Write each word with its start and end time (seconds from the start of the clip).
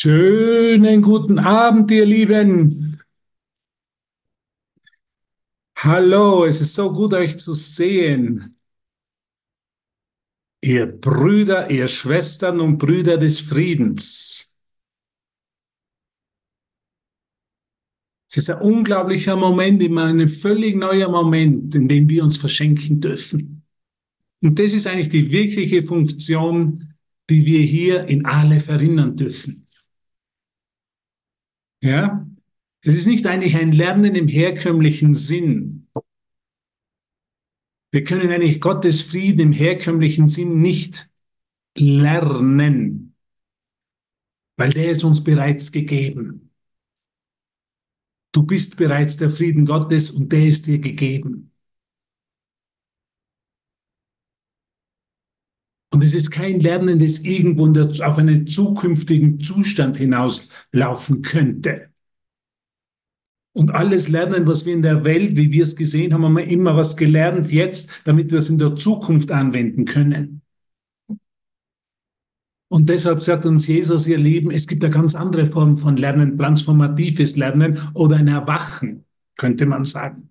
Schönen 0.00 1.02
guten 1.02 1.40
Abend, 1.40 1.90
ihr 1.90 2.06
Lieben. 2.06 3.00
Hallo, 5.74 6.44
es 6.44 6.60
ist 6.60 6.76
so 6.76 6.92
gut, 6.92 7.14
euch 7.14 7.36
zu 7.36 7.52
sehen. 7.52 8.56
Ihr 10.60 10.86
Brüder, 10.86 11.68
ihr 11.68 11.88
Schwestern 11.88 12.60
und 12.60 12.78
Brüder 12.78 13.18
des 13.18 13.40
Friedens. 13.40 14.56
Es 18.30 18.36
ist 18.36 18.50
ein 18.50 18.60
unglaublicher 18.60 19.34
Moment, 19.34 19.82
immer 19.82 20.04
ein 20.04 20.28
völlig 20.28 20.76
neuer 20.76 21.08
Moment, 21.08 21.74
in 21.74 21.88
dem 21.88 22.08
wir 22.08 22.22
uns 22.22 22.36
verschenken 22.36 23.00
dürfen. 23.00 23.64
Und 24.44 24.60
das 24.60 24.74
ist 24.74 24.86
eigentlich 24.86 25.08
die 25.08 25.32
wirkliche 25.32 25.82
Funktion, 25.82 26.94
die 27.28 27.44
wir 27.44 27.62
hier 27.62 28.04
in 28.04 28.26
Aleph 28.26 28.68
erinnern 28.68 29.16
dürfen. 29.16 29.64
Ja? 31.82 32.26
Es 32.82 32.94
ist 32.94 33.06
nicht 33.06 33.26
eigentlich 33.26 33.56
ein 33.56 33.72
Lernen 33.72 34.14
im 34.14 34.28
herkömmlichen 34.28 35.14
Sinn. 35.14 35.88
Wir 37.90 38.04
können 38.04 38.30
eigentlich 38.30 38.60
Gottes 38.60 39.02
Frieden 39.02 39.40
im 39.40 39.52
herkömmlichen 39.52 40.28
Sinn 40.28 40.60
nicht 40.60 41.08
lernen, 41.76 43.14
weil 44.56 44.72
der 44.72 44.90
ist 44.90 45.04
uns 45.04 45.24
bereits 45.24 45.72
gegeben. 45.72 46.50
Du 48.32 48.42
bist 48.42 48.76
bereits 48.76 49.16
der 49.16 49.30
Frieden 49.30 49.64
Gottes 49.64 50.10
und 50.10 50.30
der 50.32 50.46
ist 50.46 50.66
dir 50.66 50.78
gegeben. 50.78 51.47
Und 55.98 56.04
es 56.04 56.14
ist 56.14 56.30
kein 56.30 56.60
Lernen, 56.60 57.00
das 57.00 57.18
irgendwo 57.18 57.66
auf 58.04 58.18
einen 58.18 58.46
zukünftigen 58.46 59.40
Zustand 59.40 59.96
hinauslaufen 59.96 61.22
könnte. 61.22 61.88
Und 63.52 63.72
alles 63.72 64.06
Lernen, 64.06 64.46
was 64.46 64.64
wir 64.64 64.74
in 64.74 64.82
der 64.82 65.04
Welt, 65.04 65.34
wie 65.34 65.50
wir 65.50 65.64
es 65.64 65.74
gesehen 65.74 66.14
haben, 66.14 66.22
haben 66.22 66.36
wir 66.36 66.46
immer 66.46 66.76
was 66.76 66.96
gelernt 66.96 67.50
jetzt, 67.50 67.90
damit 68.04 68.30
wir 68.30 68.38
es 68.38 68.48
in 68.48 68.60
der 68.60 68.76
Zukunft 68.76 69.32
anwenden 69.32 69.86
können. 69.86 70.42
Und 72.68 72.88
deshalb 72.88 73.20
sagt 73.20 73.44
uns 73.44 73.66
Jesus, 73.66 74.06
ihr 74.06 74.18
Lieben, 74.18 74.52
es 74.52 74.68
gibt 74.68 74.84
eine 74.84 74.94
ganz 74.94 75.16
andere 75.16 75.46
Form 75.46 75.76
von 75.76 75.96
Lernen, 75.96 76.36
transformatives 76.36 77.34
Lernen 77.34 77.80
oder 77.94 78.18
ein 78.18 78.28
Erwachen, 78.28 79.04
könnte 79.34 79.66
man 79.66 79.84
sagen. 79.84 80.30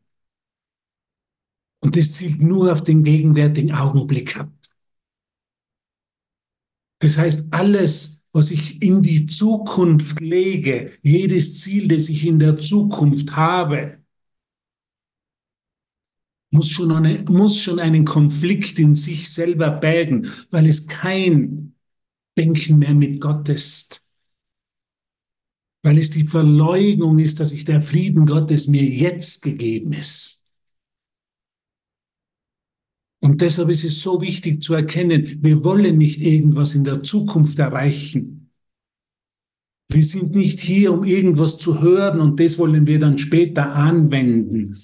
Und 1.82 1.98
das 1.98 2.14
zielt 2.14 2.42
nur 2.42 2.72
auf 2.72 2.84
den 2.84 3.04
gegenwärtigen 3.04 3.74
Augenblick 3.74 4.38
ab. 4.40 4.50
Das 7.00 7.18
heißt, 7.18 7.54
alles, 7.54 8.26
was 8.32 8.52
ich 8.52 8.82
in 8.82 9.02
die 9.04 9.26
Zukunft 9.28 10.20
lege, 10.20 10.94
jedes 11.02 11.60
Ziel, 11.60 11.88
das 11.88 12.10
ich 12.10 12.26
in 12.26 12.40
der 12.40 12.58
Zukunft 12.58 13.36
habe, 13.36 14.00
muss 16.52 16.70
schon, 16.70 16.92
eine, 16.92 17.24
muss 17.24 17.60
schon 17.60 17.80
einen 17.80 18.06
Konflikt 18.06 18.80
in 18.80 18.96
sich 18.96 19.30
selber 19.30 19.70
bergen, 19.70 20.32
weil 20.50 20.66
es 20.66 20.88
kein 20.88 21.76
Denken 22.38 22.80
mehr 22.80 22.94
mit 22.94 23.20
Gott 23.20 23.50
ist. 23.50 24.04
Weil 25.84 25.98
es 25.98 26.10
die 26.10 26.24
Verleugnung 26.24 27.20
ist, 27.20 27.40
dass 27.40 27.50
sich 27.50 27.66
der 27.66 27.82
Frieden 27.82 28.26
Gottes 28.26 28.68
mir 28.68 28.84
jetzt 28.84 29.42
gegeben 29.42 29.94
ist. 29.94 30.37
Und 33.20 33.42
deshalb 33.42 33.70
ist 33.70 33.84
es 33.84 34.02
so 34.02 34.22
wichtig 34.22 34.62
zu 34.62 34.74
erkennen, 34.76 35.40
wir 35.42 35.64
wollen 35.64 35.98
nicht 35.98 36.22
irgendwas 36.22 36.76
in 36.76 36.84
der 36.84 37.04
Zukunft 37.04 37.58
erreichen. 37.58 38.52
Wir 39.90 40.04
sind 40.04 40.36
nicht 40.36 40.60
hier, 40.60 40.94
um 40.94 41.04
irgendwas 41.04 41.58
zu 41.58 41.82
hören 41.82 42.20
und 42.20 42.40
das 42.40 42.58
wollen 42.60 42.86
wir 42.86 43.00
dann 43.00 43.18
später 43.18 43.74
anwenden, 43.74 44.76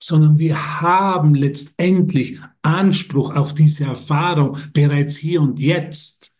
sondern 0.00 0.38
wir 0.38 0.80
haben 0.80 1.34
letztendlich 1.34 2.40
Anspruch 2.62 3.34
auf 3.34 3.54
diese 3.54 3.84
Erfahrung 3.84 4.56
bereits 4.72 5.16
hier 5.16 5.42
und 5.42 5.58
jetzt, 5.58 6.32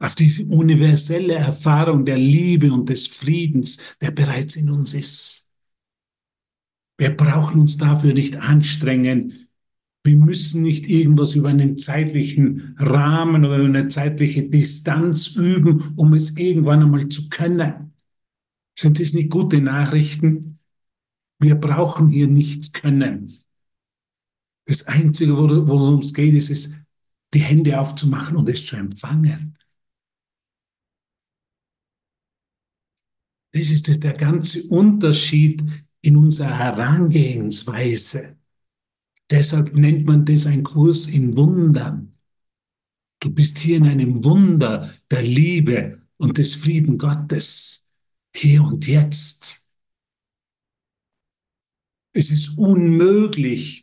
auf 0.00 0.14
diese 0.14 0.44
universelle 0.46 1.34
Erfahrung 1.34 2.04
der 2.04 2.18
Liebe 2.18 2.72
und 2.72 2.88
des 2.88 3.08
Friedens, 3.08 3.78
der 4.00 4.12
bereits 4.12 4.54
in 4.54 4.70
uns 4.70 4.94
ist. 4.94 5.47
Wir 6.98 7.16
brauchen 7.16 7.60
uns 7.60 7.76
dafür 7.76 8.12
nicht 8.12 8.36
anstrengen. 8.36 9.48
Wir 10.04 10.16
müssen 10.16 10.62
nicht 10.62 10.86
irgendwas 10.88 11.34
über 11.34 11.48
einen 11.48 11.76
zeitlichen 11.76 12.74
Rahmen 12.78 13.44
oder 13.44 13.64
eine 13.64 13.88
zeitliche 13.88 14.42
Distanz 14.48 15.28
üben, 15.28 15.94
um 15.96 16.12
es 16.14 16.36
irgendwann 16.36 16.82
einmal 16.82 17.08
zu 17.08 17.28
können. 17.28 17.92
Sind 18.76 19.00
das 19.00 19.12
nicht 19.12 19.30
gute 19.30 19.60
Nachrichten? 19.60 20.58
Wir 21.40 21.54
brauchen 21.54 22.08
hier 22.08 22.26
nichts 22.26 22.72
können. 22.72 23.32
Das 24.66 24.86
Einzige, 24.86 25.36
worum 25.36 26.00
es 26.00 26.12
geht, 26.12 26.34
ist 26.34 26.50
es, 26.50 26.74
die 27.32 27.40
Hände 27.40 27.80
aufzumachen 27.80 28.36
und 28.36 28.48
es 28.48 28.66
zu 28.66 28.76
empfangen. 28.76 29.56
Das 33.52 33.70
ist 33.70 34.02
der 34.02 34.14
ganze 34.14 34.64
Unterschied 34.64 35.64
in 36.00 36.16
unserer 36.16 36.56
Herangehensweise. 36.58 38.36
Deshalb 39.30 39.74
nennt 39.74 40.06
man 40.06 40.24
das 40.24 40.46
ein 40.46 40.62
Kurs 40.62 41.06
in 41.06 41.36
Wundern. 41.36 42.12
Du 43.20 43.30
bist 43.30 43.58
hier 43.58 43.78
in 43.78 43.86
einem 43.86 44.24
Wunder 44.24 44.94
der 45.10 45.22
Liebe 45.22 46.02
und 46.16 46.38
des 46.38 46.54
Frieden 46.54 46.98
Gottes, 46.98 47.92
hier 48.34 48.62
und 48.62 48.86
jetzt. 48.86 49.64
Es 52.12 52.30
ist 52.30 52.56
unmöglich 52.56 53.82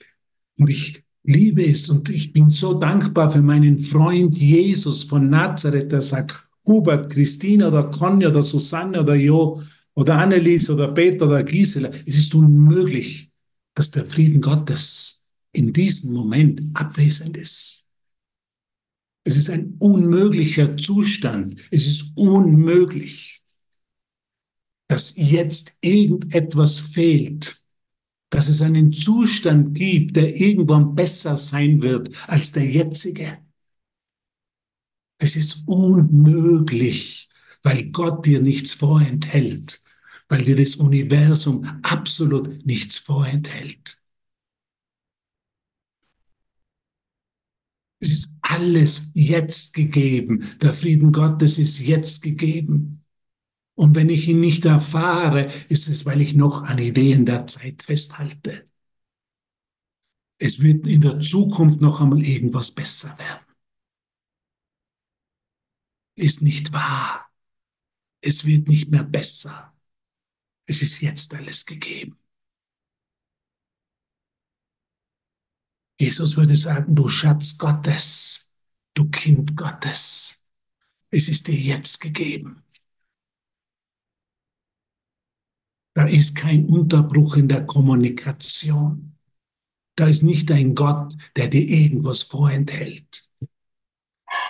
und 0.57 0.69
ich 0.69 1.03
liebe 1.23 1.65
es 1.65 1.89
und 1.89 2.09
ich 2.09 2.33
bin 2.33 2.49
so 2.49 2.73
dankbar 2.79 3.29
für 3.31 3.41
meinen 3.41 3.79
Freund 3.79 4.37
Jesus 4.37 5.03
von 5.03 5.29
Nazareth, 5.29 5.91
der 5.91 6.01
sagt, 6.01 6.47
Hubert, 6.65 7.11
Christina 7.11 7.67
oder 7.67 7.91
Conny 7.91 8.25
oder 8.25 8.43
Susanne 8.43 9.01
oder 9.01 9.15
Jo, 9.15 9.61
oder 9.95 10.17
Annelies 10.17 10.69
oder 10.69 10.93
Peter 10.93 11.25
oder 11.25 11.43
Gisela. 11.43 11.89
Es 12.05 12.17
ist 12.17 12.35
unmöglich, 12.35 13.31
dass 13.73 13.91
der 13.91 14.05
Frieden 14.05 14.41
Gottes 14.41 15.25
in 15.51 15.73
diesem 15.73 16.13
Moment 16.13 16.61
abwesend 16.73 17.37
ist. 17.37 17.87
Es 19.23 19.37
ist 19.37 19.49
ein 19.49 19.75
unmöglicher 19.79 20.77
Zustand. 20.77 21.55
Es 21.71 21.87
ist 21.87 22.15
unmöglich, 22.15 23.41
dass 24.87 25.15
jetzt 25.15 25.77
irgendetwas 25.81 26.77
fehlt, 26.77 27.63
dass 28.29 28.49
es 28.49 28.61
einen 28.61 28.91
Zustand 28.91 29.73
gibt, 29.73 30.15
der 30.17 30.35
irgendwann 30.35 30.93
besser 30.93 31.37
sein 31.37 31.81
wird 31.81 32.09
als 32.27 32.51
der 32.51 32.65
jetzige. 32.65 33.39
Das 35.17 35.37
ist 35.37 35.63
unmöglich, 35.65 37.29
weil 37.63 37.89
Gott 37.91 38.25
dir 38.25 38.41
nichts 38.41 38.73
vorenthält 38.73 39.84
weil 40.27 40.43
dir 40.43 40.55
das 40.55 40.75
Universum 40.75 41.65
absolut 41.83 42.65
nichts 42.65 42.97
vorenthält. 42.97 43.99
Es 47.99 48.11
ist 48.11 48.35
alles 48.41 49.11
jetzt 49.13 49.73
gegeben. 49.73 50.47
Der 50.61 50.73
Frieden 50.73 51.11
Gottes 51.11 51.57
ist 51.57 51.79
jetzt 51.79 52.21
gegeben. 52.21 53.03
Und 53.75 53.95
wenn 53.95 54.09
ich 54.09 54.27
ihn 54.27 54.39
nicht 54.39 54.65
erfahre, 54.65 55.51
ist 55.69 55.87
es, 55.87 56.05
weil 56.05 56.21
ich 56.21 56.33
noch 56.33 56.63
an 56.63 56.77
Ideen 56.77 57.25
der 57.25 57.47
Zeit 57.47 57.83
festhalte. 57.83 58.63
Es 60.37 60.59
wird 60.59 60.87
in 60.87 61.01
der 61.01 61.19
Zukunft 61.19 61.81
noch 61.81 62.01
einmal 62.01 62.23
irgendwas 62.23 62.71
besser 62.71 63.17
werden. 63.17 63.45
Ist 66.15 66.41
nicht 66.41 66.71
wahr. 66.71 67.29
Es 68.21 68.45
wird 68.45 68.67
nicht 68.67 68.89
mehr 68.89 69.03
besser. 69.03 69.74
Es 70.65 70.81
ist 70.81 71.01
jetzt 71.01 71.33
alles 71.33 71.65
gegeben. 71.65 72.17
Jesus 75.99 76.35
würde 76.35 76.55
sagen, 76.55 76.95
du 76.95 77.07
Schatz 77.07 77.57
Gottes, 77.57 78.53
du 78.93 79.09
Kind 79.09 79.55
Gottes, 79.55 80.45
es 81.09 81.29
ist 81.29 81.47
dir 81.47 81.55
jetzt 81.55 82.01
gegeben. 82.01 82.63
Da 85.93 86.05
ist 86.07 86.35
kein 86.35 86.65
Unterbruch 86.65 87.37
in 87.37 87.47
der 87.47 87.65
Kommunikation. 87.65 89.15
Da 89.95 90.07
ist 90.07 90.23
nicht 90.23 90.51
ein 90.51 90.75
Gott, 90.75 91.15
der 91.37 91.47
dir 91.47 91.65
irgendwas 91.65 92.21
vorenthält. 92.23 93.31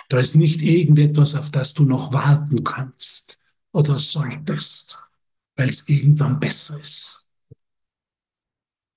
Da 0.08 0.18
ist 0.18 0.34
nicht 0.34 0.62
irgendetwas, 0.62 1.36
auf 1.36 1.52
das 1.52 1.74
du 1.74 1.84
noch 1.84 2.12
warten 2.12 2.64
kannst 2.64 3.44
oder 3.72 4.00
solltest 4.00 5.06
weil 5.56 5.70
es 5.70 5.88
irgendwann 5.88 6.38
besser 6.38 6.78
ist. 6.80 7.26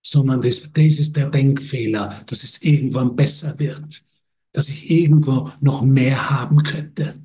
Sondern 0.02 0.42
das, 0.42 0.62
das 0.72 1.00
ist 1.00 1.16
der 1.16 1.30
Denkfehler, 1.30 2.24
dass 2.26 2.44
es 2.44 2.62
irgendwann 2.62 3.16
besser 3.16 3.58
wird. 3.60 4.04
dass 4.52 4.70
ich 4.70 4.90
irgendwo 4.90 5.52
noch 5.62 5.84
mehr 5.84 6.30
haben 6.30 6.64
könnte 6.64 7.22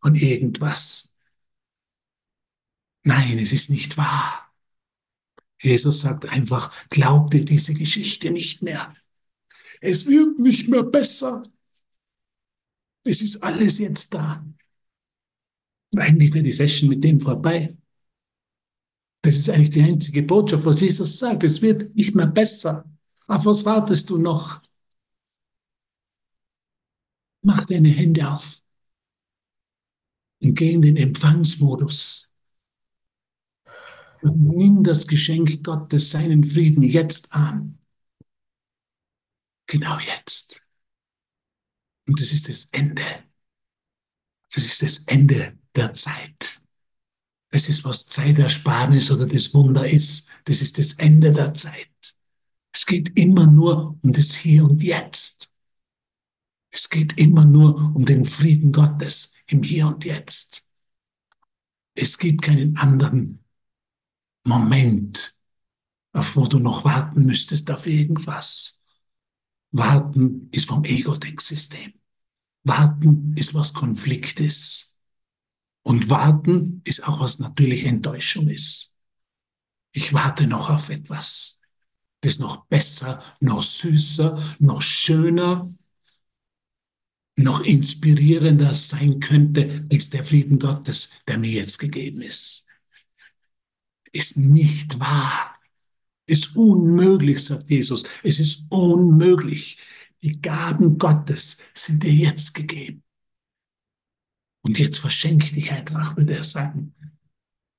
von 0.00 0.14
irgendwas. 0.14 1.18
Nein, 3.02 3.38
es 3.38 3.52
ist 3.52 3.70
nicht 3.70 3.96
wahr. 3.96 4.52
Jesus 5.62 6.00
sagt 6.00 6.26
einfach, 6.26 6.72
glaub 6.88 7.30
dir 7.30 7.44
diese 7.44 7.74
Geschichte 7.74 8.30
nicht 8.30 8.62
mehr. 8.62 8.92
Es 9.80 10.06
wird 10.06 10.38
nicht 10.38 10.68
mehr 10.68 10.82
besser. 10.82 11.42
Es 13.04 13.20
ist 13.20 13.42
alles 13.42 13.78
jetzt 13.78 14.14
da. 14.14 14.44
eigentlich 15.96 16.32
wäre 16.32 16.44
die 16.44 16.52
Session 16.52 16.88
mit 16.88 17.04
dem 17.04 17.20
vorbei. 17.20 17.76
Das 19.22 19.36
ist 19.36 19.50
eigentlich 19.50 19.70
die 19.70 19.82
einzige 19.82 20.22
Botschaft, 20.22 20.64
was 20.64 20.80
Jesus 20.80 21.18
sagt. 21.18 21.44
Es 21.44 21.60
wird 21.60 21.94
nicht 21.94 22.14
mehr 22.14 22.26
besser. 22.26 22.84
Auf 23.26 23.44
was 23.44 23.64
wartest 23.64 24.08
du 24.10 24.18
noch? 24.18 24.62
Mach 27.42 27.64
deine 27.64 27.88
Hände 27.88 28.28
auf 28.28 28.62
und 30.42 30.54
geh 30.54 30.72
in 30.72 30.82
den 30.82 30.96
Empfangsmodus. 30.96 32.34
Und 34.22 34.42
nimm 34.42 34.84
das 34.84 35.06
Geschenk 35.06 35.64
Gottes, 35.64 36.10
seinen 36.10 36.44
Frieden 36.44 36.82
jetzt 36.82 37.32
an. 37.32 37.78
Genau 39.66 39.98
jetzt. 39.98 40.62
Und 42.06 42.20
das 42.20 42.32
ist 42.32 42.48
das 42.48 42.66
Ende. 42.72 43.04
Das 44.52 44.66
ist 44.66 44.82
das 44.82 44.98
Ende 45.06 45.58
der 45.74 45.94
Zeit. 45.94 46.59
Das 47.50 47.68
ist, 47.68 47.84
was 47.84 48.06
Zeitersparnis 48.06 49.10
oder 49.10 49.26
das 49.26 49.52
Wunder 49.54 49.88
ist. 49.88 50.30
Das 50.44 50.62
ist 50.62 50.78
das 50.78 50.94
Ende 50.94 51.32
der 51.32 51.52
Zeit. 51.54 51.88
Es 52.72 52.86
geht 52.86 53.16
immer 53.16 53.46
nur 53.46 53.98
um 54.02 54.12
das 54.12 54.34
Hier 54.36 54.64
und 54.64 54.82
Jetzt. 54.82 55.50
Es 56.70 56.88
geht 56.88 57.18
immer 57.18 57.44
nur 57.44 57.74
um 57.94 58.04
den 58.04 58.24
Frieden 58.24 58.72
Gottes 58.72 59.34
im 59.46 59.64
Hier 59.64 59.88
und 59.88 60.04
Jetzt. 60.04 60.68
Es 61.94 62.16
gibt 62.18 62.42
keinen 62.42 62.76
anderen 62.76 63.44
Moment, 64.44 65.36
auf 66.12 66.36
wo 66.36 66.46
du 66.46 66.60
noch 66.60 66.84
warten 66.84 67.26
müsstest 67.26 67.70
auf 67.70 67.86
irgendwas. 67.86 68.84
Warten 69.72 70.48
ist 70.52 70.68
vom 70.68 70.84
Ego-Denksystem. 70.84 71.94
Warten 72.62 73.34
ist 73.36 73.54
was 73.54 73.72
Konflikt 73.74 74.40
ist. 74.40 74.89
Und 75.82 76.10
warten 76.10 76.82
ist 76.84 77.06
auch 77.06 77.20
was 77.20 77.38
natürliche 77.38 77.88
Enttäuschung 77.88 78.48
ist. 78.48 78.98
Ich 79.92 80.12
warte 80.12 80.46
noch 80.46 80.70
auf 80.70 80.88
etwas, 80.88 81.62
das 82.20 82.38
noch 82.38 82.66
besser, 82.66 83.22
noch 83.40 83.62
süßer, 83.62 84.56
noch 84.58 84.82
schöner, 84.82 85.74
noch 87.36 87.62
inspirierender 87.62 88.74
sein 88.74 89.20
könnte 89.20 89.86
als 89.90 90.10
der 90.10 90.24
Frieden 90.24 90.58
Gottes, 90.58 91.10
der 91.26 91.38
mir 91.38 91.50
jetzt 91.50 91.78
gegeben 91.78 92.20
ist. 92.22 92.66
Ist 94.12 94.36
nicht 94.36 94.98
wahr. 95.00 95.54
Ist 96.26 96.54
unmöglich, 96.56 97.44
sagt 97.44 97.70
Jesus. 97.70 98.04
Es 98.22 98.38
ist 98.38 98.66
unmöglich. 98.70 99.78
Die 100.22 100.40
Gaben 100.40 100.98
Gottes 100.98 101.58
sind 101.74 102.02
dir 102.02 102.12
jetzt 102.12 102.54
gegeben. 102.54 103.02
Und 104.62 104.78
jetzt 104.78 104.98
verschenk 104.98 105.52
dich 105.52 105.72
einfach, 105.72 106.16
würde 106.16 106.34
er 106.34 106.44
sagen. 106.44 106.94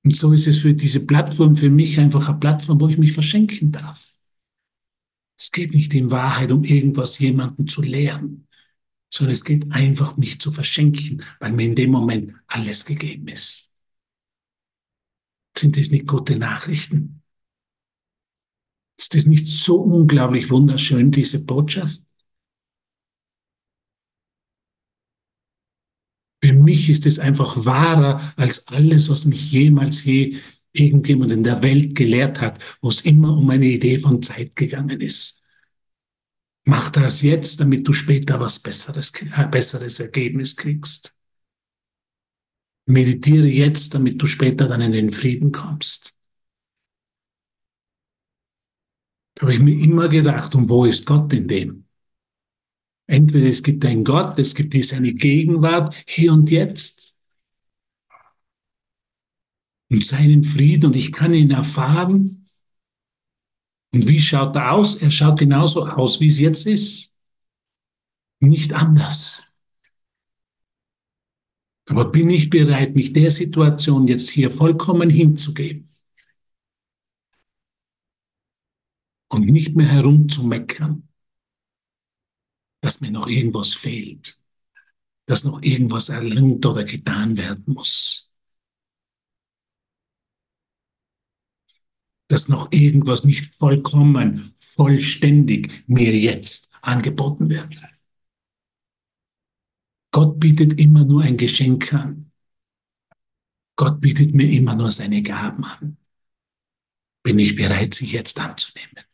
Und 0.04 0.16
so 0.16 0.34
ist 0.34 0.48
es 0.48 0.60
für 0.60 0.74
diese 0.74 1.06
Plattform 1.06 1.56
für 1.56 1.70
mich 1.70 2.00
einfach 2.00 2.28
eine 2.28 2.40
Plattform, 2.40 2.82
wo 2.82 2.88
ich 2.88 2.98
mich 2.98 3.14
verschenken 3.14 3.72
darf. 3.72 4.16
Es 5.38 5.52
geht 5.52 5.74
nicht 5.74 5.94
in 5.94 6.12
Wahrheit 6.12 6.52
um 6.52 6.64
irgendwas 6.64 7.20
jemanden 7.20 7.68
zu 7.68 7.82
lehren 7.82 8.48
sondern 9.14 9.34
es 9.34 9.44
geht 9.44 9.72
einfach, 9.72 10.18
mich 10.18 10.40
zu 10.40 10.52
verschenken, 10.52 11.24
weil 11.40 11.52
mir 11.52 11.66
in 11.66 11.76
dem 11.76 11.92
Moment 11.92 12.34
alles 12.48 12.86
gegeben 12.86 13.28
ist. 13.28 13.70
Sind 15.58 15.78
das 15.78 15.90
nicht 15.90 16.08
gute 16.08 16.38
Nachrichten? 16.38 17.22
Ist 18.98 19.14
das 19.14 19.26
nicht 19.26 19.48
so 19.48 19.82
unglaublich 19.82 20.50
wunderschön, 20.50 21.12
diese 21.12 21.44
Botschaft? 21.44 22.01
Für 26.44 26.54
mich 26.54 26.90
ist 26.90 27.06
es 27.06 27.20
einfach 27.20 27.66
wahrer 27.66 28.34
als 28.36 28.68
alles, 28.68 29.10
was 29.10 29.26
mich 29.26 29.52
jemals 29.52 30.04
je 30.04 30.38
irgendjemand 30.74 31.32
in 31.32 31.44
der 31.44 31.62
Welt 31.62 31.96
gelehrt 31.96 32.42
hat, 32.42 32.60
wo 32.82 32.90
es 32.90 33.02
immer 33.02 33.38
um 33.38 33.50
eine 33.50 33.68
Idee 33.68 34.00
von 34.00 34.24
Zeit 34.24 34.56
gegangen 34.56 35.02
ist. 35.02 35.44
Mach 36.64 36.90
das 36.90 37.22
jetzt, 37.22 37.60
damit 37.60 37.88
du 37.88 37.94
später 37.94 38.40
was 38.40 38.60
Besseres, 38.60 39.12
ein 39.32 39.52
besseres 39.52 40.00
Ergebnis 40.00 40.56
kriegst. 40.56 41.16
Meditiere 42.86 43.48
jetzt, 43.48 43.94
damit 43.94 44.22
du 44.22 44.26
später 44.26 44.68
dann 44.68 44.82
in 44.82 44.92
den 44.92 45.12
Frieden 45.12 45.52
kommst. 45.52 46.14
Da 49.36 49.44
habe 49.44 49.54
ich 49.54 49.60
mir 49.60 49.80
immer 49.80 50.08
gedacht, 50.08 50.54
und 50.56 50.70
wo 50.70 50.86
ist 50.86 51.06
Gott 51.06 51.32
in 51.34 51.48
dem? 51.48 51.81
Entweder 53.12 53.50
es 53.50 53.62
gibt 53.62 53.84
einen 53.84 54.06
Gott, 54.06 54.40
es 54.40 54.56
gibt 54.56 54.74
seine 54.86 55.12
Gegenwart 55.12 55.94
hier 56.08 56.32
und 56.32 56.50
jetzt 56.50 57.14
und 59.90 60.02
seinen 60.02 60.46
Frieden 60.46 60.86
und 60.86 60.96
ich 60.96 61.12
kann 61.12 61.34
ihn 61.34 61.52
erfahren 61.52 62.46
und 63.94 64.08
wie 64.08 64.22
schaut 64.22 64.56
er 64.56 64.72
aus? 64.72 64.96
Er 64.96 65.12
schaut 65.12 65.40
genauso 65.40 65.86
aus, 65.86 66.22
wie 66.22 66.28
es 66.28 66.40
jetzt 66.40 66.66
ist. 66.66 67.14
Nicht 68.40 68.72
anders. 68.72 69.54
Aber 71.88 72.06
bin 72.06 72.30
ich 72.30 72.50
bereit, 72.50 72.96
mich 72.96 73.12
der 73.12 73.30
Situation 73.30 74.08
jetzt 74.08 74.30
hier 74.30 74.52
vollkommen 74.52 75.10
hinzugeben? 75.10 75.90
Und 79.28 79.48
nicht 79.48 79.76
mehr 79.76 79.88
herumzumeckern, 79.88 81.11
dass 82.82 83.02
mir 83.02 83.12
noch 83.12 83.28
irgendwas 83.28 83.74
fehlt, 83.74 84.40
dass 85.28 85.44
noch 85.44 85.62
irgendwas 85.62 86.10
erlangt 86.10 86.66
oder 86.66 86.84
getan 86.84 87.38
werden 87.38 87.64
muss. 87.68 88.32
dass 92.32 92.48
noch 92.48 92.72
irgendwas 92.72 93.26
nicht 93.26 93.54
vollkommen, 93.56 94.54
vollständig 94.56 95.84
mir 95.88 96.18
jetzt 96.18 96.72
angeboten 96.82 97.50
wird. 97.50 97.82
Gott 100.12 100.40
bietet 100.40 100.80
immer 100.80 101.04
nur 101.04 101.24
ein 101.24 101.36
Geschenk 101.36 101.94
an. 101.94 102.32
Gott 103.76 104.00
bietet 104.00 104.34
mir 104.34 104.50
immer 104.50 104.76
nur 104.78 104.92
seine 104.92 105.22
Gaben 105.22 105.66
an. 105.66 105.98
Bin 107.24 107.38
ich 107.38 107.56
bereit, 107.56 107.94
sie 107.94 108.08
jetzt 108.08 108.40
anzunehmen? 108.40 109.11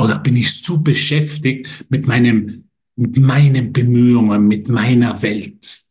Oder 0.00 0.18
bin 0.18 0.34
ich 0.34 0.64
zu 0.64 0.82
beschäftigt 0.82 1.84
mit 1.90 2.06
meinem, 2.06 2.70
mit 2.96 3.18
meinen 3.18 3.72
Bemühungen, 3.72 4.48
mit 4.48 4.68
meiner 4.68 5.20
Welt, 5.20 5.84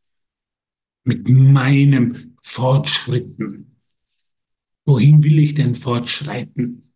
mit 1.03 1.29
meinem 1.29 2.35
Fortschritten? 2.41 3.79
Wohin 4.85 5.23
will 5.23 5.37
ich 5.37 5.53
denn 5.53 5.75
fortschreiten? 5.75 6.91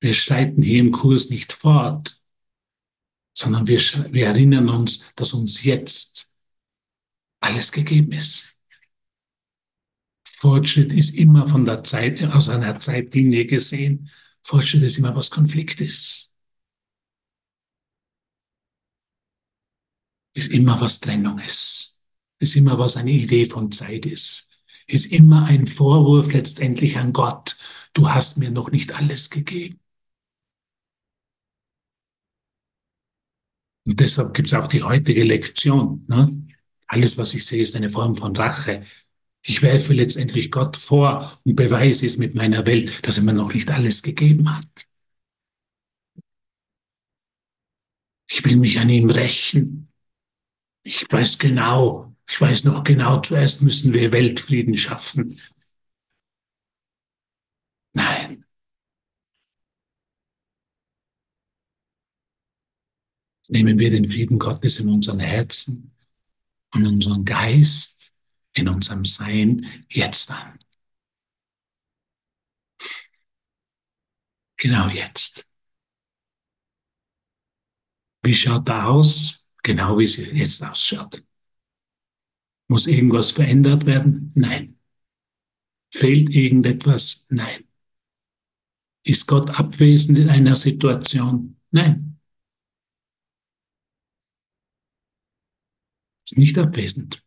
Wir 0.00 0.14
schreiten 0.14 0.62
hier 0.62 0.80
im 0.80 0.90
Kurs 0.90 1.28
nicht 1.28 1.52
fort, 1.52 2.18
sondern 3.36 3.66
wir, 3.66 3.78
wir 4.10 4.26
erinnern 4.26 4.70
uns, 4.70 5.12
dass 5.16 5.34
uns 5.34 5.64
jetzt 5.64 6.32
alles 7.40 7.72
gegeben 7.72 8.12
ist. 8.12 8.58
Fortschritt 10.26 10.94
ist 10.94 11.10
immer 11.10 11.46
von 11.46 11.66
der 11.66 11.84
Zeit, 11.84 12.22
aus 12.22 12.48
einer 12.48 12.80
Zeitlinie 12.80 13.44
gesehen. 13.44 14.10
Fortschritt 14.44 14.82
ist 14.82 14.98
immer 14.98 15.16
was 15.16 15.30
Konflikt 15.30 15.80
ist. 15.80 16.32
Ist 20.34 20.52
immer 20.52 20.80
was 20.80 21.00
Trennung 21.00 21.38
ist. 21.38 22.02
Ist 22.38 22.56
immer 22.56 22.78
was 22.78 22.96
eine 22.96 23.10
Idee 23.12 23.46
von 23.46 23.70
Zeit 23.72 24.06
ist 24.06 24.54
ist 24.86 25.06
immer 25.12 25.44
ein 25.46 25.66
Vorwurf 25.66 26.32
letztendlich 26.32 26.96
an 26.98 27.12
Gott. 27.12 27.56
Du 27.92 28.10
hast 28.10 28.38
mir 28.38 28.50
noch 28.50 28.70
nicht 28.70 28.92
alles 28.92 29.30
gegeben. 29.30 29.80
Und 33.86 34.00
deshalb 34.00 34.34
gibt 34.34 34.48
es 34.48 34.54
auch 34.54 34.66
die 34.66 34.82
heutige 34.82 35.24
Lektion. 35.24 36.04
Ne? 36.08 36.46
Alles, 36.86 37.18
was 37.18 37.34
ich 37.34 37.44
sehe, 37.44 37.60
ist 37.60 37.76
eine 37.76 37.90
Form 37.90 38.14
von 38.14 38.34
Rache. 38.36 38.84
Ich 39.46 39.60
werfe 39.60 39.92
letztendlich 39.92 40.50
Gott 40.50 40.76
vor 40.76 41.38
und 41.44 41.54
beweise 41.54 42.06
es 42.06 42.16
mit 42.16 42.34
meiner 42.34 42.66
Welt, 42.66 43.06
dass 43.06 43.18
er 43.18 43.24
mir 43.24 43.34
noch 43.34 43.52
nicht 43.52 43.70
alles 43.70 44.02
gegeben 44.02 44.56
hat. 44.56 44.86
Ich 48.30 48.42
will 48.44 48.56
mich 48.56 48.80
an 48.80 48.88
ihm 48.88 49.10
rächen. 49.10 49.88
Ich 50.82 51.06
weiß 51.10 51.38
genau, 51.38 52.14
ich 52.28 52.40
weiß 52.40 52.64
noch 52.64 52.84
genau, 52.84 53.20
zuerst 53.20 53.62
müssen 53.62 53.92
wir 53.92 54.12
Weltfrieden 54.12 54.76
schaffen. 54.76 55.38
Nein. 57.92 58.44
nehmen 63.48 63.78
wir 63.78 63.90
den 63.90 64.10
Frieden 64.10 64.38
Gottes 64.38 64.80
in 64.80 64.88
unseren 64.88 65.20
Herzen 65.20 65.92
und 66.72 66.86
unseren 66.86 67.24
Geist, 67.24 68.13
in 68.54 68.68
unserem 68.68 69.04
Sein 69.04 69.66
jetzt 69.88 70.30
an. 70.30 70.58
Genau 74.56 74.88
jetzt. 74.88 75.48
Wie 78.22 78.34
schaut 78.34 78.68
er 78.68 78.88
aus? 78.88 79.46
Genau 79.62 79.98
wie 79.98 80.04
es 80.04 80.16
jetzt 80.16 80.62
ausschaut. 80.64 81.24
Muss 82.68 82.86
irgendwas 82.86 83.30
verändert 83.30 83.84
werden? 83.86 84.32
Nein. 84.34 84.78
Fehlt 85.92 86.30
irgendetwas? 86.30 87.26
Nein. 87.30 87.64
Ist 89.02 89.26
Gott 89.26 89.50
abwesend 89.50 90.18
in 90.18 90.30
einer 90.30 90.56
Situation? 90.56 91.60
Nein. 91.70 92.18
Ist 96.24 96.38
nicht 96.38 96.58
abwesend. 96.58 97.23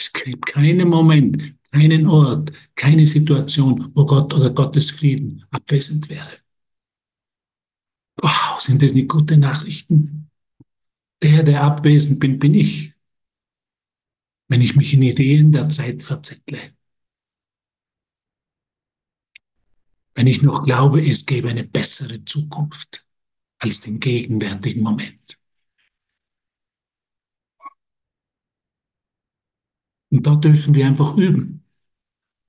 Es 0.00 0.14
gibt 0.14 0.46
keinen 0.46 0.88
Moment, 0.88 1.54
keinen 1.70 2.06
Ort, 2.06 2.52
keine 2.74 3.04
Situation, 3.04 3.92
wo 3.94 4.06
Gott 4.06 4.32
oder 4.32 4.48
Gottes 4.48 4.88
Frieden 4.88 5.44
abwesend 5.50 6.08
wäre. 6.08 6.38
Wow, 8.16 8.58
sind 8.58 8.82
das 8.82 8.94
nicht 8.94 9.10
gute 9.10 9.36
Nachrichten? 9.36 10.30
Der, 11.22 11.42
der 11.42 11.64
abwesend 11.64 12.18
bin, 12.18 12.38
bin 12.38 12.54
ich. 12.54 12.94
Wenn 14.48 14.62
ich 14.62 14.74
mich 14.74 14.94
in 14.94 15.02
Ideen 15.02 15.52
der 15.52 15.68
Zeit 15.68 16.02
verzettle. 16.02 16.72
Wenn 20.14 20.26
ich 20.26 20.40
noch 20.40 20.64
glaube, 20.64 21.06
es 21.06 21.26
gäbe 21.26 21.50
eine 21.50 21.64
bessere 21.64 22.24
Zukunft 22.24 23.06
als 23.58 23.82
den 23.82 24.00
gegenwärtigen 24.00 24.82
Moment. 24.82 25.39
Und 30.10 30.26
da 30.26 30.36
dürfen 30.36 30.74
wir 30.74 30.86
einfach 30.86 31.16
üben. 31.16 31.64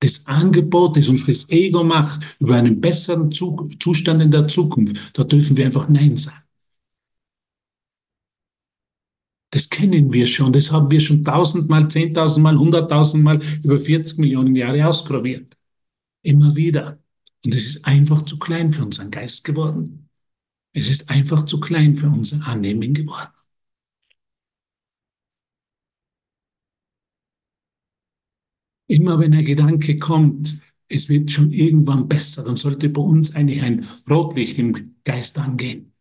Das 0.00 0.26
Angebot, 0.26 0.96
das 0.96 1.08
uns 1.08 1.24
das 1.24 1.48
Ego 1.50 1.84
macht 1.84 2.36
über 2.40 2.56
einen 2.56 2.80
besseren 2.80 3.30
Zustand 3.30 4.20
in 4.20 4.32
der 4.32 4.48
Zukunft, 4.48 5.16
da 5.16 5.22
dürfen 5.22 5.56
wir 5.56 5.64
einfach 5.64 5.88
Nein 5.88 6.16
sagen. 6.16 6.42
Das 9.50 9.68
kennen 9.68 10.12
wir 10.12 10.26
schon, 10.26 10.52
das 10.52 10.72
haben 10.72 10.90
wir 10.90 11.00
schon 11.00 11.24
tausendmal, 11.24 11.88
zehntausendmal, 11.88 12.58
hunderttausendmal 12.58 13.38
über 13.62 13.78
40 13.78 14.18
Millionen 14.18 14.56
Jahre 14.56 14.88
ausprobiert. 14.88 15.56
Immer 16.22 16.56
wieder. 16.56 16.98
Und 17.44 17.54
es 17.54 17.66
ist 17.66 17.84
einfach 17.84 18.22
zu 18.22 18.38
klein 18.38 18.72
für 18.72 18.84
unseren 18.84 19.10
Geist 19.10 19.44
geworden. 19.44 20.08
Es 20.72 20.88
ist 20.88 21.10
einfach 21.10 21.44
zu 21.44 21.60
klein 21.60 21.96
für 21.96 22.08
unser 22.08 22.46
Annehmen 22.46 22.94
geworden. 22.94 23.30
Immer 28.86 29.18
wenn 29.18 29.34
ein 29.34 29.44
Gedanke 29.44 29.98
kommt, 29.98 30.58
es 30.88 31.08
wird 31.08 31.32
schon 31.32 31.52
irgendwann 31.52 32.08
besser, 32.08 32.44
dann 32.44 32.56
sollte 32.56 32.88
bei 32.88 33.00
uns 33.00 33.34
eigentlich 33.34 33.62
ein 33.62 33.86
Rotlicht 34.08 34.58
im 34.58 34.94
Geist 35.04 35.38
angehen. 35.38 35.92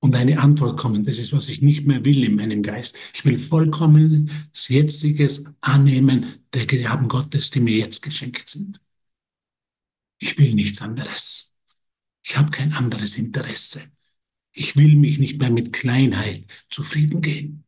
Und 0.00 0.14
eine 0.14 0.40
Antwort 0.40 0.78
kommen. 0.78 1.04
Das 1.04 1.18
ist, 1.18 1.32
was 1.32 1.48
ich 1.48 1.62
nicht 1.62 1.86
mehr 1.86 2.04
will 2.04 2.22
in 2.22 2.36
meinem 2.36 2.62
Geist. 2.62 2.96
Ich 3.14 3.24
will 3.24 3.38
vollkommen 3.38 4.30
das 4.52 4.68
Jetziges 4.68 5.54
annehmen 5.60 6.26
der 6.52 6.66
Gaben 6.66 7.08
Gottes, 7.08 7.50
die 7.50 7.60
mir 7.60 7.76
jetzt 7.76 8.02
geschenkt 8.02 8.48
sind. 8.48 8.80
Ich 10.18 10.38
will 10.38 10.54
nichts 10.54 10.80
anderes. 10.80 11.56
Ich 12.22 12.36
habe 12.36 12.50
kein 12.50 12.72
anderes 12.72 13.18
Interesse. 13.18 13.82
Ich 14.52 14.76
will 14.76 14.96
mich 14.96 15.18
nicht 15.18 15.40
mehr 15.40 15.50
mit 15.50 15.72
Kleinheit 15.72 16.46
zufrieden 16.70 17.20
geben. 17.20 17.65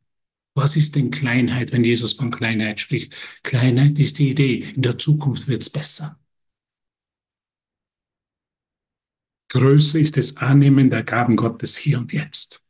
Was 0.58 0.74
ist 0.74 0.96
denn 0.96 1.12
Kleinheit, 1.12 1.70
wenn 1.70 1.84
Jesus 1.84 2.14
von 2.14 2.32
Kleinheit 2.32 2.80
spricht? 2.80 3.14
Kleinheit 3.44 3.96
ist 4.00 4.18
die 4.18 4.30
Idee, 4.30 4.64
in 4.74 4.82
der 4.82 4.98
Zukunft 4.98 5.46
wird 5.46 5.62
es 5.62 5.70
besser. 5.70 6.18
Größe 9.50 10.00
ist 10.00 10.16
das 10.16 10.38
Annehmen 10.38 10.90
der 10.90 11.04
Gaben 11.04 11.36
Gottes 11.36 11.76
hier 11.76 11.98
und 11.98 12.12
jetzt. 12.12 12.60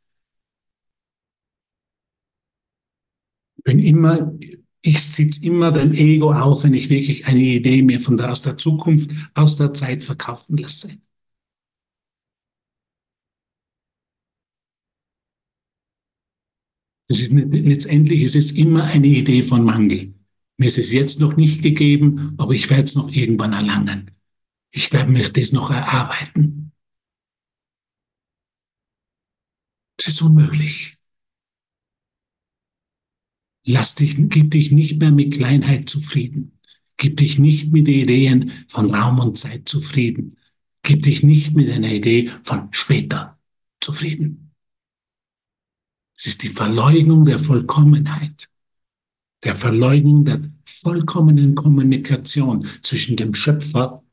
Ich 3.57 3.63
bin 3.63 3.79
immer, 3.79 4.37
ich 4.81 5.03
sitze 5.03 5.43
immer 5.43 5.71
dem 5.71 5.93
Ego 5.93 6.31
auf, 6.31 6.63
wenn 6.63 6.75
ich 6.75 6.89
wirklich 6.91 7.25
eine 7.25 7.41
Idee 7.41 7.81
mir 7.81 7.99
von 7.99 8.17
der, 8.17 8.29
aus 8.29 8.43
der 8.43 8.55
Zukunft, 8.55 9.09
aus 9.33 9.57
der 9.57 9.73
Zeit 9.73 10.03
verkaufen 10.03 10.57
lasse. 10.57 11.01
Ist, 17.09 17.31
letztendlich 17.31 18.21
ist 18.21 18.35
es 18.35 18.51
immer 18.51 18.83
eine 18.83 19.07
Idee 19.07 19.41
von 19.41 19.63
Mangel. 19.63 20.13
Mir 20.57 20.67
ist 20.67 20.77
es 20.77 20.91
jetzt 20.91 21.19
noch 21.19 21.35
nicht 21.37 21.63
gegeben, 21.63 22.35
aber 22.37 22.53
ich 22.53 22.69
werde 22.69 22.83
es 22.83 22.95
noch 22.95 23.09
irgendwann 23.09 23.53
erlangen. 23.53 24.11
Ich 24.71 24.91
werde 24.93 25.11
mir 25.11 25.29
das 25.29 25.51
noch 25.51 25.71
erarbeiten. 25.71 26.71
Das 29.97 30.07
ist 30.07 30.21
unmöglich. 30.21 30.97
Lass 33.65 33.95
dich, 33.95 34.15
gib 34.17 34.51
dich 34.51 34.71
nicht 34.71 34.99
mehr 34.99 35.11
mit 35.11 35.33
Kleinheit 35.33 35.89
zufrieden. 35.89 36.59
Gib 36.97 37.17
dich 37.17 37.39
nicht 37.39 37.71
mit 37.71 37.87
Ideen 37.87 38.51
von 38.67 38.93
Raum 38.93 39.19
und 39.19 39.37
Zeit 39.37 39.69
zufrieden. 39.69 40.35
Gib 40.83 41.03
dich 41.03 41.23
nicht 41.23 41.55
mit 41.55 41.69
einer 41.69 41.91
Idee 41.91 42.31
von 42.43 42.67
später 42.71 43.39
zufrieden. 43.79 44.48
Es 46.19 46.25
ist 46.25 46.43
die 46.43 46.49
Verleugnung 46.49 47.23
der 47.23 47.39
Vollkommenheit, 47.39 48.49
der 49.45 49.55
Verleugnung 49.55 50.25
der 50.25 50.41
vollkommenen 50.65 51.55
Kommunikation 51.55 52.67
zwischen 52.81 53.15
dem 53.15 53.33
Schöpfer 53.33 54.03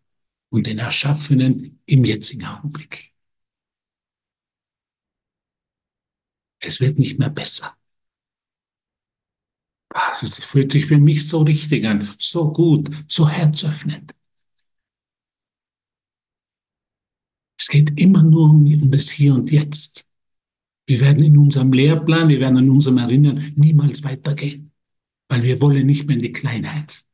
und 0.51 0.69
den 0.69 0.79
Erschaffenen 0.79 1.81
im 1.85 2.05
jetzigen 2.05 2.45
Augenblick. 2.45 3.13
Es 6.61 6.81
wird 6.81 7.01
nicht 7.01 7.19
mehr 7.19 7.31
besser. 7.31 7.77
Es 10.23 10.45
fühlt 10.45 10.71
sich 10.71 10.87
für 10.87 10.99
mich 10.99 11.27
so 11.27 11.43
richtig 11.43 11.87
an, 11.87 12.09
so 12.19 12.53
gut, 12.53 12.89
so 13.09 13.29
herzöffnend. 13.29 14.15
Es 17.59 17.67
geht 17.67 17.99
immer 17.99 18.23
nur 18.23 18.51
um 18.51 18.91
das 18.93 19.11
Hier 19.11 19.35
und 19.35 19.51
Jetzt. 19.51 20.07
Wir 20.87 21.01
werden 21.01 21.25
in 21.25 21.37
unserem 21.37 21.73
Lehrplan, 21.73 22.29
wir 22.29 22.41
werden 22.41 22.59
in 22.59 22.71
unserem 22.71 22.99
Erinnern 22.99 23.53
niemals 23.57 24.05
weitergehen, 24.05 24.73
weil 25.29 25.43
wir 25.43 25.61
wollen 25.61 25.87
nicht 25.87 26.07
mehr 26.07 26.17
in 26.17 26.23
die 26.23 26.33
Kleinheit. 26.33 27.05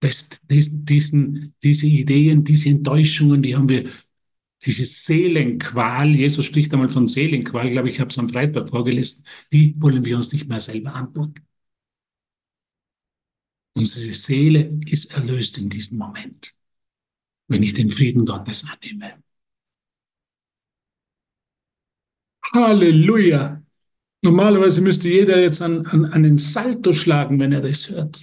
Das, 0.00 0.28
das, 0.48 0.68
diesen, 0.70 1.54
diese 1.62 1.86
Ideen, 1.86 2.44
diese 2.44 2.68
Enttäuschungen, 2.68 3.40
die 3.42 3.56
haben 3.56 3.68
wir, 3.68 3.88
diese 4.64 4.84
Seelenqual, 4.84 6.14
Jesus 6.14 6.44
spricht 6.44 6.72
einmal 6.72 6.88
von 6.88 7.08
Seelenqual, 7.08 7.68
glaube 7.70 7.88
ich, 7.88 7.98
habe 7.98 8.10
es 8.10 8.18
am 8.18 8.28
Freitag 8.28 8.68
vorgelesen, 8.68 9.24
die 9.52 9.74
wollen 9.80 10.04
wir 10.04 10.16
uns 10.16 10.32
nicht 10.32 10.48
mehr 10.48 10.60
selber 10.60 10.94
antun. 10.94 11.34
Unsere 13.74 14.12
Seele 14.12 14.78
ist 14.86 15.12
erlöst 15.14 15.58
in 15.58 15.70
diesem 15.70 15.98
Moment, 15.98 16.54
wenn 17.48 17.62
ich 17.62 17.74
den 17.74 17.90
Frieden 17.90 18.26
Gottes 18.26 18.66
annehme. 18.68 19.22
Halleluja. 22.54 23.62
Normalerweise 24.22 24.80
müsste 24.80 25.08
jeder 25.08 25.40
jetzt 25.40 25.62
an, 25.62 25.86
an, 25.86 26.04
an 26.04 26.22
den 26.22 26.38
Salto 26.38 26.92
schlagen, 26.92 27.40
wenn 27.40 27.52
er 27.52 27.60
das 27.60 27.90
hört. 27.90 28.20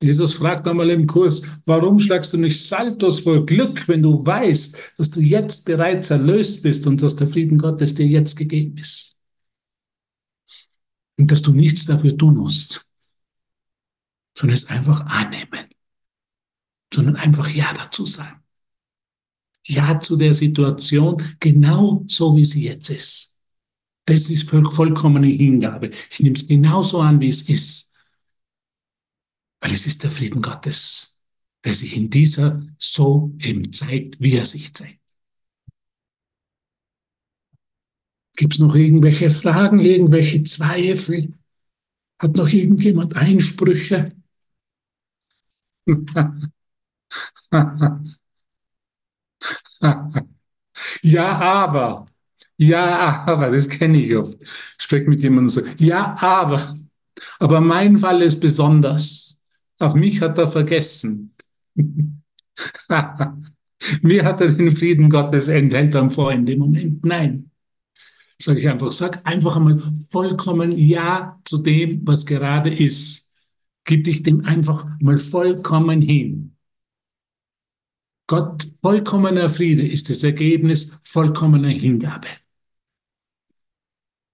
Jesus 0.00 0.34
fragt 0.34 0.66
einmal 0.66 0.90
im 0.90 1.06
Kurs, 1.06 1.42
warum 1.66 1.98
schlagst 1.98 2.32
du 2.32 2.38
nicht 2.38 2.64
Saltos 2.64 3.20
vor 3.20 3.44
Glück, 3.44 3.88
wenn 3.88 4.02
du 4.02 4.24
weißt, 4.24 4.92
dass 4.96 5.10
du 5.10 5.20
jetzt 5.20 5.64
bereits 5.64 6.10
erlöst 6.10 6.62
bist 6.62 6.86
und 6.86 7.02
dass 7.02 7.16
der 7.16 7.26
Frieden 7.26 7.58
Gottes 7.58 7.94
dir 7.94 8.06
jetzt 8.06 8.36
gegeben 8.36 8.78
ist? 8.78 9.18
Und 11.18 11.32
dass 11.32 11.42
du 11.42 11.52
nichts 11.52 11.84
dafür 11.86 12.16
tun 12.16 12.36
musst, 12.36 12.86
sondern 14.36 14.54
es 14.54 14.66
einfach 14.66 15.04
annehmen, 15.06 15.66
sondern 16.94 17.16
einfach 17.16 17.48
Ja 17.48 17.72
dazu 17.74 18.06
sagen. 18.06 18.37
Ja 19.68 20.00
zu 20.00 20.16
der 20.16 20.32
Situation, 20.32 21.22
genau 21.40 22.04
so 22.08 22.34
wie 22.36 22.44
sie 22.44 22.64
jetzt 22.64 22.88
ist. 22.88 23.38
Das 24.06 24.30
ist 24.30 24.48
vollkommene 24.48 25.26
Hingabe. 25.28 25.90
Ich 26.10 26.20
nehme 26.20 26.36
es 26.36 26.48
genauso 26.48 27.02
an, 27.02 27.20
wie 27.20 27.28
es 27.28 27.42
ist. 27.42 27.92
Weil 29.60 29.72
es 29.72 29.86
ist 29.86 30.04
der 30.04 30.10
Frieden 30.10 30.40
Gottes, 30.40 31.20
der 31.64 31.74
sich 31.74 31.96
in 31.96 32.10
dieser 32.10 32.62
so 32.78 33.34
eben 33.40 33.72
zeigt, 33.72 34.20
wie 34.20 34.36
er 34.36 34.46
sich 34.46 34.72
zeigt. 34.74 34.98
Gibt 38.36 38.54
es 38.54 38.58
noch 38.60 38.74
irgendwelche 38.74 39.28
Fragen, 39.30 39.80
irgendwelche 39.80 40.42
Zweifel? 40.44 41.34
Hat 42.20 42.36
noch 42.36 42.48
irgendjemand 42.48 43.16
Einsprüche? 43.16 44.10
Ja, 51.02 51.38
aber. 51.38 52.06
Ja, 52.56 53.24
aber, 53.26 53.50
das 53.50 53.68
kenne 53.68 54.00
ich 54.00 54.16
oft. 54.16 54.38
Spreche 54.78 55.08
mit 55.08 55.22
jemandem 55.22 55.48
so, 55.48 55.62
ja, 55.78 56.16
aber. 56.20 56.76
Aber 57.38 57.60
mein 57.60 57.98
Fall 57.98 58.22
ist 58.22 58.40
besonders. 58.40 59.40
Auf 59.78 59.94
mich 59.94 60.20
hat 60.20 60.38
er 60.38 60.48
vergessen. 60.48 61.34
Mir 64.02 64.24
hat 64.24 64.40
er 64.40 64.52
den 64.52 64.74
Frieden 64.74 65.08
Gottes 65.08 65.46
enthält 65.48 65.94
dann 65.94 66.10
vor 66.10 66.32
in 66.32 66.44
dem 66.46 66.58
Moment. 66.58 67.04
Nein. 67.04 67.50
Sage 68.40 68.60
ich 68.60 68.68
einfach, 68.68 68.92
sag 68.92 69.26
einfach 69.26 69.56
einmal 69.56 69.80
vollkommen 70.10 70.76
Ja 70.76 71.40
zu 71.44 71.58
dem, 71.58 72.06
was 72.06 72.26
gerade 72.26 72.72
ist. 72.72 73.32
Gib 73.84 74.04
dich 74.04 74.22
dem 74.22 74.44
einfach 74.44 74.86
mal 75.00 75.18
vollkommen 75.18 76.02
hin. 76.02 76.56
Gott, 78.28 78.70
vollkommener 78.82 79.48
Friede 79.48 79.88
ist 79.88 80.10
das 80.10 80.22
Ergebnis 80.22 81.00
vollkommener 81.02 81.70
Hingabe. 81.70 82.28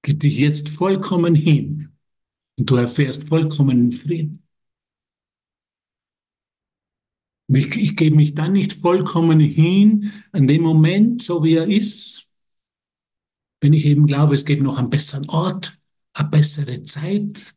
Gib 0.03 0.19
dich 0.19 0.37
jetzt 0.37 0.69
vollkommen 0.69 1.37
hin 1.37 1.93
und 2.59 2.69
du 2.69 2.75
erfährst 2.75 3.29
vollkommenen 3.29 3.93
Frieden. 3.93 4.43
Ich, 7.47 7.77
ich 7.77 7.97
gebe 7.97 8.17
mich 8.17 8.35
dann 8.35 8.53
nicht 8.53 8.73
vollkommen 8.73 9.39
hin 9.39 10.13
an 10.33 10.49
dem 10.49 10.63
Moment, 10.63 11.23
so 11.23 11.45
wie 11.45 11.55
er 11.55 11.69
ist, 11.69 12.29
wenn 13.61 13.75
ich 13.75 13.87
eben 13.87 14.09
glaube, 14.09 14.35
es 14.35 14.45
gibt 14.45 14.63
noch 14.63 14.79
einen 14.79 14.91
besseren 14.91 15.29
Ort, 15.29 15.79
eine 16.15 16.29
bessere 16.31 16.83
Zeit, 16.83 17.55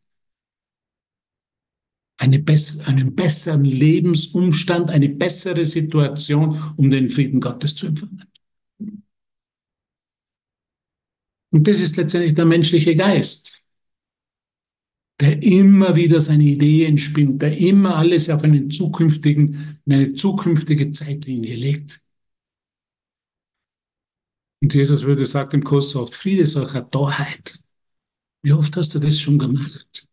eine 2.17 2.39
bess 2.39 2.79
einen 2.79 3.15
besseren 3.15 3.63
Lebensumstand, 3.63 4.89
eine 4.89 5.09
bessere 5.09 5.65
Situation, 5.65 6.59
um 6.75 6.89
den 6.89 7.09
Frieden 7.09 7.39
Gottes 7.39 7.75
zu 7.75 7.88
empfangen. 7.88 8.24
Und 11.51 11.67
das 11.67 11.79
ist 11.79 11.95
letztendlich 11.95 12.36
der 12.36 12.45
menschliche 12.45 12.95
Geist, 12.95 13.63
der 15.19 15.41
immer 15.41 15.95
wieder 15.95 16.19
seine 16.19 16.43
Ideen 16.43 16.97
spinnt, 16.97 17.41
der 17.41 17.57
immer 17.57 17.95
alles 17.95 18.29
auf 18.29 18.43
einen 18.43 18.69
zukünftigen, 18.69 19.79
eine 19.88 20.13
zukünftige 20.13 20.91
Zeitlinie 20.91 21.55
legt. 21.55 22.01
Und 24.62 24.74
Jesus 24.74 25.03
würde 25.03 25.25
sagt 25.25 25.53
im 25.53 25.63
Kurs 25.63 25.91
so 25.91 26.01
oft, 26.01 26.13
Friede 26.13 26.45
solcher 26.45 26.88
Torheit. 26.89 27.63
Wie 28.41 28.53
oft 28.53 28.75
hast 28.75 28.93
du 28.95 29.00
das 29.00 29.19
schon 29.19 29.39
gemacht? 29.39 30.07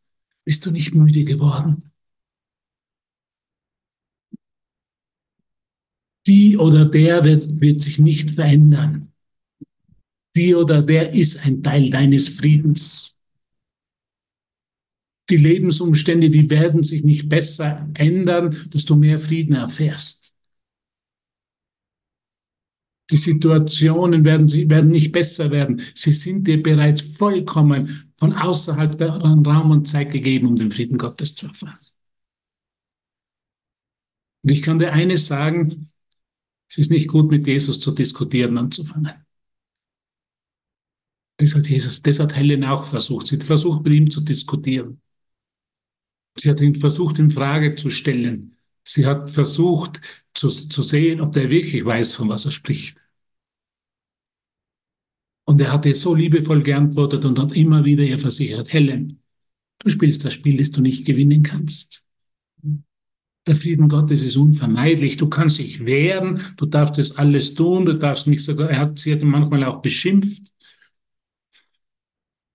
Bist 0.44 0.64
du 0.66 0.70
nicht 0.70 0.94
müde 0.94 1.24
geworden? 1.24 1.93
Die 6.26 6.56
oder 6.56 6.86
der 6.86 7.24
wird, 7.24 7.60
wird 7.60 7.82
sich 7.82 7.98
nicht 7.98 8.30
verändern. 8.30 9.12
Die 10.36 10.54
oder 10.54 10.82
der 10.82 11.12
ist 11.12 11.44
ein 11.44 11.62
Teil 11.62 11.90
deines 11.90 12.28
Friedens. 12.28 13.20
Die 15.30 15.36
Lebensumstände, 15.36 16.28
die 16.30 16.50
werden 16.50 16.82
sich 16.82 17.04
nicht 17.04 17.28
besser 17.28 17.88
ändern, 17.94 18.68
dass 18.70 18.84
du 18.84 18.96
mehr 18.96 19.18
Frieden 19.18 19.54
erfährst. 19.54 20.34
Die 23.10 23.16
Situationen 23.16 24.24
werden, 24.24 24.48
sie 24.48 24.68
werden 24.68 24.90
nicht 24.90 25.12
besser 25.12 25.50
werden. 25.50 25.82
Sie 25.94 26.12
sind 26.12 26.46
dir 26.46 26.62
bereits 26.62 27.02
vollkommen 27.02 28.12
von 28.16 28.32
außerhalb 28.32 28.96
der 28.96 29.10
Raum 29.10 29.70
und 29.70 29.86
Zeit 29.86 30.10
gegeben, 30.10 30.48
um 30.48 30.56
den 30.56 30.70
Frieden 30.70 30.96
Gottes 30.96 31.34
zu 31.34 31.46
erfahren. 31.46 31.78
Und 34.42 34.50
ich 34.50 34.62
kann 34.62 34.78
dir 34.78 34.92
eines 34.92 35.26
sagen, 35.26 35.88
es 36.74 36.78
ist 36.78 36.90
nicht 36.90 37.06
gut, 37.06 37.30
mit 37.30 37.46
Jesus 37.46 37.78
zu 37.78 37.92
diskutieren 37.92 38.58
anzufangen. 38.58 39.12
Das 41.36 41.54
hat 41.54 41.68
Jesus, 41.68 42.02
das 42.02 42.18
hat 42.18 42.34
Helen 42.34 42.64
auch 42.64 42.84
versucht. 42.84 43.28
Sie 43.28 43.36
hat 43.36 43.44
versucht, 43.44 43.84
mit 43.84 43.92
ihm 43.92 44.10
zu 44.10 44.20
diskutieren. 44.22 45.00
Sie 46.36 46.50
hat 46.50 46.60
ihn 46.60 46.74
versucht, 46.74 47.20
in 47.20 47.30
Frage 47.30 47.76
zu 47.76 47.90
stellen. 47.90 48.56
Sie 48.82 49.06
hat 49.06 49.30
versucht, 49.30 50.00
zu, 50.34 50.48
zu 50.48 50.82
sehen, 50.82 51.20
ob 51.20 51.30
der 51.30 51.48
wirklich 51.48 51.84
weiß, 51.84 52.14
von 52.14 52.28
was 52.28 52.44
er 52.44 52.50
spricht. 52.50 53.00
Und 55.44 55.60
er 55.60 55.72
hat 55.72 55.86
ihr 55.86 55.94
so 55.94 56.12
liebevoll 56.12 56.64
geantwortet 56.64 57.24
und 57.24 57.38
hat 57.38 57.52
immer 57.52 57.84
wieder 57.84 58.02
ihr 58.02 58.18
versichert, 58.18 58.72
Helen, 58.72 59.22
du 59.78 59.90
spielst 59.90 60.24
das 60.24 60.34
Spiel, 60.34 60.56
das 60.56 60.72
du 60.72 60.80
nicht 60.80 61.04
gewinnen 61.04 61.44
kannst. 61.44 62.03
Der 63.46 63.56
Frieden 63.56 63.88
Gottes 63.88 64.22
ist 64.22 64.36
unvermeidlich. 64.36 65.18
Du 65.18 65.28
kannst 65.28 65.58
dich 65.58 65.84
wehren, 65.84 66.40
du 66.56 66.64
darfst 66.66 66.98
das 66.98 67.16
alles 67.18 67.54
tun, 67.54 67.84
du 67.84 67.94
darfst 67.94 68.26
mich 68.26 68.42
sogar, 68.42 68.70
er 68.70 68.78
hat, 68.78 68.98
sie 68.98 69.12
hat 69.12 69.22
manchmal 69.22 69.64
auch 69.64 69.82
beschimpft, 69.82 70.50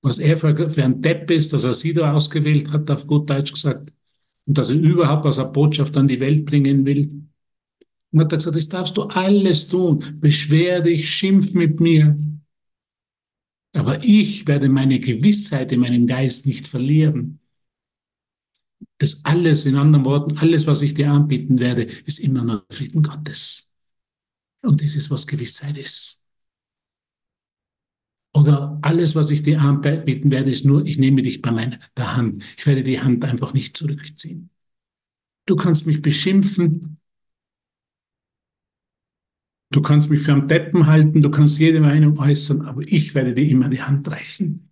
was 0.02 0.18
er 0.18 0.38
für, 0.38 0.72
für 0.72 0.84
ein 0.84 1.02
Depp 1.02 1.30
ist, 1.30 1.54
dass 1.54 1.64
er 1.64 1.74
sie 1.76 1.94
da 1.94 2.14
ausgewählt 2.14 2.72
hat, 2.72 2.90
auf 2.90 3.06
gut 3.06 3.30
Deutsch 3.30 3.54
gesagt, 3.54 3.92
und 4.46 4.58
dass 4.58 4.72
er 4.72 4.78
überhaupt 4.78 5.26
als 5.28 5.38
eine 5.38 5.50
Botschaft 5.50 5.96
an 5.96 6.08
die 6.08 6.20
Welt 6.20 6.46
bringen 6.46 6.86
will. 6.86 7.28
Und 8.12 8.22
hat 8.22 8.32
er 8.34 8.38
gesagt, 8.38 8.56
das 8.56 8.70
darfst 8.70 8.98
du 8.98 9.04
alles 9.04 9.68
tun. 9.68 10.18
Beschwer 10.20 10.82
dich, 10.82 11.08
schimpf 11.08 11.54
mit 11.54 11.80
mir. 11.80 12.18
Aber 13.74 14.04
ich 14.04 14.48
werde 14.48 14.70
meine 14.70 15.00
Gewissheit 15.00 15.72
in 15.72 15.82
meinem 15.82 16.08
Geist 16.08 16.48
nicht 16.48 16.68
verlieren 16.68 17.39
das 19.00 19.26
alles, 19.26 19.66
in 19.66 19.76
anderen 19.76 20.06
Worten, 20.06 20.38
alles, 20.38 20.68
was 20.68 20.82
ich 20.82 20.94
dir 20.94 21.10
anbieten 21.10 21.58
werde, 21.60 21.84
ist 21.84 22.20
immer 22.20 22.44
nur 22.44 22.66
Frieden 22.70 23.02
Gottes. 23.02 23.74
Und 24.62 24.84
das 24.84 24.96
ist, 24.96 25.10
was 25.10 25.26
Gewissheit 25.26 25.78
ist. 25.78 26.24
Oder 28.34 28.78
alles, 28.82 29.16
was 29.16 29.32
ich 29.32 29.42
dir 29.42 29.60
anbieten 29.62 30.32
werde, 30.32 30.52
ist 30.52 30.66
nur, 30.66 30.86
ich 30.86 30.98
nehme 30.98 31.22
dich 31.22 31.42
bei 31.42 31.52
meiner 31.52 31.80
Hand. 31.98 32.44
Ich 32.58 32.66
werde 32.68 32.84
die 32.84 33.00
Hand 33.02 33.26
einfach 33.26 33.54
nicht 33.54 33.76
zurückziehen. 33.76 34.50
Du 35.46 35.56
kannst 35.56 35.88
mich 35.88 36.02
beschimpfen. 36.02 37.00
Du 39.72 39.82
kannst 39.82 40.10
mich 40.10 40.22
für 40.22 40.34
einen 40.34 40.48
Deppen 40.48 40.88
halten. 40.88 41.22
Du 41.22 41.32
kannst 41.32 41.58
jede 41.58 41.80
Meinung 41.80 42.20
äußern, 42.20 42.62
aber 42.64 42.82
ich 42.82 43.16
werde 43.16 43.34
dir 43.34 43.48
immer 43.48 43.70
die 43.70 43.82
Hand 43.82 44.10
reichen. 44.10 44.69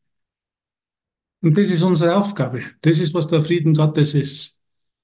Und 1.41 1.57
das 1.57 1.69
ist 1.69 1.83
unsere 1.83 2.15
Aufgabe. 2.15 2.63
Das 2.81 2.99
ist, 2.99 3.13
was 3.13 3.27
der 3.27 3.43
Frieden 3.43 3.73
Gottes 3.73 4.13
ist. 4.13 4.61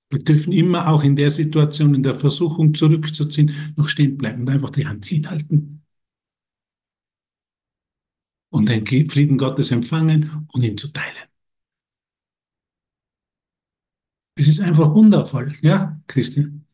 Wir 0.09 0.23
dürfen 0.23 0.53
immer 0.53 0.87
auch 0.87 1.03
in 1.03 1.15
der 1.15 1.31
Situation, 1.31 1.95
in 1.95 2.03
der 2.03 2.15
Versuchung 2.15 2.73
zurückzuziehen, 2.73 3.73
noch 3.75 3.89
stehen 3.89 4.17
bleiben 4.17 4.41
und 4.41 4.49
einfach 4.49 4.69
die 4.69 4.85
Hand 4.85 5.05
hinhalten. 5.05 5.83
Und 8.49 8.69
den 8.69 8.85
Frieden 8.85 9.37
Gottes 9.37 9.71
empfangen 9.71 10.47
und 10.51 10.63
ihn 10.63 10.77
zu 10.77 10.89
teilen. 10.89 11.27
Es 14.35 14.47
ist 14.47 14.59
einfach 14.59 14.93
wundervoll. 14.93 15.51
Ja, 15.61 16.01
Christian? 16.07 16.65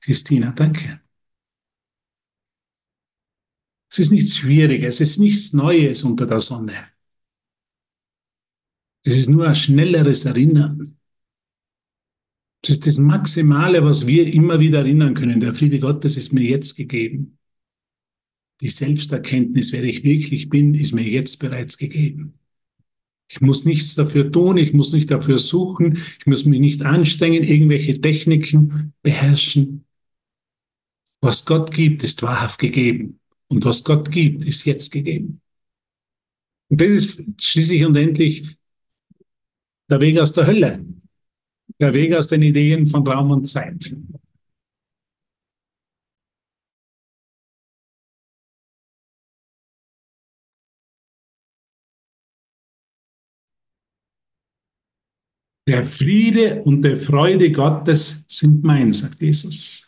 Christina, 0.00 0.52
danke. 0.52 1.00
Es 3.90 3.98
ist 3.98 4.12
nichts 4.12 4.36
Schwieriges, 4.36 5.00
es 5.00 5.12
ist 5.12 5.18
nichts 5.18 5.52
Neues 5.52 6.02
unter 6.04 6.26
der 6.26 6.40
Sonne. 6.40 6.74
Es 9.08 9.16
ist 9.16 9.30
nur 9.30 9.48
ein 9.48 9.56
schnelleres 9.56 10.26
Erinnern. 10.26 10.98
Das 12.60 12.72
ist 12.72 12.86
das 12.86 12.98
Maximale, 12.98 13.82
was 13.82 14.06
wir 14.06 14.30
immer 14.30 14.60
wieder 14.60 14.80
erinnern 14.80 15.14
können. 15.14 15.40
Der 15.40 15.54
Friede 15.54 15.78
Gottes 15.78 16.18
ist 16.18 16.34
mir 16.34 16.42
jetzt 16.42 16.76
gegeben. 16.76 17.38
Die 18.60 18.68
Selbsterkenntnis, 18.68 19.72
wer 19.72 19.82
ich 19.82 20.04
wirklich 20.04 20.50
bin, 20.50 20.74
ist 20.74 20.92
mir 20.92 21.08
jetzt 21.08 21.38
bereits 21.38 21.78
gegeben. 21.78 22.38
Ich 23.30 23.40
muss 23.40 23.64
nichts 23.64 23.94
dafür 23.94 24.30
tun, 24.30 24.58
ich 24.58 24.74
muss 24.74 24.92
nicht 24.92 25.10
dafür 25.10 25.38
suchen, 25.38 25.96
ich 26.18 26.26
muss 26.26 26.44
mich 26.44 26.60
nicht 26.60 26.82
anstrengen, 26.82 27.44
irgendwelche 27.44 27.98
Techniken 27.98 28.92
beherrschen. 29.00 29.86
Was 31.22 31.46
Gott 31.46 31.70
gibt, 31.70 32.04
ist 32.04 32.20
wahrhaft 32.22 32.58
gegeben. 32.58 33.20
Und 33.46 33.64
was 33.64 33.84
Gott 33.84 34.12
gibt, 34.12 34.44
ist 34.44 34.66
jetzt 34.66 34.92
gegeben. 34.92 35.40
Und 36.68 36.82
das 36.82 36.90
ist 36.90 37.42
schließlich 37.42 37.86
und 37.86 37.96
endlich 37.96 38.57
der 39.90 40.00
Weg 40.00 40.18
aus 40.18 40.32
der 40.32 40.46
Hölle. 40.46 40.84
Der 41.80 41.92
Weg 41.92 42.12
aus 42.14 42.28
den 42.28 42.42
Ideen 42.42 42.86
von 42.86 43.06
Raum 43.06 43.30
und 43.30 43.46
Zeit. 43.46 43.94
Der 55.66 55.84
Friede 55.84 56.62
und 56.62 56.80
die 56.80 56.96
Freude 56.96 57.52
Gottes 57.52 58.24
sind 58.28 58.64
mein, 58.64 58.90
sagt 58.90 59.20
Jesus. 59.20 59.86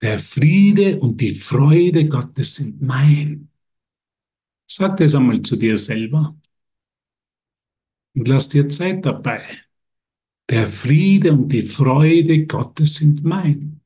Der 0.00 0.18
Friede 0.18 0.98
und 0.98 1.20
die 1.20 1.34
Freude 1.34 2.08
Gottes 2.08 2.54
sind 2.54 2.80
mein. 2.80 3.50
Sag 4.66 4.96
das 4.96 5.14
einmal 5.14 5.42
zu 5.42 5.56
dir 5.56 5.76
selber 5.76 6.39
und 8.14 8.28
lass 8.28 8.48
dir 8.48 8.68
Zeit 8.68 9.04
dabei. 9.04 9.42
Der 10.50 10.66
Friede 10.68 11.32
und 11.32 11.50
die 11.52 11.62
Freude 11.62 12.46
Gottes 12.46 12.96
sind 12.96 13.24
mein. 13.24 13.80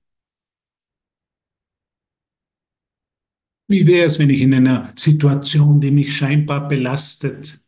Wie 3.66 3.86
wäre 3.86 4.06
es, 4.06 4.18
wenn 4.18 4.30
ich 4.30 4.42
in 4.42 4.54
einer 4.54 4.92
Situation, 4.96 5.80
die 5.80 5.90
mich 5.90 6.16
scheinbar 6.16 6.68
belastet, 6.68 7.60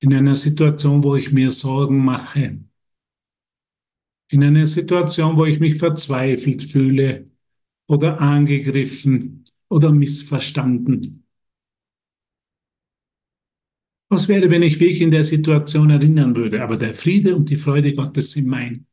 in 0.00 0.12
einer 0.12 0.36
Situation, 0.36 1.02
wo 1.02 1.16
ich 1.16 1.32
mir 1.32 1.50
Sorgen 1.50 2.04
mache, 2.04 2.58
in 4.28 4.42
einer 4.42 4.66
Situation, 4.66 5.36
wo 5.36 5.44
ich 5.44 5.60
mich 5.60 5.76
verzweifelt 5.76 6.62
fühle 6.62 7.30
oder 7.86 8.20
angegriffen 8.20 9.44
oder 9.68 9.92
missverstanden. 9.92 11.23
Was 14.14 14.28
wäre, 14.28 14.48
wenn 14.48 14.62
ich 14.62 14.78
mich 14.78 15.00
in 15.00 15.10
der 15.10 15.24
Situation 15.24 15.90
erinnern 15.90 16.36
würde, 16.36 16.62
aber 16.62 16.76
der 16.76 16.94
Friede 16.94 17.34
und 17.34 17.50
die 17.50 17.56
Freude 17.56 17.92
Gottes 17.94 18.30
sind 18.30 18.46
mein. 18.46 18.86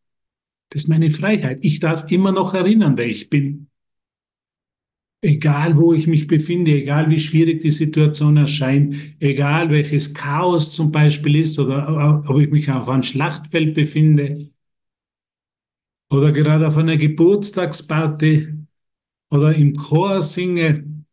Das 0.69 0.81
ist 0.81 0.87
meine 0.87 1.11
Freiheit. 1.11 1.59
Ich 1.61 1.79
darf 1.79 2.09
immer 2.09 2.31
noch 2.31 2.55
erinnern, 2.55 2.97
wer 2.97 3.05
ich 3.05 3.29
bin. 3.29 3.67
Egal, 5.21 5.77
wo 5.77 5.93
ich 5.93 6.07
mich 6.07 6.25
befinde, 6.25 6.71
egal 6.71 7.11
wie 7.11 7.19
schwierig 7.19 7.61
die 7.61 7.69
Situation 7.69 8.35
erscheint, 8.35 8.95
egal 9.19 9.69
welches 9.69 10.11
Chaos 10.15 10.71
zum 10.71 10.91
Beispiel 10.91 11.35
ist 11.35 11.59
oder 11.59 12.23
ob 12.27 12.39
ich 12.39 12.49
mich 12.49 12.71
auf 12.71 12.89
einem 12.89 13.03
Schlachtfeld 13.03 13.75
befinde 13.75 14.49
oder 16.09 16.31
gerade 16.31 16.67
auf 16.67 16.77
einer 16.77 16.97
Geburtstagsparty 16.97 18.55
oder 19.29 19.53
im 19.53 19.73
Chor 19.75 20.23
singe 20.23 21.05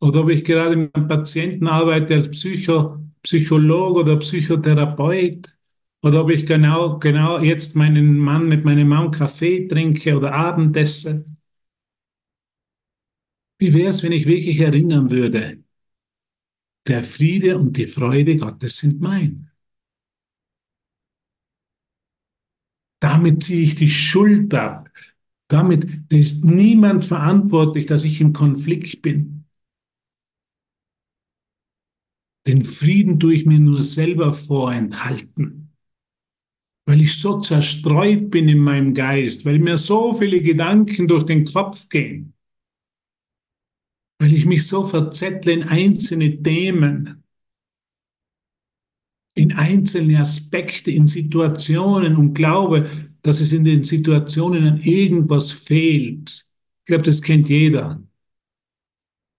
oder 0.00 0.22
ob 0.22 0.30
ich 0.30 0.44
gerade 0.44 0.74
mit 0.74 0.92
einem 0.96 1.06
Patienten 1.06 1.68
arbeite 1.68 2.14
als 2.14 2.28
Psycho, 2.32 3.00
Psychologe 3.22 4.00
oder 4.00 4.16
Psychotherapeut 4.16 5.54
oder 6.02 6.22
ob 6.22 6.30
ich 6.30 6.46
genau, 6.46 6.98
genau 6.98 7.40
jetzt 7.40 7.76
meinen 7.76 8.18
Mann 8.18 8.48
mit 8.48 8.64
meinem 8.64 8.88
Mann 8.88 9.10
Kaffee 9.10 9.66
trinke 9.68 10.16
oder 10.16 10.34
Abendessen 10.34 11.36
wie 13.60 13.72
wäre 13.74 13.90
es, 13.90 14.02
wenn 14.02 14.12
ich 14.12 14.26
wirklich 14.26 14.58
erinnern 14.60 15.10
würde, 15.10 15.62
der 16.86 17.02
Friede 17.02 17.58
und 17.58 17.76
die 17.76 17.86
Freude 17.86 18.36
Gottes 18.36 18.78
sind 18.78 19.00
mein. 19.00 19.50
Damit 23.00 23.42
ziehe 23.42 23.62
ich 23.62 23.74
die 23.76 23.88
Schuld 23.88 24.52
ab. 24.54 24.90
Damit 25.48 25.86
ist 26.10 26.44
niemand 26.44 27.04
verantwortlich, 27.04 27.86
dass 27.86 28.04
ich 28.04 28.20
im 28.20 28.32
Konflikt 28.32 29.02
bin. 29.02 29.39
Den 32.50 32.64
Frieden 32.64 33.20
tue 33.20 33.34
ich 33.34 33.46
mir 33.46 33.60
nur 33.60 33.84
selber 33.84 34.32
vorenthalten, 34.32 35.72
weil 36.84 37.00
ich 37.00 37.16
so 37.16 37.40
zerstreut 37.40 38.30
bin 38.30 38.48
in 38.48 38.58
meinem 38.58 38.92
Geist, 38.92 39.44
weil 39.46 39.60
mir 39.60 39.76
so 39.76 40.14
viele 40.14 40.40
Gedanken 40.42 41.06
durch 41.06 41.24
den 41.24 41.44
Kopf 41.44 41.88
gehen 41.88 42.34
weil 44.20 44.34
ich 44.34 44.44
mich 44.44 44.68
so 44.68 44.86
verzettle 44.86 45.50
in 45.50 45.62
einzelne 45.62 46.42
Themen, 46.42 47.24
in 49.34 49.52
einzelne 49.52 50.20
Aspekte, 50.20 50.90
in 50.90 51.06
Situationen 51.06 52.16
und 52.16 52.34
glaube, 52.34 52.90
dass 53.22 53.40
es 53.40 53.52
in 53.52 53.64
den 53.64 53.82
Situationen 53.82 54.64
an 54.64 54.80
irgendwas 54.82 55.50
fehlt. 55.50 56.46
Ich 56.80 56.84
glaube, 56.84 57.04
das 57.04 57.22
kennt 57.22 57.48
jeder. 57.48 58.02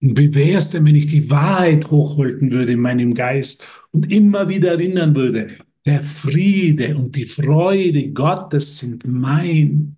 Und 0.02 0.18
wie 0.18 0.34
wäre 0.34 0.58
es 0.58 0.72
denn, 0.72 0.86
wenn 0.86 0.96
ich 0.96 1.06
die 1.06 1.30
Wahrheit 1.30 1.92
hochhalten 1.92 2.52
würde 2.52 2.72
in 2.72 2.80
meinem 2.80 3.14
Geist 3.14 3.64
und 3.92 4.12
immer 4.12 4.50
wieder 4.50 4.72
erinnern 4.72 5.16
würde, 5.16 5.58
der 5.86 6.02
Friede 6.02 6.98
und 6.98 7.16
die 7.16 7.26
Freude 7.26 8.12
Gottes 8.12 8.80
sind 8.80 9.06
mein. 9.06 9.98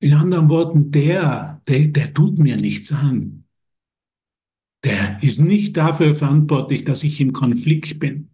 In 0.00 0.14
anderen 0.14 0.48
Worten, 0.48 0.90
der, 0.90 1.62
der, 1.66 1.88
der 1.88 2.12
tut 2.12 2.38
mir 2.38 2.56
nichts 2.56 2.92
an. 2.92 3.44
Der 4.84 5.22
ist 5.22 5.40
nicht 5.40 5.76
dafür 5.76 6.14
verantwortlich, 6.14 6.84
dass 6.84 7.04
ich 7.04 7.20
im 7.20 7.32
Konflikt 7.32 7.98
bin, 7.98 8.30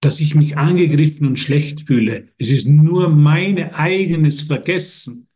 dass 0.00 0.18
ich 0.18 0.34
mich 0.34 0.56
angegriffen 0.56 1.26
und 1.26 1.38
schlecht 1.38 1.86
fühle. 1.86 2.28
Es 2.38 2.50
ist 2.50 2.66
nur 2.66 3.10
mein 3.10 3.58
eigenes 3.74 4.42
Vergessen. 4.42 5.28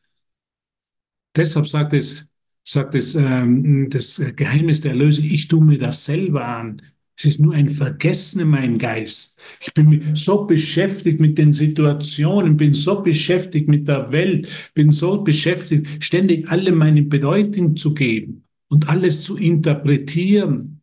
Deshalb 1.37 1.67
sagt 1.67 1.93
es, 1.93 2.33
sagt 2.65 2.95
es 2.95 3.15
ähm, 3.15 3.89
das 3.91 4.23
Geheimnis 4.35 4.81
der 4.81 4.93
Erlösung, 4.93 5.25
ich 5.27 5.49
tue 5.49 5.63
mir 5.63 5.79
das 5.79 6.05
selber 6.05 6.47
an. 6.47 6.83
Es 7.19 7.25
ist 7.25 7.41
nur 7.41 7.55
ein 7.55 7.71
Vergessen 7.71 8.41
in 8.41 8.51
meinem 8.51 8.79
Geist. 8.79 9.41
Ich 9.61 9.73
bin 9.73 10.15
so 10.15 10.45
beschäftigt 10.45 11.19
mit 11.19 11.39
den 11.39 11.53
Situationen, 11.53 12.59
bin 12.59 12.75
so 12.75 13.03
beschäftigt 13.03 13.69
mit 13.69 13.89
der 13.89 14.13
Welt, 14.13 14.49
bin 14.75 14.91
so 14.91 15.23
beschäftigt, 15.23 16.05
ständig 16.05 16.51
alle 16.51 16.73
meine 16.73 17.03
Bedeutung 17.03 17.77
zu 17.77 17.95
geben 17.95 18.45
und 18.69 18.89
alles 18.89 19.23
zu 19.23 19.39
interpretieren 19.39 20.83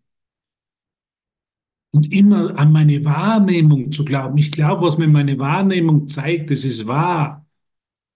und 1.92 2.12
immer 2.12 2.58
an 2.58 2.72
meine 2.72 3.06
Wahrnehmung 3.06 3.92
zu 3.92 4.04
glauben. 4.04 4.38
Ich 4.40 4.52
glaube, 4.52 4.88
was 4.88 4.98
mir 4.98 5.08
meine 5.08 5.38
Wahrnehmung 5.38 6.08
zeigt, 6.08 6.50
es 6.50 6.66
ist 6.66 6.88
wahr. 6.88 7.43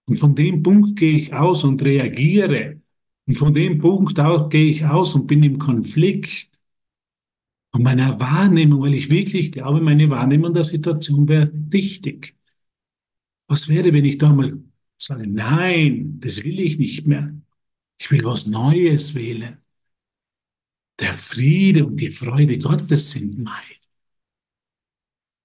Und 0.08 0.16
von 0.16 0.34
dem 0.34 0.62
Punkt 0.62 0.98
gehe 0.98 1.18
ich 1.18 1.34
aus 1.34 1.64
und 1.64 1.82
reagiere. 1.82 2.80
Und 3.26 3.36
von 3.36 3.52
dem 3.52 3.78
Punkt 3.78 4.18
aus 4.18 4.48
gehe 4.48 4.70
ich 4.70 4.84
aus 4.86 5.14
und 5.14 5.26
bin 5.26 5.42
im 5.42 5.58
Konflikt 5.58 6.48
von 7.70 7.82
meiner 7.82 8.18
Wahrnehmung, 8.18 8.80
weil 8.80 8.94
ich 8.94 9.10
wirklich 9.10 9.52
glaube, 9.52 9.82
meine 9.82 10.08
Wahrnehmung 10.08 10.54
der 10.54 10.64
Situation 10.64 11.28
wäre 11.28 11.52
richtig. 11.72 12.34
Was 13.48 13.68
wäre, 13.68 13.92
wenn 13.92 14.06
ich 14.06 14.16
da 14.16 14.32
mal 14.32 14.58
sage, 14.96 15.26
nein, 15.26 16.18
das 16.20 16.42
will 16.42 16.58
ich 16.58 16.78
nicht 16.78 17.06
mehr. 17.06 17.34
Ich 17.98 18.10
will 18.10 18.24
was 18.24 18.46
Neues 18.46 19.14
wählen. 19.14 19.58
Der 21.00 21.12
Friede 21.12 21.84
und 21.84 22.00
die 22.00 22.10
Freude 22.10 22.56
Gottes 22.56 23.10
sind 23.10 23.38
mein. 23.38 23.76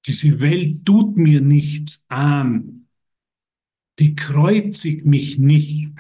Diese 0.06 0.40
Welt 0.40 0.86
tut 0.86 1.18
mir 1.18 1.42
nichts 1.42 2.06
an. 2.08 2.83
Die 4.00 4.16
kreuzigt 4.16 5.06
mich 5.06 5.38
nicht 5.38 5.94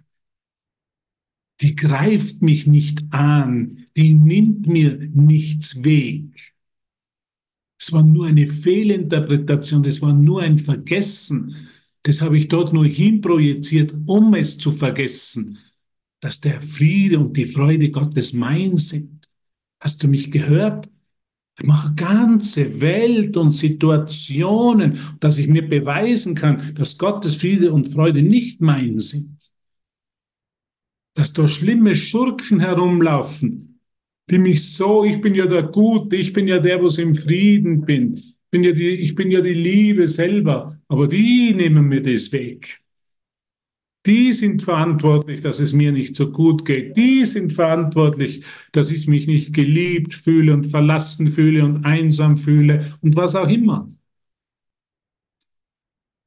die 1.63 1.75
greift 1.75 2.41
mich 2.41 2.67
nicht 2.67 3.03
an, 3.11 3.85
die 3.95 4.15
nimmt 4.15 4.67
mir 4.67 4.97
nichts 5.13 5.83
weg. 5.83 6.53
Es 7.79 7.91
war 7.93 8.03
nur 8.03 8.27
eine 8.27 8.47
Fehlinterpretation, 8.47 9.81
das 9.81 10.01
war 10.01 10.13
nur 10.13 10.41
ein 10.41 10.59
Vergessen. 10.59 11.69
Das 12.03 12.21
habe 12.21 12.37
ich 12.37 12.49
dort 12.49 12.73
nur 12.73 12.85
hinprojiziert, 12.85 13.93
um 14.05 14.33
es 14.33 14.57
zu 14.57 14.73
vergessen, 14.73 15.57
dass 16.19 16.41
der 16.41 16.61
Friede 16.61 17.19
und 17.19 17.37
die 17.37 17.45
Freude 17.45 17.91
Gottes 17.91 18.33
mein 18.33 18.77
sind. 18.77 19.29
Hast 19.79 20.03
du 20.03 20.09
mich 20.09 20.31
gehört? 20.31 20.89
Ich 21.59 21.65
mache 21.65 21.93
ganze 21.95 22.81
Welt 22.81 23.37
und 23.37 23.51
Situationen, 23.51 24.97
dass 25.19 25.37
ich 25.37 25.47
mir 25.47 25.67
beweisen 25.67 26.33
kann, 26.33 26.73
dass 26.75 26.97
Gottes 26.97 27.35
Friede 27.35 27.71
und 27.71 27.89
Freude 27.89 28.23
nicht 28.23 28.59
mein 28.59 28.99
sind 28.99 29.33
dass 31.13 31.33
da 31.33 31.47
schlimme 31.47 31.95
Schurken 31.95 32.59
herumlaufen, 32.59 33.79
die 34.29 34.39
mich 34.39 34.73
so, 34.73 35.03
ich 35.03 35.21
bin 35.21 35.35
ja 35.35 35.45
der 35.45 35.63
Gute, 35.63 36.15
ich 36.15 36.33
bin 36.33 36.47
ja 36.47 36.59
der, 36.59 36.81
wo 36.81 36.87
im 36.99 37.15
Frieden 37.15 37.81
bin, 37.81 38.15
ich 38.15 38.35
bin 38.49 38.63
ja 38.63 38.71
die, 38.71 38.89
ich 38.89 39.15
bin 39.15 39.31
ja 39.31 39.41
die 39.41 39.53
Liebe 39.53 40.07
selber, 40.07 40.79
aber 40.87 41.07
die 41.07 41.53
nehmen 41.53 41.87
mir 41.87 42.01
das 42.01 42.31
weg. 42.31 42.82
Die 44.05 44.33
sind 44.33 44.61
verantwortlich, 44.63 45.41
dass 45.41 45.59
es 45.59 45.71
mir 45.71 45.93
nicht 45.93 46.15
so 46.15 46.31
gut 46.31 46.65
geht. 46.65 46.97
Die 46.97 47.23
sind 47.25 47.53
verantwortlich, 47.53 48.43
dass 48.73 48.91
ich 48.91 49.07
mich 49.07 49.27
nicht 49.27 49.53
geliebt 49.53 50.13
fühle 50.13 50.53
und 50.53 50.67
verlassen 50.67 51.31
fühle 51.31 51.63
und 51.63 51.85
einsam 51.85 52.35
fühle 52.37 52.97
und 53.01 53.15
was 53.15 53.35
auch 53.35 53.47
immer. 53.47 53.87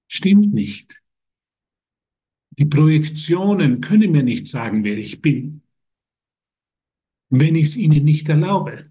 Stimmt 0.09 0.55
nicht. 0.55 1.03
Die 2.59 2.65
Projektionen 2.65 3.83
können 3.83 4.13
mir 4.13 4.23
nicht 4.23 4.47
sagen, 4.47 4.83
wer 4.83 4.97
ich 4.97 5.21
bin, 5.21 5.61
wenn 7.29 7.57
ich 7.57 7.67
es 7.67 7.77
ihnen 7.77 8.05
nicht 8.05 8.29
erlaube. 8.29 8.91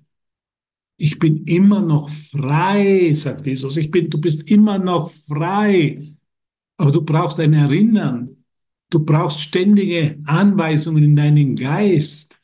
Ich 0.97 1.19
bin 1.19 1.45
immer 1.45 1.81
noch 1.81 2.09
frei, 2.09 3.11
sagt 3.13 3.45
Jesus. 3.47 3.77
Ich 3.77 3.89
bin, 3.91 4.09
du 4.09 4.19
bist 4.19 4.49
immer 4.49 4.77
noch 4.77 5.11
frei. 5.27 6.15
Aber 6.77 6.91
du 6.91 7.01
brauchst 7.01 7.39
ein 7.39 7.53
Erinnern. 7.53 8.44
Du 8.89 9.03
brauchst 9.03 9.41
ständige 9.41 10.19
Anweisungen 10.25 11.03
in 11.03 11.15
deinen 11.15 11.55
Geist. 11.55 12.41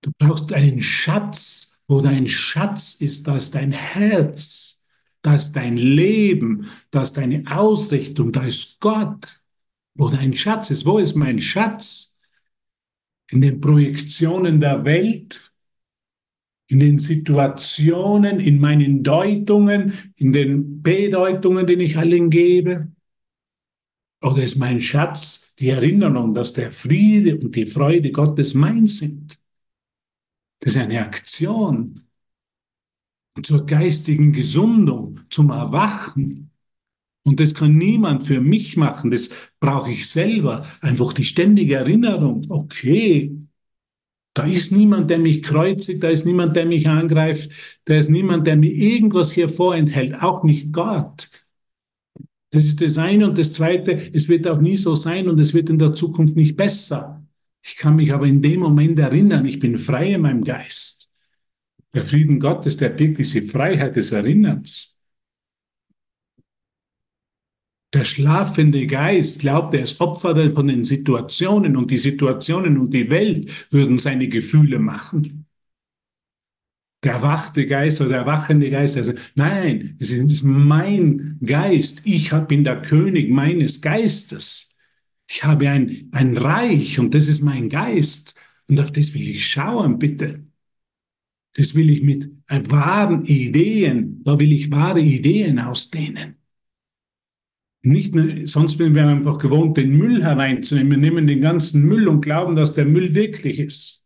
Du 0.00 0.10
brauchst 0.18 0.52
einen 0.52 0.80
Schatz. 0.80 1.68
Wo 1.88 2.00
dein 2.00 2.28
Schatz 2.28 2.94
ist, 2.94 3.26
da 3.28 3.36
ist 3.36 3.54
dein 3.54 3.72
Herz. 3.72 4.86
Da 5.20 5.34
ist 5.34 5.52
dein 5.52 5.76
Leben. 5.76 6.68
Da 6.90 7.02
ist 7.02 7.16
deine 7.16 7.42
Ausrichtung. 7.46 8.32
Da 8.32 8.44
ist 8.44 8.80
Gott 8.80 9.42
wo 9.94 10.08
dein 10.08 10.34
Schatz 10.34 10.70
ist. 10.70 10.86
Wo 10.86 10.98
ist 10.98 11.14
mein 11.14 11.40
Schatz? 11.40 12.18
In 13.30 13.40
den 13.40 13.60
Projektionen 13.60 14.60
der 14.60 14.84
Welt, 14.84 15.52
in 16.68 16.80
den 16.80 16.98
Situationen, 16.98 18.40
in 18.40 18.60
meinen 18.60 19.02
Deutungen, 19.02 20.12
in 20.16 20.32
den 20.32 20.82
Bedeutungen, 20.82 21.66
die 21.66 21.74
ich 21.74 21.96
allen 21.96 22.30
gebe. 22.30 22.91
Oder 24.22 24.44
ist 24.44 24.56
mein 24.56 24.80
Schatz 24.80 25.54
die 25.58 25.68
Erinnerung, 25.68 26.32
dass 26.32 26.52
der 26.52 26.72
Friede 26.72 27.38
und 27.38 27.54
die 27.56 27.66
Freude 27.66 28.12
Gottes 28.12 28.54
mein 28.54 28.86
sind? 28.86 29.38
Das 30.60 30.74
ist 30.74 30.80
eine 30.80 31.00
Aktion 31.00 32.02
zur 33.42 33.66
geistigen 33.66 34.32
Gesundung, 34.32 35.20
zum 35.30 35.50
Erwachen. 35.50 36.50
Und 37.24 37.40
das 37.40 37.54
kann 37.54 37.76
niemand 37.76 38.26
für 38.26 38.40
mich 38.40 38.76
machen, 38.76 39.10
das 39.10 39.30
brauche 39.60 39.90
ich 39.90 40.08
selber. 40.08 40.66
Einfach 40.80 41.12
die 41.12 41.24
ständige 41.24 41.76
Erinnerung, 41.76 42.46
okay, 42.48 43.36
da 44.34 44.44
ist 44.44 44.72
niemand, 44.72 45.10
der 45.10 45.18
mich 45.18 45.42
kreuzigt, 45.42 46.02
da 46.02 46.08
ist 46.08 46.24
niemand, 46.24 46.56
der 46.56 46.66
mich 46.66 46.88
angreift, 46.88 47.50
da 47.84 47.94
ist 47.94 48.08
niemand, 48.08 48.46
der 48.46 48.56
mir 48.56 48.72
irgendwas 48.72 49.32
hier 49.32 49.48
vorenthält, 49.48 50.14
auch 50.22 50.42
nicht 50.42 50.72
Gott. 50.72 51.30
Das 52.52 52.64
ist 52.64 52.82
das 52.82 52.98
eine. 52.98 53.26
Und 53.28 53.38
das 53.38 53.52
zweite, 53.52 54.10
es 54.12 54.28
wird 54.28 54.46
auch 54.46 54.60
nie 54.60 54.76
so 54.76 54.94
sein 54.94 55.26
und 55.28 55.40
es 55.40 55.54
wird 55.54 55.70
in 55.70 55.78
der 55.78 55.94
Zukunft 55.94 56.36
nicht 56.36 56.56
besser. 56.56 57.26
Ich 57.62 57.76
kann 57.76 57.96
mich 57.96 58.12
aber 58.12 58.26
in 58.26 58.42
dem 58.42 58.60
Moment 58.60 58.98
erinnern, 58.98 59.46
ich 59.46 59.58
bin 59.58 59.78
frei 59.78 60.12
in 60.12 60.20
meinem 60.20 60.44
Geist. 60.44 61.10
Der 61.94 62.04
Frieden 62.04 62.38
Gottes, 62.40 62.76
der 62.76 62.90
birgt 62.90 63.18
diese 63.18 63.42
Freiheit 63.42 63.96
des 63.96 64.12
Erinnerns. 64.12 64.96
Der 67.94 68.04
schlafende 68.04 68.86
Geist 68.86 69.40
glaubt, 69.40 69.74
er 69.74 69.82
ist 69.82 70.00
Opfer 70.00 70.50
von 70.50 70.66
den 70.66 70.84
Situationen 70.84 71.76
und 71.76 71.90
die 71.90 71.98
Situationen 71.98 72.78
und 72.78 72.92
die 72.92 73.08
Welt 73.10 73.50
würden 73.70 73.98
seine 73.98 74.28
Gefühle 74.28 74.78
machen. 74.78 75.41
Der 77.02 77.14
erwachte 77.14 77.66
Geist 77.66 78.00
oder 78.00 78.10
der 78.10 78.18
erwachende 78.20 78.70
Geist, 78.70 78.96
also 78.96 79.12
nein, 79.34 79.96
es 79.98 80.12
ist 80.12 80.44
mein 80.44 81.38
Geist. 81.44 82.02
Ich 82.04 82.30
bin 82.48 82.62
der 82.62 82.80
König 82.80 83.28
meines 83.30 83.80
Geistes. 83.80 84.76
Ich 85.28 85.42
habe 85.42 85.68
ein, 85.68 86.08
ein 86.12 86.36
Reich 86.36 87.00
und 87.00 87.14
das 87.14 87.28
ist 87.28 87.42
mein 87.42 87.68
Geist. 87.68 88.34
Und 88.68 88.78
auf 88.78 88.92
das 88.92 89.14
will 89.14 89.28
ich 89.28 89.46
schauen, 89.46 89.98
bitte. 89.98 90.46
Das 91.54 91.74
will 91.74 91.90
ich 91.90 92.02
mit 92.02 92.30
wahren 92.70 93.24
Ideen, 93.24 94.22
da 94.24 94.38
will 94.38 94.52
ich 94.52 94.70
wahre 94.70 95.00
Ideen 95.00 95.58
ausdehnen. 95.58 96.36
Nicht 97.82 98.14
nur, 98.14 98.46
sonst 98.46 98.78
sind 98.78 98.94
wir 98.94 99.06
einfach 99.06 99.38
gewohnt, 99.38 99.76
den 99.76 99.96
Müll 99.96 100.22
hereinzunehmen. 100.22 100.92
Wir 100.92 100.98
nehmen 100.98 101.26
den 101.26 101.40
ganzen 101.40 101.82
Müll 101.84 102.06
und 102.08 102.20
glauben, 102.20 102.54
dass 102.54 102.74
der 102.74 102.84
Müll 102.84 103.14
wirklich 103.14 103.58
ist. 103.58 104.01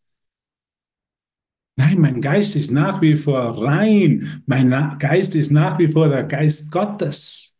Nein, 1.76 2.00
mein 2.00 2.20
Geist 2.22 2.56
ist 2.56 2.70
nach 2.70 3.02
wie 3.02 3.16
vor 3.16 3.62
rein. 3.62 4.42
Mein 4.46 4.70
Geist 4.98 5.34
ist 5.34 5.50
nach 5.50 5.78
wie 5.78 5.88
vor 5.88 6.08
der 6.08 6.24
Geist 6.24 6.72
Gottes. 6.72 7.58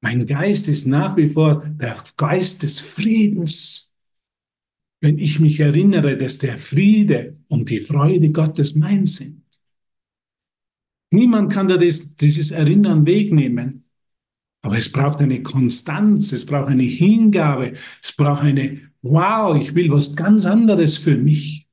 Mein 0.00 0.26
Geist 0.26 0.66
ist 0.68 0.86
nach 0.86 1.16
wie 1.16 1.28
vor 1.28 1.62
der 1.66 2.02
Geist 2.16 2.62
des 2.62 2.80
Friedens. 2.80 3.92
Wenn 5.00 5.18
ich 5.18 5.40
mich 5.40 5.60
erinnere, 5.60 6.16
dass 6.16 6.38
der 6.38 6.58
Friede 6.58 7.38
und 7.48 7.68
die 7.68 7.80
Freude 7.80 8.30
Gottes 8.30 8.74
mein 8.74 9.04
sind. 9.04 9.42
Niemand 11.10 11.52
kann 11.52 11.68
da 11.68 11.76
das, 11.76 12.16
dieses 12.16 12.50
Erinnern 12.50 13.06
wegnehmen. 13.06 13.84
Aber 14.62 14.76
es 14.78 14.90
braucht 14.90 15.20
eine 15.20 15.42
Konstanz, 15.42 16.32
es 16.32 16.46
braucht 16.46 16.68
eine 16.68 16.82
Hingabe, 16.82 17.74
es 18.02 18.12
braucht 18.12 18.42
eine, 18.42 18.80
wow, 19.02 19.56
ich 19.60 19.74
will 19.74 19.90
was 19.90 20.16
ganz 20.16 20.46
anderes 20.46 20.96
für 20.96 21.16
mich. 21.16 21.65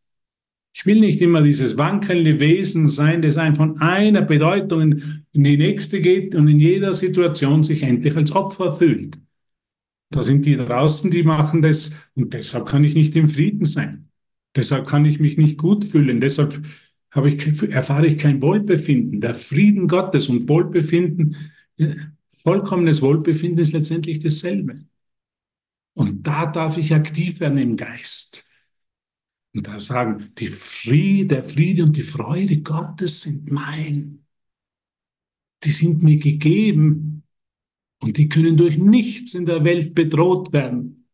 Ich 0.74 0.86
will 0.86 1.00
nicht 1.00 1.22
immer 1.22 1.42
dieses 1.42 1.78
wankelnde 1.78 2.40
Wesen 2.40 2.88
sein, 2.88 3.22
das 3.22 3.38
einfach 3.38 3.66
von 3.66 3.80
einer 3.80 4.22
Bedeutung 4.22 5.02
in 5.32 5.44
die 5.44 5.58
nächste 5.58 6.02
geht 6.02 6.34
und 6.34 6.48
in 6.48 6.60
jeder 6.60 6.94
Situation 6.94 7.64
sich 7.64 7.84
endlich 7.84 8.16
als 8.16 8.32
Opfer 8.32 8.74
fühlt. 8.74 9.20
Da 10.10 10.22
sind 10.22 10.46
die 10.46 10.58
draußen, 10.58 11.12
die 11.12 11.24
machen 11.24 11.62
das 11.62 11.92
und 12.16 12.34
deshalb 12.34 12.68
kann 12.68 12.84
ich 12.84 12.96
nicht 12.96 13.16
im 13.16 13.30
Frieden 13.30 13.66
sein. 13.66 14.10
Deshalb 14.56 14.88
kann 14.88 15.06
ich 15.06 15.20
mich 15.20 15.38
nicht 15.38 15.58
gut 15.58 15.86
fühlen. 15.86 16.22
Deshalb 16.22 16.62
habe 17.12 17.30
ich, 17.30 17.64
erfahre 17.70 18.08
ich 18.08 18.18
kein 18.18 18.42
Wohlbefinden. 18.42 19.22
Der 19.22 19.36
Frieden 19.36 19.88
Gottes 19.88 20.30
und 20.30 20.50
Wohlbefinden 20.50 21.36
Vollkommenes 22.44 23.02
Wohlbefinden 23.02 23.60
ist 23.60 23.72
letztendlich 23.72 24.20
dasselbe. 24.20 24.86
Und 25.94 26.28
da 26.28 26.46
darf 26.46 26.78
ich 26.78 26.94
aktiv 26.94 27.40
werden 27.40 27.58
im 27.58 27.78
Geist. 27.78 28.46
Und 29.56 29.68
da 29.68 29.80
sagen, 29.80 30.32
die 30.38 30.48
Friede, 30.48 31.36
der 31.36 31.44
Friede 31.44 31.84
und 31.84 31.96
die 31.96 32.04
Freude 32.04 32.62
Gottes 32.62 33.22
sind 33.22 33.52
mein. 33.52 34.26
Die 35.63 35.72
sind 35.72 36.02
mir 36.02 36.18
gegeben 36.18 37.24
und 38.02 38.18
die 38.18 38.28
können 38.28 38.58
durch 38.58 38.78
nichts 38.78 39.34
in 39.36 39.46
der 39.46 39.63
Welt 39.63 39.94
bedroht 39.94 40.52
werden. 40.54 41.08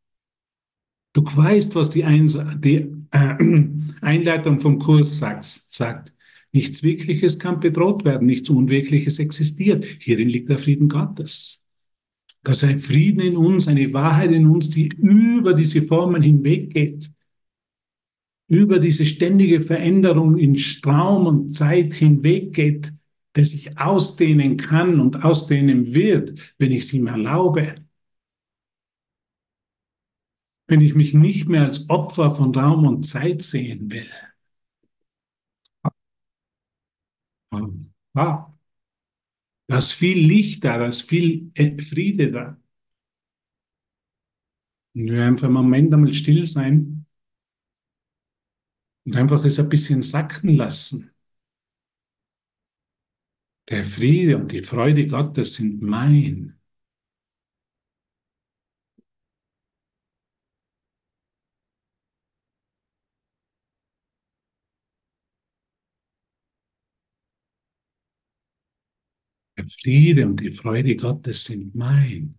Du 1.13 1.23
weißt, 1.23 1.75
was 1.75 1.89
die, 1.89 2.03
Eins 2.03 2.39
die 2.57 2.87
äh, 3.11 3.35
Einleitung 4.01 4.59
vom 4.59 4.79
Kurs 4.79 5.17
sagt, 5.17 5.43
sagt. 5.43 6.13
Nichts 6.51 6.81
Wirkliches 6.81 7.37
kann 7.37 7.59
bedroht 7.59 8.05
werden, 8.05 8.25
nichts 8.25 8.49
Unwirkliches 8.49 9.19
existiert. 9.19 9.85
Hierin 9.85 10.29
liegt 10.29 10.49
der 10.49 10.57
Frieden 10.57 10.87
Gottes. 10.87 11.67
Da 12.43 12.53
ist 12.53 12.63
ein 12.63 12.79
Frieden 12.79 13.19
in 13.19 13.37
uns, 13.37 13.67
eine 13.67 13.93
Wahrheit 13.93 14.31
in 14.31 14.47
uns, 14.47 14.69
die 14.69 14.87
über 14.87 15.53
diese 15.53 15.83
Formen 15.83 16.23
hinweggeht, 16.23 17.11
über 18.49 18.79
diese 18.79 19.05
ständige 19.05 19.61
Veränderung 19.61 20.37
in 20.37 20.59
Raum 20.85 21.27
und 21.27 21.49
Zeit 21.53 21.93
hinweggeht, 21.93 22.91
der 23.35 23.45
sich 23.45 23.77
ausdehnen 23.79 24.57
kann 24.57 24.99
und 24.99 25.23
ausdehnen 25.23 25.93
wird, 25.93 26.33
wenn 26.57 26.71
ich 26.71 26.81
es 26.81 26.93
ihm 26.93 27.07
erlaube. 27.07 27.75
Wenn 30.67 30.81
ich 30.81 30.95
mich 30.95 31.13
nicht 31.13 31.47
mehr 31.47 31.63
als 31.63 31.89
Opfer 31.89 32.31
von 32.31 32.53
Raum 32.55 32.85
und 32.85 33.03
Zeit 33.03 33.43
sehen 33.43 33.91
will. 33.91 34.09
Ah, 38.15 38.53
da 39.67 39.77
ist 39.77 39.93
viel 39.93 40.17
Licht 40.19 40.63
da, 40.65 40.77
da 40.77 40.87
ist 40.87 41.01
viel 41.03 41.51
äh, 41.55 41.81
Friede 41.81 42.31
da. 42.31 42.57
Und 44.95 45.09
wir 45.11 45.23
einfach 45.25 45.45
einen 45.45 45.53
Moment 45.53 45.93
einmal 45.93 46.13
still 46.13 46.45
sein 46.45 46.98
und 49.09 49.17
einfach 49.17 49.41
das 49.43 49.59
ein 49.59 49.69
bisschen 49.69 50.01
sacken 50.01 50.55
lassen. 50.55 51.11
Der 53.69 53.85
Friede 53.85 54.35
und 54.35 54.51
die 54.51 54.63
Freude 54.63 55.07
Gottes 55.07 55.53
sind 55.55 55.81
mein. 55.81 56.59
Der 69.57 69.67
Friede 69.69 70.25
und 70.25 70.41
die 70.41 70.51
Freude 70.51 70.95
Gottes 70.95 71.43
sind 71.43 71.75
mein. 71.75 72.38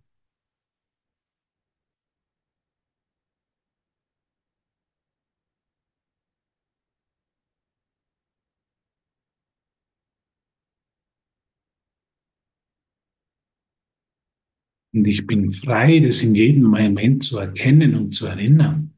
Und 15.01 15.07
ich 15.07 15.27
bin 15.27 15.51
frei, 15.51 16.01
das 16.01 16.21
in 16.21 16.35
jedem 16.35 16.65
Moment 16.65 17.25
zu 17.25 17.39
erkennen 17.39 17.95
und 17.95 18.13
zu 18.13 18.27
erinnern. 18.27 18.93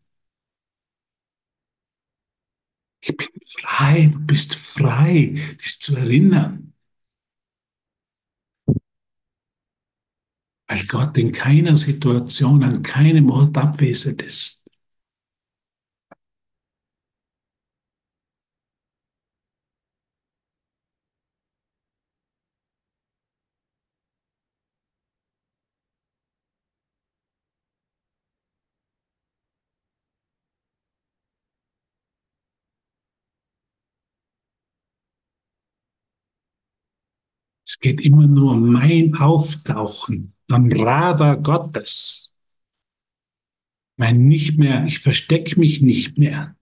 Ich 3.00 3.16
bin 3.16 3.28
frei, 3.60 4.10
du 4.12 4.18
bist 4.18 4.56
frei, 4.56 5.34
dies 5.60 5.78
zu 5.78 5.94
erinnern. 5.94 6.74
weil 10.66 10.84
Gott 10.86 11.16
in 11.18 11.30
keiner 11.30 11.76
Situation, 11.76 12.64
an 12.64 12.82
keinem 12.82 13.30
Ort 13.30 13.56
abwesend 13.58 14.22
ist. 14.22 14.62
Es 37.71 37.71
geht 37.82 38.00
immer 38.00 38.26
nur 38.26 38.52
um 38.52 38.72
mein 38.72 39.14
Auftauchen 39.16 40.32
am 40.48 40.72
Radar 40.72 41.36
Gottes. 41.36 42.34
Mein 43.98 44.26
nicht 44.26 44.56
mehr, 44.56 44.86
ich 44.86 45.00
verstecke 45.00 45.60
mich 45.60 45.82
nicht 45.82 46.16
mehr. 46.16 46.56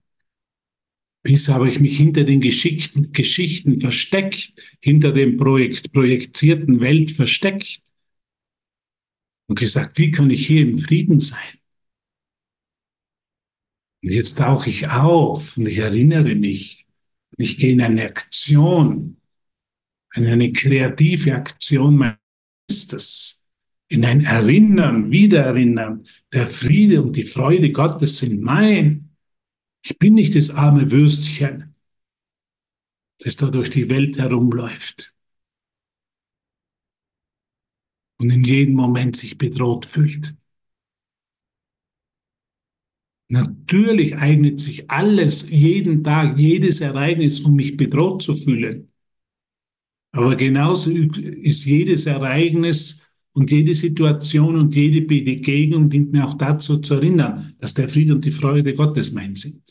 Bisher 1.23 1.53
habe 1.53 1.69
ich 1.69 1.79
mich 1.79 1.95
hinter 1.95 2.23
den 2.23 2.41
Geschichten, 2.41 3.13
Geschichten 3.13 3.79
versteckt, 3.79 4.53
hinter 4.81 5.11
dem 5.13 5.37
Projekt, 5.37 5.93
projizierten 5.93 6.81
Welt 6.81 7.11
versteckt. 7.11 7.83
und 9.47 9.59
gesagt, 9.59 9.97
wie 9.97 10.11
kann 10.11 10.29
ich 10.29 10.47
hier 10.47 10.61
im 10.61 10.77
Frieden 10.77 11.19
sein? 11.19 11.59
Und 14.01 14.11
jetzt 14.11 14.37
tauche 14.37 14.69
ich 14.69 14.87
auf 14.87 15.57
und 15.57 15.67
ich 15.67 15.77
erinnere 15.77 16.35
mich. 16.35 16.87
Ich 17.37 17.57
gehe 17.57 17.73
in 17.73 17.81
eine 17.81 18.05
Aktion, 18.05 19.20
in 20.13 20.25
eine 20.27 20.51
kreative 20.51 21.35
Aktion 21.35 21.97
meines 21.97 22.17
Geistes, 22.67 23.45
in 23.87 24.05
ein 24.05 24.21
Erinnern, 24.21 25.11
Wiedererinnern. 25.11 26.03
Der 26.33 26.47
Friede 26.47 27.01
und 27.01 27.15
die 27.15 27.23
Freude 27.23 27.71
Gottes 27.71 28.19
sind 28.19 28.41
mein. 28.41 29.15
Ich 29.83 29.97
bin 29.97 30.13
nicht 30.13 30.35
das 30.35 30.51
arme 30.51 30.91
Würstchen, 30.91 31.75
das 33.19 33.35
da 33.37 33.49
durch 33.49 33.69
die 33.69 33.89
Welt 33.89 34.17
herumläuft 34.17 35.13
und 38.21 38.29
in 38.29 38.43
jedem 38.43 38.75
Moment 38.75 39.15
sich 39.15 39.37
bedroht 39.37 39.85
fühlt. 39.85 40.35
Natürlich 43.29 44.15
eignet 44.17 44.59
sich 44.59 44.91
alles, 44.91 45.49
jeden 45.49 46.03
Tag, 46.03 46.37
jedes 46.37 46.81
Ereignis, 46.81 47.39
um 47.39 47.55
mich 47.55 47.77
bedroht 47.77 48.21
zu 48.21 48.35
fühlen. 48.35 48.90
Aber 50.11 50.35
genauso 50.35 50.91
ist 50.91 51.65
jedes 51.65 52.05
Ereignis 52.05 53.07
und 53.33 53.49
jede 53.49 53.73
Situation 53.73 54.57
und 54.57 54.75
jede 54.75 55.01
Begegnung 55.01 55.89
dient 55.89 56.11
mir 56.11 56.27
auch 56.27 56.33
dazu 56.33 56.79
zu 56.79 56.95
erinnern, 56.95 57.55
dass 57.59 57.73
der 57.73 57.87
Friede 57.87 58.13
und 58.13 58.25
die 58.25 58.31
Freude 58.31 58.73
Gottes 58.73 59.11
mein 59.13 59.35
sind. 59.35 59.63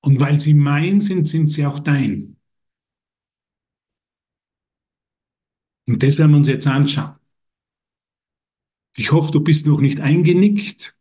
Und 0.00 0.20
weil 0.20 0.40
sie 0.40 0.54
mein 0.54 1.00
sind, 1.00 1.28
sind 1.28 1.48
sie 1.50 1.64
auch 1.64 1.80
dein. 1.80 2.36
Und 5.88 6.02
das 6.02 6.18
werden 6.18 6.32
wir 6.32 6.38
uns 6.38 6.48
jetzt 6.48 6.66
anschauen. 6.66 7.14
Ich 8.96 9.12
hoffe, 9.12 9.30
du 9.30 9.40
bist 9.40 9.66
noch 9.66 9.80
nicht 9.80 10.00
eingenickt. 10.00 10.96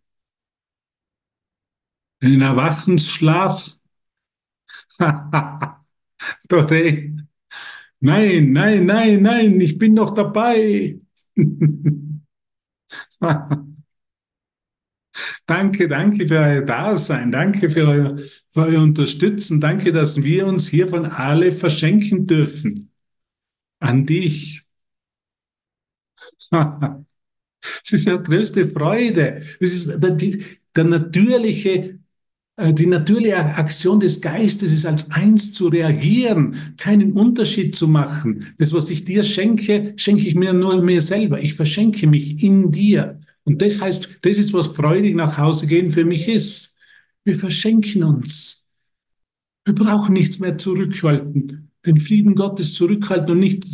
Einen 2.19 2.41
Erwachensschlaf. 2.41 3.77
Dore. 6.49 7.25
Nein, 8.01 8.51
nein, 8.53 8.85
nein, 8.85 9.21
nein, 9.21 9.59
ich 9.61 9.77
bin 9.77 9.93
noch 9.93 10.11
dabei. 10.13 10.99
danke, 15.45 15.87
danke 15.87 16.27
für 16.27 16.39
euer 16.39 16.61
Dasein. 16.61 17.31
Danke 17.31 17.69
für 17.69 17.87
euer, 17.87 18.17
für 18.51 18.61
euer 18.61 18.81
Unterstützen. 18.81 19.61
Danke, 19.61 19.91
dass 19.91 20.21
wir 20.23 20.47
uns 20.47 20.67
hier 20.67 20.87
von 20.87 21.05
alle 21.05 21.51
verschenken 21.51 22.25
dürfen. 22.25 22.91
An 23.79 24.05
dich. 24.05 24.63
Es 27.83 27.93
ist 27.93 28.05
ja 28.07 28.15
größte 28.17 28.67
Freude. 28.67 29.41
Es 29.59 29.73
ist 29.87 30.03
der, 30.03 30.11
der 30.75 30.83
natürliche, 30.83 31.99
die 32.57 32.85
natürliche 32.85 33.37
Aktion 33.37 33.99
des 33.99 34.21
Geistes 34.21 34.71
ist 34.71 34.85
als 34.85 35.11
eins 35.11 35.53
zu 35.53 35.67
reagieren, 35.67 36.73
keinen 36.77 37.11
Unterschied 37.11 37.75
zu 37.75 37.87
machen. 37.87 38.53
Das, 38.57 38.71
was 38.71 38.89
ich 38.89 39.03
dir 39.03 39.23
schenke, 39.23 39.93
schenke 39.97 40.25
ich 40.25 40.35
mir 40.35 40.53
nur 40.53 40.81
mir 40.81 41.01
selber. 41.01 41.41
Ich 41.41 41.55
verschenke 41.55 42.07
mich 42.07 42.41
in 42.41 42.71
dir. 42.71 43.19
Und 43.43 43.61
das 43.61 43.81
heißt, 43.81 44.09
das 44.21 44.37
ist, 44.37 44.53
was 44.53 44.69
freudig 44.69 45.15
nach 45.15 45.37
Hause 45.37 45.67
gehen 45.67 45.91
für 45.91 46.05
mich 46.05 46.27
ist. 46.29 46.77
Wir 47.25 47.35
verschenken 47.35 48.03
uns. 48.03 48.67
Wir 49.65 49.75
brauchen 49.75 50.13
nichts 50.13 50.39
mehr 50.39 50.57
zurückhalten. 50.57 51.71
Den 51.85 51.97
Frieden 51.97 52.35
Gottes 52.35 52.73
zurückhalten 52.73 53.31
und 53.31 53.39
nicht 53.39 53.65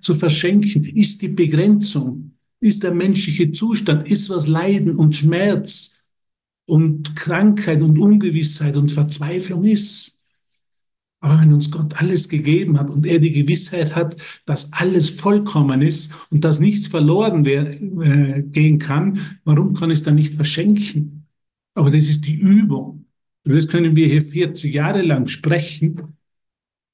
zu 0.00 0.14
verschenken, 0.14 0.84
ist 0.84 1.20
die 1.20 1.28
Begrenzung 1.28 2.30
ist 2.60 2.82
der 2.82 2.92
menschliche 2.92 3.52
Zustand, 3.52 4.10
ist 4.10 4.28
was 4.28 4.46
Leiden 4.46 4.96
und 4.96 5.16
Schmerz 5.16 5.99
und 6.70 7.16
Krankheit 7.16 7.82
und 7.82 7.98
Ungewissheit 7.98 8.76
und 8.76 8.92
Verzweiflung 8.92 9.64
ist. 9.64 10.22
Aber 11.18 11.40
wenn 11.40 11.52
uns 11.52 11.70
Gott 11.70 12.00
alles 12.00 12.28
gegeben 12.28 12.78
hat 12.78 12.88
und 12.88 13.04
er 13.06 13.18
die 13.18 13.32
Gewissheit 13.32 13.96
hat, 13.96 14.16
dass 14.46 14.72
alles 14.72 15.10
vollkommen 15.10 15.82
ist 15.82 16.14
und 16.30 16.44
dass 16.44 16.60
nichts 16.60 16.86
verloren 16.86 17.44
äh, 17.44 18.42
gehen 18.46 18.78
kann, 18.78 19.18
warum 19.44 19.74
kann 19.74 19.90
es 19.90 20.04
dann 20.04 20.14
nicht 20.14 20.34
verschenken? 20.34 21.26
Aber 21.74 21.90
das 21.90 22.08
ist 22.08 22.24
die 22.26 22.36
Übung. 22.36 23.06
Das 23.44 23.66
können 23.66 23.96
wir 23.96 24.06
hier 24.06 24.24
40 24.24 24.72
Jahre 24.72 25.02
lang 25.02 25.26
sprechen. 25.26 26.00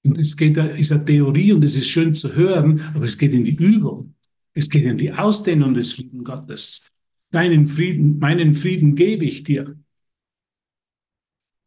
Und 0.05 0.19
es 0.19 0.39
geht, 0.39 0.57
ist 0.57 0.91
eine 0.91 1.05
Theorie 1.05 1.53
und 1.53 1.63
es 1.63 1.77
ist 1.77 1.89
schön 1.89 2.15
zu 2.15 2.35
hören, 2.35 2.81
aber 2.95 3.05
es 3.05 3.19
geht 3.19 3.35
in 3.35 3.45
die 3.45 3.57
Übung. 3.57 4.15
Es 4.55 4.71
geht 4.71 4.85
in 4.85 4.97
die 4.97 5.13
Ausdehnung 5.13 5.75
des 5.75 5.93
Frieden 5.93 6.25
Gottes. 6.25 6.91
Deinen 7.37 7.67
Frieden, 7.67 8.19
meinen 8.19 8.55
Frieden 8.55 8.95
gebe 8.95 9.27
ich 9.27 9.45
dir. 9.45 9.77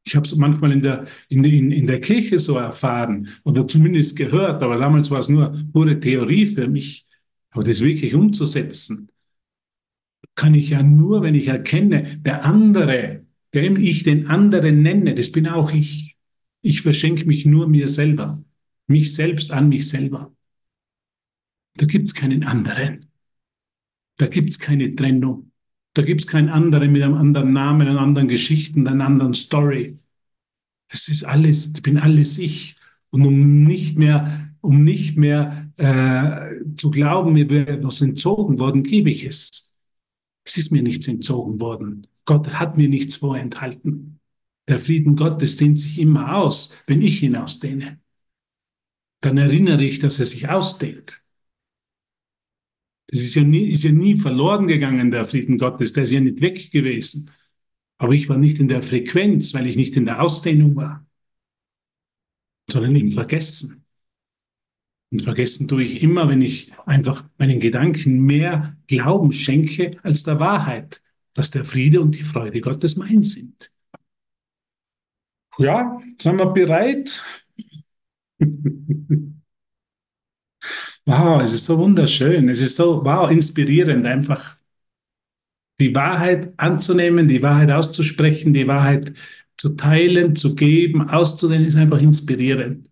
Ich 0.03 0.15
habe 0.15 0.25
es 0.25 0.35
manchmal 0.35 0.71
in 0.71 0.81
der, 0.81 1.05
in, 1.27 1.43
in, 1.43 1.71
in 1.71 1.85
der 1.85 2.01
Kirche 2.01 2.39
so 2.39 2.57
erfahren 2.57 3.27
oder 3.43 3.67
zumindest 3.67 4.15
gehört, 4.15 4.63
aber 4.63 4.79
damals 4.79 5.11
war 5.11 5.19
es 5.19 5.29
nur 5.29 5.55
pure 5.71 5.99
Theorie 5.99 6.47
für 6.47 6.67
mich. 6.67 7.05
Aber 7.51 7.63
das 7.63 7.81
wirklich 7.81 8.15
umzusetzen, 8.15 9.11
kann 10.33 10.55
ich 10.55 10.71
ja 10.71 10.81
nur, 10.81 11.21
wenn 11.21 11.35
ich 11.35 11.49
erkenne, 11.49 12.17
der 12.17 12.45
andere, 12.45 13.27
dem 13.53 13.77
ich 13.77 14.01
den 14.01 14.25
anderen 14.25 14.81
nenne, 14.81 15.13
das 15.13 15.31
bin 15.31 15.47
auch 15.47 15.71
ich. 15.71 16.17
Ich 16.63 16.81
verschenke 16.81 17.25
mich 17.25 17.45
nur 17.45 17.67
mir 17.67 17.89
selber, 17.89 18.43
mich 18.87 19.13
selbst 19.13 19.51
an 19.51 19.69
mich 19.69 19.87
selber. 19.87 20.35
Da 21.75 21.85
gibt 21.85 22.07
es 22.07 22.15
keinen 22.15 22.43
anderen. 22.43 23.05
Da 24.17 24.25
gibt 24.25 24.49
es 24.49 24.57
keine 24.57 24.95
Trennung. 24.95 25.48
Da 25.99 26.05
gibt 26.05 26.21
es 26.21 26.27
keinen 26.27 26.47
anderen 26.47 26.93
mit 26.93 27.03
einem 27.03 27.15
anderen 27.15 27.51
Namen, 27.51 27.85
einer 27.85 27.99
anderen 27.99 28.29
Geschichten, 28.29 28.87
einer 28.87 29.05
anderen 29.05 29.33
Story. 29.33 29.97
Das 30.89 31.09
ist 31.09 31.25
alles, 31.25 31.73
ich 31.75 31.81
bin 31.81 31.97
alles 31.97 32.37
ich. 32.37 32.77
Und 33.09 33.25
um 33.25 33.65
nicht 33.65 33.97
mehr, 33.97 34.55
um 34.61 34.85
nicht 34.85 35.17
mehr 35.17 35.69
äh, 35.75 36.63
zu 36.77 36.89
glauben, 36.89 37.33
mir 37.33 37.49
wäre 37.49 37.67
etwas 37.67 37.99
entzogen 37.99 38.59
worden, 38.59 38.83
gebe 38.83 39.09
ich 39.09 39.25
es. 39.25 39.75
Es 40.45 40.55
ist 40.55 40.71
mir 40.71 40.83
nichts 40.83 41.05
entzogen 41.09 41.59
worden. 41.59 42.07
Gott 42.23 42.47
hat 42.53 42.77
mir 42.77 42.87
nichts 42.87 43.17
vorenthalten. 43.17 44.21
Der 44.69 44.79
Frieden 44.79 45.17
Gottes 45.17 45.57
dehnt 45.57 45.81
sich 45.81 45.99
immer 45.99 46.37
aus, 46.37 46.77
wenn 46.87 47.01
ich 47.01 47.21
ihn 47.23 47.35
ausdehne. 47.35 47.99
Dann 49.19 49.37
erinnere 49.37 49.83
ich, 49.83 49.99
dass 49.99 50.17
er 50.19 50.25
sich 50.27 50.47
ausdehnt. 50.47 51.21
Das 53.11 53.21
ist 53.21 53.33
ja, 53.35 53.43
nie, 53.43 53.63
ist 53.71 53.83
ja 53.83 53.91
nie 53.91 54.17
verloren 54.17 54.67
gegangen, 54.67 55.09
der 55.09 55.25
Frieden 55.25 55.57
Gottes, 55.57 55.93
der 55.93 56.03
ist 56.03 56.11
ja 56.11 56.19
nicht 56.19 56.41
weg 56.41 56.71
gewesen. 56.71 57.31
Aber 57.97 58.13
ich 58.13 58.29
war 58.29 58.37
nicht 58.37 58.59
in 58.59 58.67
der 58.67 58.83
Frequenz, 58.83 59.53
weil 59.53 59.67
ich 59.67 59.75
nicht 59.75 59.97
in 59.97 60.05
der 60.05 60.21
Ausdehnung 60.21 60.75
war, 60.75 61.05
sondern 62.69 62.95
im 62.95 63.09
Vergessen. 63.09 63.85
Und 65.11 65.23
vergessen 65.23 65.67
tue 65.67 65.83
ich 65.83 66.03
immer, 66.03 66.29
wenn 66.29 66.41
ich 66.43 66.71
einfach 66.85 67.27
meinen 67.39 67.59
Gedanken 67.59 68.19
mehr 68.21 68.77
Glauben 68.87 69.31
schenke 69.31 69.97
als 70.03 70.23
der 70.23 70.39
Wahrheit, 70.39 71.01
dass 71.33 71.49
der 71.49 71.65
Friede 71.65 72.01
und 72.01 72.15
die 72.15 72.23
Freude 72.23 72.61
Gottes 72.61 72.95
mein 72.95 73.23
sind. 73.23 73.71
Ja, 75.59 75.99
sind 76.19 76.37
wir 76.37 76.47
bereit? 76.47 77.23
Wow, 81.09 81.41
es 81.41 81.53
ist 81.53 81.65
so 81.65 81.77
wunderschön. 81.77 82.47
Es 82.49 82.61
ist 82.61 82.75
so, 82.75 83.03
wow, 83.03 83.29
inspirierend, 83.31 84.05
einfach 84.05 84.57
die 85.79 85.95
Wahrheit 85.95 86.53
anzunehmen, 86.57 87.27
die 87.27 87.41
Wahrheit 87.41 87.71
auszusprechen, 87.71 88.53
die 88.53 88.67
Wahrheit 88.67 89.13
zu 89.57 89.69
teilen, 89.75 90.35
zu 90.35 90.55
geben, 90.55 91.09
auszudehnen, 91.09 91.65
ist 91.65 91.75
einfach 91.77 92.01
inspirierend. 92.01 92.87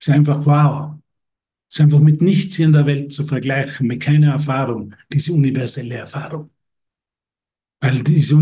Es 0.00 0.08
ist 0.08 0.14
einfach 0.14 0.46
wow. 0.46 0.96
Es 1.70 1.76
ist 1.78 1.82
einfach 1.82 2.00
mit 2.00 2.22
nichts 2.22 2.56
hier 2.56 2.66
in 2.66 2.72
der 2.72 2.86
Welt 2.86 3.12
zu 3.12 3.26
vergleichen, 3.26 3.86
mit 3.88 4.02
keiner 4.02 4.32
Erfahrung, 4.32 4.94
diese 5.12 5.32
universelle 5.32 5.96
Erfahrung. 5.96 6.50
Weil 7.80 8.02
diese, 8.04 8.36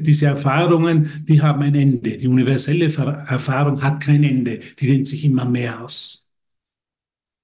diese 0.00 0.26
Erfahrungen, 0.26 1.24
die 1.28 1.42
haben 1.42 1.62
ein 1.62 1.74
Ende. 1.74 2.16
Die 2.16 2.26
universelle 2.28 2.86
Erfahrung 2.86 3.82
hat 3.82 4.00
kein 4.02 4.24
Ende. 4.24 4.60
Die 4.78 4.86
dehnt 4.86 5.06
sich 5.06 5.24
immer 5.24 5.44
mehr 5.44 5.84
aus. 5.84 6.27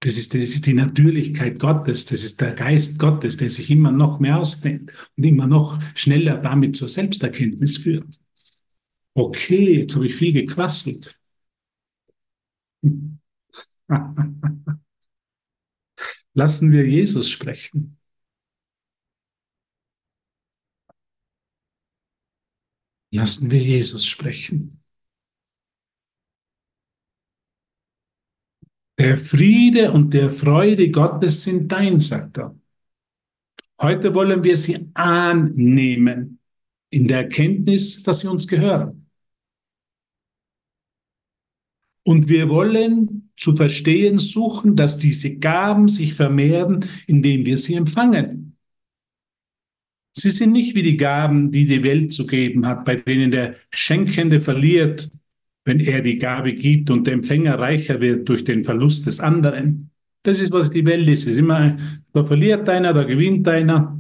Das 0.05 0.19
ist, 0.19 0.35
das 0.35 0.43
ist 0.43 0.67
die 0.67 0.75
Natürlichkeit 0.75 1.59
Gottes, 1.59 2.05
das 2.05 2.25
ist 2.25 2.39
der 2.43 2.53
Geist 2.53 2.99
Gottes, 2.99 3.39
der 3.39 3.49
sich 3.49 3.71
immer 3.71 3.91
noch 3.91 4.21
mehr 4.21 4.39
ausdehnt 4.39 4.93
und 5.17 5.25
immer 5.25 5.47
noch 5.47 5.81
schneller 5.95 6.37
damit 6.37 6.77
zur 6.77 6.91
Selbsterkenntnis 6.91 7.79
führt. 7.79 8.19
Okay, 9.15 9.79
jetzt 9.79 9.95
habe 9.95 10.07
ich 10.07 10.15
viel 10.15 10.35
gequasselt. 10.35 11.19
Lassen 16.35 16.71
wir 16.71 16.87
Jesus 16.87 17.31
sprechen. 17.31 17.97
Lassen 23.11 23.51
wir 23.51 23.63
Jesus 23.63 24.05
sprechen. 24.05 24.84
Der 28.99 29.19
Friede 29.19 29.91
und 29.91 30.15
der 30.15 30.31
Freude 30.31 30.91
Gottes 30.91 31.43
sind 31.43 31.71
dein, 31.71 31.99
sagt 31.99 32.39
er. 32.39 32.57
Heute 33.81 34.15
wollen 34.15 34.45
wir 34.45 34.57
sie 34.57 34.89
annehmen 34.95 36.39
in 36.91 37.09
der 37.09 37.23
Erkenntnis, 37.23 38.03
dass 38.05 38.21
sie 38.21 38.29
uns 38.29 38.47
gehören. 38.47 39.11
Und 42.05 42.29
wir 42.29 42.49
wollen 42.49 43.31
zu 43.37 43.57
verstehen 43.57 44.19
suchen, 44.19 44.77
dass 44.77 44.99
diese 44.99 45.39
Gaben 45.39 45.89
sich 45.89 46.15
vermehren, 46.15 46.85
indem 47.07 47.45
wir 47.45 47.57
sie 47.57 47.75
empfangen. 47.75 48.57
Sie 50.17 50.31
sind 50.31 50.53
nicht 50.53 50.77
wie 50.77 50.83
die 50.85 50.97
Gaben, 50.97 51.51
die 51.51 51.65
die 51.65 51.83
Welt 51.83 52.13
zu 52.13 52.27
geben 52.27 52.67
hat, 52.67 52.85
bei 52.85 52.97
denen 52.97 53.33
der 53.33 53.57
Schenkende 53.71 54.41
verliert, 54.41 55.11
wenn 55.65 55.81
er 55.81 56.03
die 56.03 56.17
Gabe 56.17 56.55
gibt 56.55 56.91
und 56.91 57.07
der 57.07 57.15
Empfänger 57.15 57.59
reicher 57.59 58.01
wird 58.01 58.29
durch 58.29 58.45
den 58.45 58.65
Verlust 58.65 59.07
des 59.07 59.21
anderen. 59.21 59.91
Das 60.23 60.41
ist, 60.41 60.53
was 60.53 60.71
die 60.71 60.85
Welt 60.85 61.09
ist. 61.09 61.23
Es 61.23 61.33
ist 61.33 61.39
immer, 61.39 61.77
da 62.13 62.23
verliert 62.23 62.69
einer, 62.69 62.93
da 62.93 63.05
gewinnt 63.05 63.49
einer. 63.49 63.99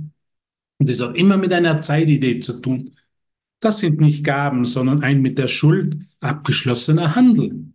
Und 0.78 0.88
das 0.88 1.00
hat 1.00 1.16
immer 1.16 1.36
mit 1.36 1.52
einer 1.52 1.80
Zeitidee 1.82 2.40
zu 2.40 2.60
tun. 2.60 2.90
Das 3.60 3.78
sind 3.78 4.00
nicht 4.00 4.24
Gaben, 4.24 4.66
sondern 4.66 5.02
ein 5.02 5.22
mit 5.22 5.38
der 5.38 5.48
Schuld 5.48 5.96
abgeschlossener 6.20 7.14
Handel. 7.14 7.72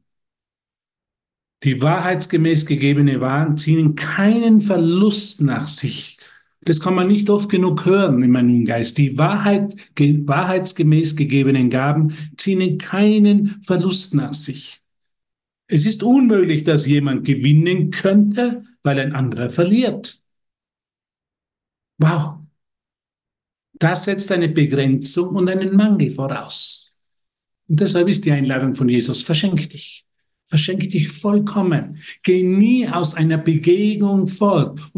Die 1.63 1.81
wahrheitsgemäß 1.81 2.65
gegebene 2.65 3.19
Waren 3.21 3.57
ziehen 3.57 3.95
keinen 3.95 4.61
Verlust 4.61 5.41
nach 5.41 5.67
sich. 5.67 6.18
Das 6.62 6.80
kann 6.80 6.95
man 6.95 7.07
nicht 7.07 7.30
oft 7.30 7.49
genug 7.49 7.86
hören 7.86 8.22
in 8.22 8.32
meinem 8.32 8.66
Geist. 8.66 8.97
Die 8.97 9.18
Wahrheit, 9.18 9.76
wahrheitsgemäß 9.97 11.16
gegebenen 11.16 11.70
Gaben 11.70 12.14
ziehen 12.38 12.78
keinen 12.78 13.62
Verlust 13.64 14.14
nach 14.14 14.34
sich. 14.34 14.82
Es 15.68 15.86
ist 15.86 16.03
unmöglich, 16.03 16.64
dass 16.64 16.86
jemand 16.86 17.26
gewinnen 17.26 17.91
könnte, 17.91 18.64
weil 18.84 18.99
ein 18.99 19.14
anderer 19.14 19.49
verliert. 19.49 20.22
Wow. 21.97 22.39
Das 23.74 24.05
setzt 24.05 24.32
eine 24.32 24.49
Begrenzung 24.49 25.36
und 25.36 25.49
einen 25.49 25.76
Mangel 25.76 26.12
voraus. 26.12 26.99
Und 27.68 27.80
deshalb 27.80 28.07
ist 28.10 28.26
die 28.26 28.32
Einladung 28.32 28.74
von 28.74 28.89
Jesus, 28.89 29.22
verschenk 29.22 29.70
dich. 29.70 30.05
Verschenk 30.47 30.89
dich 30.89 31.10
vollkommen. 31.10 31.99
Geh 32.24 32.43
nie 32.43 32.89
aus 32.89 33.14
einer 33.14 33.38
Begegnung 33.38 34.28
fort, 34.28 34.89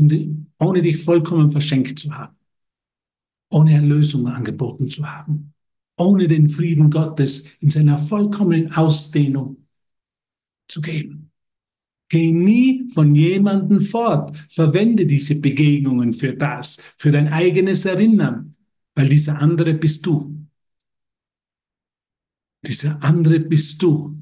ohne 0.62 0.82
dich 0.82 1.04
vollkommen 1.04 1.52
verschenkt 1.52 1.98
zu 2.00 2.16
haben. 2.16 2.36
Ohne 3.50 3.74
Erlösung 3.74 4.28
angeboten 4.28 4.90
zu 4.90 5.12
haben. 5.12 5.54
Ohne 5.98 6.28
den 6.28 6.50
Frieden 6.50 6.90
Gottes 6.90 7.48
in 7.60 7.72
seiner 7.72 7.98
vollkommenen 7.98 8.72
Ausdehnung 8.74 9.68
zu 10.68 10.82
geben. 10.82 11.32
Geh 12.10 12.32
nie 12.32 12.88
von 12.94 13.16
jemandem 13.16 13.82
fort. 13.82 14.38
Verwende 14.50 15.06
diese 15.06 15.40
Begegnungen 15.40 16.14
für 16.14 16.34
das, 16.34 16.82
für 16.98 17.12
dein 17.12 17.28
eigenes 17.30 17.86
Erinnern, 17.86 18.56
weil 18.94 19.10
dieser 19.10 19.40
andere 19.40 19.74
bist 19.74 20.06
du. 20.06 20.46
Dieser 22.66 23.02
andere 23.02 23.40
bist 23.40 23.82
du. 23.82 24.20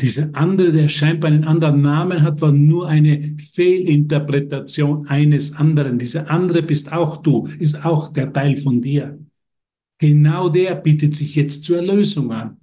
Dieser 0.00 0.34
andere, 0.34 0.72
der 0.72 0.88
scheinbar 0.88 1.30
einen 1.30 1.44
anderen 1.44 1.82
Namen 1.82 2.22
hat, 2.22 2.40
war 2.40 2.52
nur 2.52 2.88
eine 2.88 3.36
Fehlinterpretation 3.52 5.06
eines 5.08 5.56
anderen. 5.56 5.98
Dieser 5.98 6.30
andere 6.30 6.62
bist 6.62 6.90
auch 6.90 7.18
du, 7.18 7.46
ist 7.58 7.84
auch 7.84 8.10
der 8.12 8.32
Teil 8.32 8.56
von 8.56 8.80
dir. 8.80 9.18
Genau 9.98 10.48
der 10.48 10.76
bietet 10.76 11.14
sich 11.14 11.36
jetzt 11.36 11.64
zur 11.64 11.76
Erlösung 11.76 12.32
an. 12.32 12.56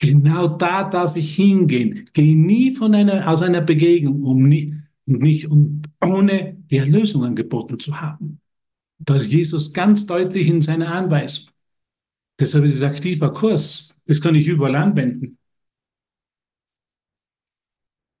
Genau 0.00 0.48
da 0.48 0.82
darf 0.82 1.14
ich 1.14 1.36
hingehen. 1.36 2.10
Geh 2.12 2.34
nie 2.34 2.74
von 2.74 2.94
einer, 2.94 3.30
aus 3.30 3.42
einer 3.42 3.60
Begegnung, 3.60 4.22
um 4.22 4.42
nicht, 4.42 4.74
nicht 5.06 5.48
um, 5.48 5.82
ohne 6.04 6.56
die 6.70 6.78
Erlösung 6.78 7.24
angeboten 7.24 7.78
zu 7.78 8.00
haben. 8.00 8.40
Da 8.98 9.14
ist 9.14 9.32
Jesus 9.32 9.72
ganz 9.72 10.06
deutlich 10.06 10.48
in 10.48 10.60
seiner 10.60 10.92
Anweisung. 10.92 11.50
Deshalb 12.40 12.64
ist 12.64 12.74
es 12.74 12.82
aktiver 12.82 13.32
Kurs. 13.32 13.96
Das 14.06 14.20
kann 14.20 14.34
ich 14.34 14.48
überall 14.48 14.74
anwenden. 14.74 15.35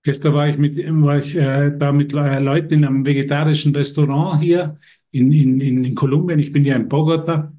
Gestern 0.06 0.34
war 0.34 0.48
ich, 0.48 0.56
mit, 0.56 0.76
war 0.76 1.18
ich 1.18 1.34
äh, 1.34 1.76
da 1.76 1.90
mit 1.90 2.14
äh, 2.14 2.38
Leuten 2.38 2.74
in 2.74 2.84
einem 2.84 3.04
vegetarischen 3.04 3.74
Restaurant 3.74 4.40
hier 4.40 4.78
in, 5.10 5.32
in, 5.32 5.60
in 5.60 5.94
Kolumbien. 5.96 6.38
Ich 6.38 6.52
bin 6.52 6.64
ja 6.64 6.76
in 6.76 6.88
Bogota. 6.88 7.52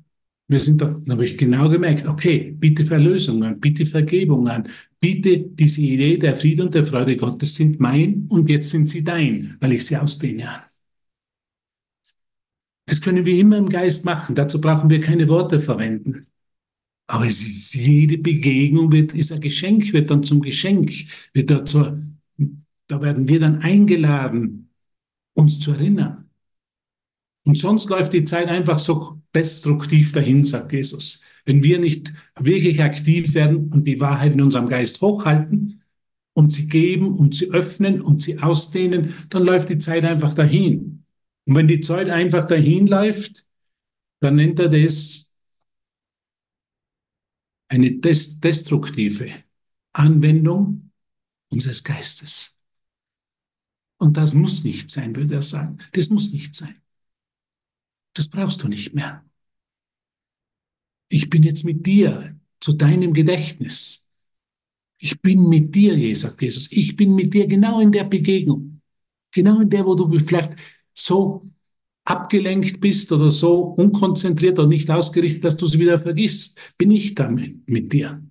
Wir 0.47 0.59
sind 0.61 0.81
da, 0.81 0.97
da 1.05 1.11
habe 1.11 1.25
ich 1.25 1.37
genau 1.37 1.67
gemerkt, 1.67 2.07
okay, 2.07 2.55
bitte 2.57 2.85
Verlösung 2.85 3.43
an, 3.43 3.59
bitte 3.59 3.85
Vergebung 3.85 4.47
an, 4.47 4.63
bitte 5.01 5.39
diese 5.39 5.81
Idee 5.81 6.15
der 6.15 6.37
Friede 6.37 6.63
und 6.63 6.73
der 6.73 6.85
Freude 6.85 7.17
Gottes 7.17 7.53
sind 7.53 7.81
mein 7.81 8.27
und 8.29 8.49
jetzt 8.49 8.69
sind 8.69 8.87
sie 8.87 9.03
dein, 9.03 9.57
weil 9.59 9.73
ich 9.73 9.85
sie 9.85 9.97
ausdehne 9.97 10.49
an. 10.49 10.61
Das 12.85 13.01
können 13.01 13.25
wir 13.25 13.37
immer 13.37 13.57
im 13.57 13.67
Geist 13.67 14.05
machen, 14.05 14.35
dazu 14.35 14.61
brauchen 14.61 14.89
wir 14.89 15.01
keine 15.01 15.27
Worte 15.27 15.59
verwenden. 15.59 16.27
Aber 17.07 17.25
es 17.25 17.41
ist, 17.41 17.73
jede 17.73 18.17
Begegnung 18.17 18.89
wird, 18.93 19.13
ist 19.13 19.33
ein 19.33 19.41
Geschenk, 19.41 19.91
wird 19.91 20.09
dann 20.09 20.23
zum 20.23 20.41
Geschenk, 20.41 20.93
wird 21.33 21.49
da 21.49 21.65
zur, 21.65 21.99
da 22.87 23.01
werden 23.01 23.27
wir 23.27 23.39
dann 23.39 23.61
eingeladen, 23.61 24.69
uns 25.33 25.59
zu 25.59 25.71
erinnern. 25.71 26.29
Und 27.45 27.57
sonst 27.57 27.89
läuft 27.89 28.13
die 28.13 28.25
Zeit 28.25 28.47
einfach 28.47 28.79
so 28.79 29.21
destruktiv 29.33 30.11
dahin, 30.11 30.43
sagt 30.43 30.73
Jesus. 30.73 31.23
Wenn 31.45 31.63
wir 31.63 31.79
nicht 31.79 32.13
wirklich 32.37 32.81
aktiv 32.81 33.33
werden 33.33 33.71
und 33.71 33.85
die 33.85 34.01
Wahrheit 34.01 34.33
in 34.33 34.41
unserem 34.41 34.67
Geist 34.67 34.99
hochhalten 35.01 35.81
und 36.33 36.51
sie 36.51 36.67
geben 36.67 37.15
und 37.15 37.35
sie 37.35 37.51
öffnen 37.51 38.01
und 38.01 38.21
sie 38.21 38.39
ausdehnen, 38.39 39.13
dann 39.29 39.43
läuft 39.43 39.69
die 39.69 39.77
Zeit 39.77 40.03
einfach 40.03 40.33
dahin. 40.33 41.05
Und 41.45 41.55
wenn 41.55 41.69
die 41.69 41.79
Zeit 41.79 42.09
einfach 42.09 42.45
dahin 42.45 42.87
läuft, 42.87 43.45
dann 44.19 44.35
nennt 44.35 44.59
er 44.59 44.67
das 44.67 45.33
eine 47.69 47.91
destruktive 47.93 49.31
Anwendung 49.93 50.91
unseres 51.49 51.83
Geistes. 51.83 52.56
Und 53.97 54.17
das 54.17 54.33
muss 54.33 54.63
nicht 54.63 54.91
sein, 54.91 55.15
würde 55.15 55.35
er 55.35 55.41
sagen. 55.41 55.77
Das 55.93 56.09
muss 56.09 56.31
nicht 56.31 56.55
sein. 56.55 56.75
Das 58.13 58.27
brauchst 58.27 58.63
du 58.63 58.67
nicht 58.67 58.93
mehr. 58.93 59.23
Ich 61.09 61.29
bin 61.29 61.43
jetzt 61.43 61.63
mit 61.63 61.85
dir 61.85 62.39
zu 62.59 62.73
deinem 62.73 63.13
Gedächtnis. 63.13 64.09
Ich 64.99 65.21
bin 65.21 65.47
mit 65.47 65.73
dir, 65.75 66.15
sagt 66.15 66.41
Jesus. 66.41 66.71
Ich 66.71 66.95
bin 66.95 67.15
mit 67.15 67.33
dir 67.33 67.47
genau 67.47 67.79
in 67.79 67.91
der 67.91 68.03
Begegnung. 68.03 68.81
Genau 69.31 69.61
in 69.61 69.69
der, 69.69 69.85
wo 69.85 69.95
du 69.95 70.17
vielleicht 70.19 70.53
so 70.93 71.49
abgelenkt 72.03 72.79
bist 72.79 73.11
oder 73.11 73.31
so 73.31 73.59
unkonzentriert 73.61 74.57
oder 74.57 74.67
nicht 74.67 74.89
ausgerichtet, 74.89 75.43
dass 75.43 75.57
du 75.57 75.67
sie 75.67 75.79
wieder 75.79 75.99
vergisst, 75.99 76.59
bin 76.77 76.91
ich 76.91 77.15
damit 77.15 77.67
mit 77.69 77.91
dir. 77.93 78.23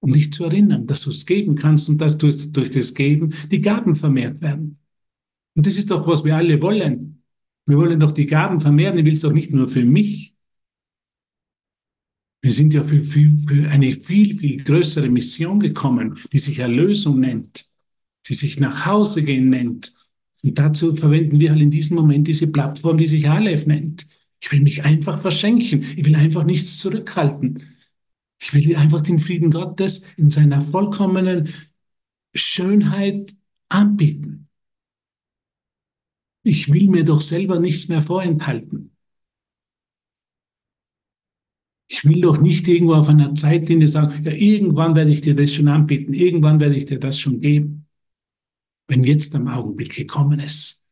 Um 0.00 0.12
dich 0.12 0.32
zu 0.32 0.44
erinnern, 0.44 0.86
dass 0.86 1.02
du 1.02 1.10
es 1.10 1.26
geben 1.26 1.54
kannst 1.54 1.88
und 1.88 1.98
dass 1.98 2.16
durch 2.16 2.70
das 2.70 2.94
Geben 2.94 3.34
die 3.50 3.60
Gaben 3.60 3.96
vermehrt 3.96 4.40
werden. 4.40 4.78
Und 5.58 5.66
das 5.66 5.76
ist 5.76 5.90
doch, 5.90 6.06
was 6.06 6.22
wir 6.22 6.36
alle 6.36 6.62
wollen. 6.62 7.24
Wir 7.66 7.78
wollen 7.78 7.98
doch 7.98 8.12
die 8.12 8.26
Gaben 8.26 8.60
vermehren. 8.60 8.96
Ich 8.96 9.04
will 9.04 9.14
es 9.14 9.22
doch 9.22 9.32
nicht 9.32 9.52
nur 9.52 9.66
für 9.66 9.84
mich. 9.84 10.36
Wir 12.40 12.52
sind 12.52 12.72
ja 12.72 12.84
für, 12.84 13.02
für, 13.02 13.36
für 13.44 13.68
eine 13.68 13.92
viel, 13.94 14.38
viel 14.38 14.62
größere 14.62 15.08
Mission 15.08 15.58
gekommen, 15.58 16.14
die 16.32 16.38
sich 16.38 16.60
Erlösung 16.60 17.18
nennt, 17.18 17.66
die 18.28 18.34
sich 18.34 18.60
nach 18.60 18.86
Hause 18.86 19.24
gehen 19.24 19.50
nennt. 19.50 19.96
Und 20.44 20.56
dazu 20.60 20.94
verwenden 20.94 21.40
wir 21.40 21.50
halt 21.50 21.60
in 21.62 21.72
diesem 21.72 21.96
Moment 21.96 22.28
diese 22.28 22.52
Plattform, 22.52 22.96
die 22.96 23.08
sich 23.08 23.28
Aleph 23.28 23.66
nennt. 23.66 24.06
Ich 24.40 24.52
will 24.52 24.60
mich 24.60 24.84
einfach 24.84 25.20
verschenken. 25.20 25.84
Ich 25.96 26.04
will 26.04 26.14
einfach 26.14 26.44
nichts 26.44 26.78
zurückhalten. 26.78 27.64
Ich 28.40 28.54
will 28.54 28.76
einfach 28.76 29.02
den 29.02 29.18
Frieden 29.18 29.50
Gottes 29.50 30.06
in 30.16 30.30
seiner 30.30 30.62
vollkommenen 30.62 31.52
Schönheit 32.32 33.34
anbieten. 33.68 34.47
Ich 36.42 36.72
will 36.72 36.88
mir 36.88 37.04
doch 37.04 37.20
selber 37.20 37.58
nichts 37.58 37.88
mehr 37.88 38.02
vorenthalten. 38.02 38.96
Ich 41.90 42.04
will 42.04 42.20
doch 42.20 42.38
nicht 42.40 42.68
irgendwo 42.68 42.94
auf 42.94 43.08
einer 43.08 43.34
Zeitlinie 43.34 43.88
sagen, 43.88 44.22
ja, 44.22 44.32
irgendwann 44.32 44.94
werde 44.94 45.10
ich 45.10 45.22
dir 45.22 45.34
das 45.34 45.54
schon 45.54 45.68
anbieten, 45.68 46.12
irgendwann 46.12 46.60
werde 46.60 46.76
ich 46.76 46.84
dir 46.84 47.00
das 47.00 47.18
schon 47.18 47.40
geben. 47.40 47.86
Wenn 48.86 49.04
jetzt 49.04 49.34
am 49.34 49.48
Augenblick 49.48 49.96
gekommen 49.96 50.38
ist. 50.40 50.84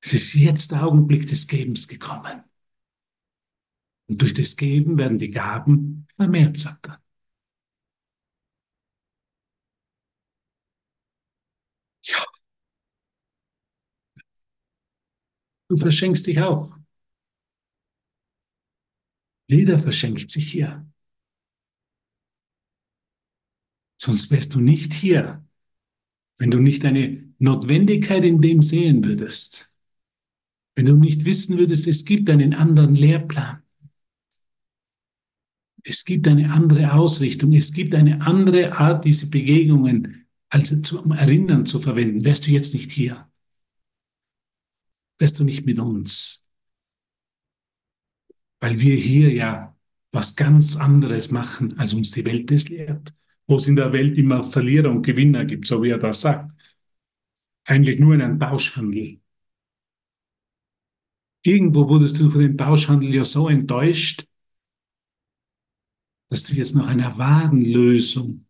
Es 0.00 0.12
ist 0.14 0.34
jetzt 0.34 0.72
der 0.72 0.86
Augenblick 0.86 1.26
des 1.28 1.46
Gebens 1.46 1.86
gekommen. 1.86 2.42
Und 4.08 4.20
durch 4.20 4.34
das 4.34 4.56
Geben 4.56 4.98
werden 4.98 5.18
die 5.18 5.30
Gaben 5.30 6.06
vermehrt, 6.16 6.58
sagt 6.58 6.88
er. 6.88 7.01
Du 15.72 15.78
verschenkst 15.78 16.26
dich 16.26 16.38
auch. 16.38 16.76
Jeder 19.48 19.78
verschenkt 19.78 20.30
sich 20.30 20.52
hier. 20.52 20.86
Sonst 23.96 24.30
wärst 24.30 24.54
du 24.54 24.60
nicht 24.60 24.92
hier, 24.92 25.42
wenn 26.36 26.50
du 26.50 26.58
nicht 26.58 26.84
eine 26.84 27.26
Notwendigkeit 27.38 28.22
in 28.22 28.42
dem 28.42 28.60
sehen 28.60 29.02
würdest. 29.02 29.72
Wenn 30.74 30.84
du 30.84 30.96
nicht 30.96 31.24
wissen 31.24 31.56
würdest, 31.56 31.86
es 31.86 32.04
gibt 32.04 32.28
einen 32.28 32.52
anderen 32.52 32.94
Lehrplan. 32.94 33.62
Es 35.84 36.04
gibt 36.04 36.28
eine 36.28 36.52
andere 36.52 36.92
Ausrichtung. 36.92 37.54
Es 37.54 37.72
gibt 37.72 37.94
eine 37.94 38.20
andere 38.20 38.76
Art, 38.76 39.06
diese 39.06 39.30
Begegnungen 39.30 40.26
als 40.50 40.82
zum 40.82 41.12
Erinnern 41.12 41.64
zu 41.64 41.80
verwenden. 41.80 42.26
Wärst 42.26 42.46
du 42.46 42.50
jetzt 42.50 42.74
nicht 42.74 42.90
hier? 42.90 43.31
Wärst 45.18 45.38
du 45.38 45.44
nicht 45.44 45.64
mit 45.66 45.78
uns? 45.78 46.50
Weil 48.60 48.80
wir 48.80 48.96
hier 48.96 49.32
ja 49.32 49.76
was 50.12 50.36
ganz 50.36 50.76
anderes 50.76 51.30
machen, 51.30 51.78
als 51.78 51.94
uns 51.94 52.10
die 52.10 52.24
Welt 52.24 52.50
es 52.50 52.68
lehrt. 52.68 53.14
Wo 53.46 53.56
es 53.56 53.66
in 53.66 53.76
der 53.76 53.92
Welt 53.92 54.16
immer 54.16 54.44
Verlierer 54.44 54.90
und 54.90 55.02
Gewinner 55.02 55.44
gibt, 55.44 55.66
so 55.66 55.82
wie 55.82 55.90
er 55.90 55.98
das 55.98 56.20
sagt. 56.20 56.52
Eigentlich 57.64 57.98
nur 57.98 58.14
in 58.14 58.22
einem 58.22 58.38
Tauschhandel. 58.38 59.20
Irgendwo 61.42 61.88
wurdest 61.88 62.20
du 62.20 62.30
von 62.30 62.40
dem 62.40 62.56
Tauschhandel 62.56 63.14
ja 63.14 63.24
so 63.24 63.48
enttäuscht, 63.48 64.26
dass 66.28 66.44
du 66.44 66.54
jetzt 66.54 66.74
nach 66.74 66.86
einer 66.86 67.18
wahren 67.18 67.62
Lösung, 67.62 68.46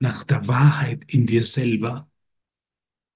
nach 0.00 0.24
der 0.24 0.46
Wahrheit 0.48 1.04
in 1.06 1.26
dir 1.26 1.44
selber 1.44 2.10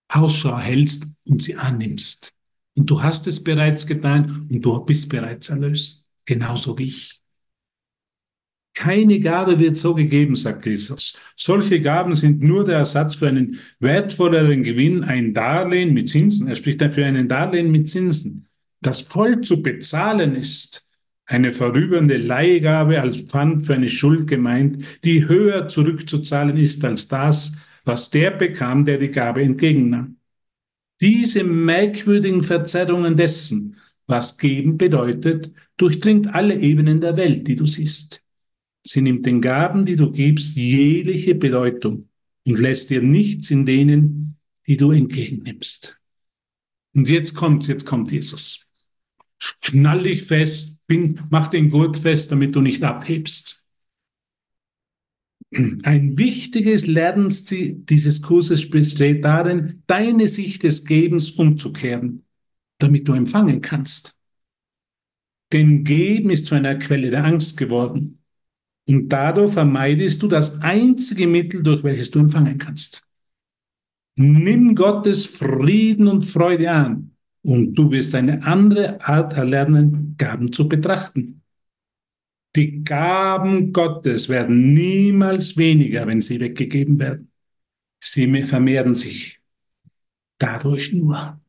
Ausschau 0.09 0.59
hältst 0.59 1.09
und 1.25 1.43
sie 1.43 1.57
annimmst. 1.57 2.38
Und 2.79 2.89
du 2.89 3.03
hast 3.03 3.27
es 3.27 3.43
bereits 3.43 3.87
getan 3.87 4.47
und 4.49 4.63
du 4.63 4.79
bist 4.85 5.09
bereits 5.09 5.49
erlöst, 5.49 6.09
genauso 6.25 6.79
wie 6.79 6.85
ich. 6.85 7.21
Keine 8.75 9.19
Gabe 9.19 9.59
wird 9.59 9.77
so 9.77 9.95
gegeben, 9.95 10.37
sagt 10.37 10.65
Jesus. 10.65 11.19
Solche 11.35 11.81
Gaben 11.81 12.15
sind 12.15 12.41
nur 12.41 12.65
der 12.65 12.77
Ersatz 12.77 13.17
für 13.17 13.27
einen 13.27 13.59
wertvolleren 13.81 14.63
Gewinn, 14.63 15.03
ein 15.03 15.35
Darlehen 15.35 15.93
mit 15.93 16.09
Zinsen. 16.09 16.47
Er 16.47 16.55
spricht 16.55 16.81
dafür 16.81 17.07
einen 17.07 17.29
Darlehen 17.29 17.73
mit 17.73 17.91
Zinsen, 17.91 18.47
das 18.81 19.01
voll 19.01 19.41
zu 19.41 19.63
bezahlen 19.63 20.37
ist 20.37 20.89
eine 21.29 21.53
vorübernde 21.53 22.17
Leihgabe 22.17 23.03
als 23.03 23.19
Pfand 23.21 23.67
für 23.67 23.75
eine 23.75 23.91
Schuld 23.91 24.27
gemeint, 24.27 24.83
die 25.05 25.29
höher 25.29 25.69
zurückzuzahlen 25.69 26.57
ist 26.57 26.85
als 26.85 27.07
das, 27.07 27.57
was 27.85 28.11
der 28.11 28.31
bekam, 28.31 28.85
der 28.87 28.99
die 28.99 29.11
Gabe 29.11 29.43
entgegennahm. 29.43 30.18
Diese 31.01 31.45
merkwürdigen 31.45 32.43
Verzerrungen 32.43 33.17
dessen, 33.17 33.77
was 34.07 34.39
geben 34.39 34.79
bedeutet, 34.79 35.53
durchdringt 35.77 36.35
alle 36.35 36.59
Ebenen 36.59 37.01
der 37.01 37.17
Welt, 37.17 37.47
die 37.47 37.57
du 37.57 37.67
siehst. 37.67 38.25
Sie 38.85 39.03
nimmt 39.03 39.27
den 39.27 39.41
Gaben, 39.41 39.85
die 39.85 39.97
du 39.97 40.11
gibst, 40.11 40.57
jegliche 40.57 41.35
Bedeutung 41.35 42.09
und 42.47 42.59
lässt 42.59 42.91
dir 42.91 43.03
nichts 43.03 43.51
in 43.51 43.67
denen, 43.67 44.39
die 44.67 44.77
du 44.77 44.91
entgegennimmst. 44.91 45.99
Und 46.95 47.09
jetzt 47.09 47.35
kommt, 47.35 47.69
jetzt 47.69 47.85
kommt 47.85 48.11
Jesus. 48.11 48.67
Knall 49.63 50.03
dich 50.03 50.25
fest, 50.25 50.87
bin, 50.87 51.21
mach 51.31 51.49
den 51.49 51.71
Gurt 51.71 51.99
fest, 51.99 52.33
damit 52.33 52.57
du 52.57 52.61
nicht 52.61 52.83
abhebst. 52.83 53.58
Ein 55.83 56.19
wichtiges 56.19 56.87
Lernziel 56.87 57.75
dieses 57.75 58.21
Kurses 58.21 58.69
besteht 58.69 59.25
darin, 59.25 59.83
deine 59.87 60.29
Sicht 60.29 60.63
des 60.63 60.85
Gebens 60.85 61.31
umzukehren, 61.33 62.25
damit 62.79 63.09
du 63.09 63.15
empfangen 63.15 63.61
kannst. 63.63 64.15
Denn 65.53 65.85
Geben 65.85 66.31
ist 66.31 66.47
zu 66.47 66.55
einer 66.55 66.77
Quelle 66.77 67.11
der 67.11 67.25
Angst 67.25 67.57
geworden. 67.57 68.23
Und 68.87 69.09
dadurch 69.09 69.53
vermeidest 69.53 70.23
du 70.23 70.29
das 70.29 70.61
einzige 70.61 71.27
Mittel, 71.27 71.63
durch 71.63 71.83
welches 71.83 72.11
du 72.11 72.19
empfangen 72.19 72.59
kannst. 72.59 73.09
Nimm 74.17 74.75
Gottes 74.75 75.25
Frieden 75.25 76.09
und 76.09 76.25
Freude 76.25 76.71
an 76.71 77.13
und 77.43 77.75
du 77.75 77.91
wirst 77.91 78.15
eine 78.15 78.43
andere 78.43 79.01
Art 79.01 79.33
erlernen, 79.33 80.15
Gaben 80.19 80.53
zu 80.53 80.69
betrachten. 80.69 81.43
Die 82.57 82.83
Gaben 82.83 83.73
Gottes 83.73 84.29
werden 84.29 84.73
niemals 84.73 85.57
weniger, 85.57 86.07
wenn 86.07 86.21
sie 86.21 86.41
weggegeben 86.41 86.99
werden. 86.99 87.31
Sie 88.01 88.43
vermehren 88.45 88.95
sich 88.95 89.39
dadurch 90.39 90.93
nur. 90.93 91.41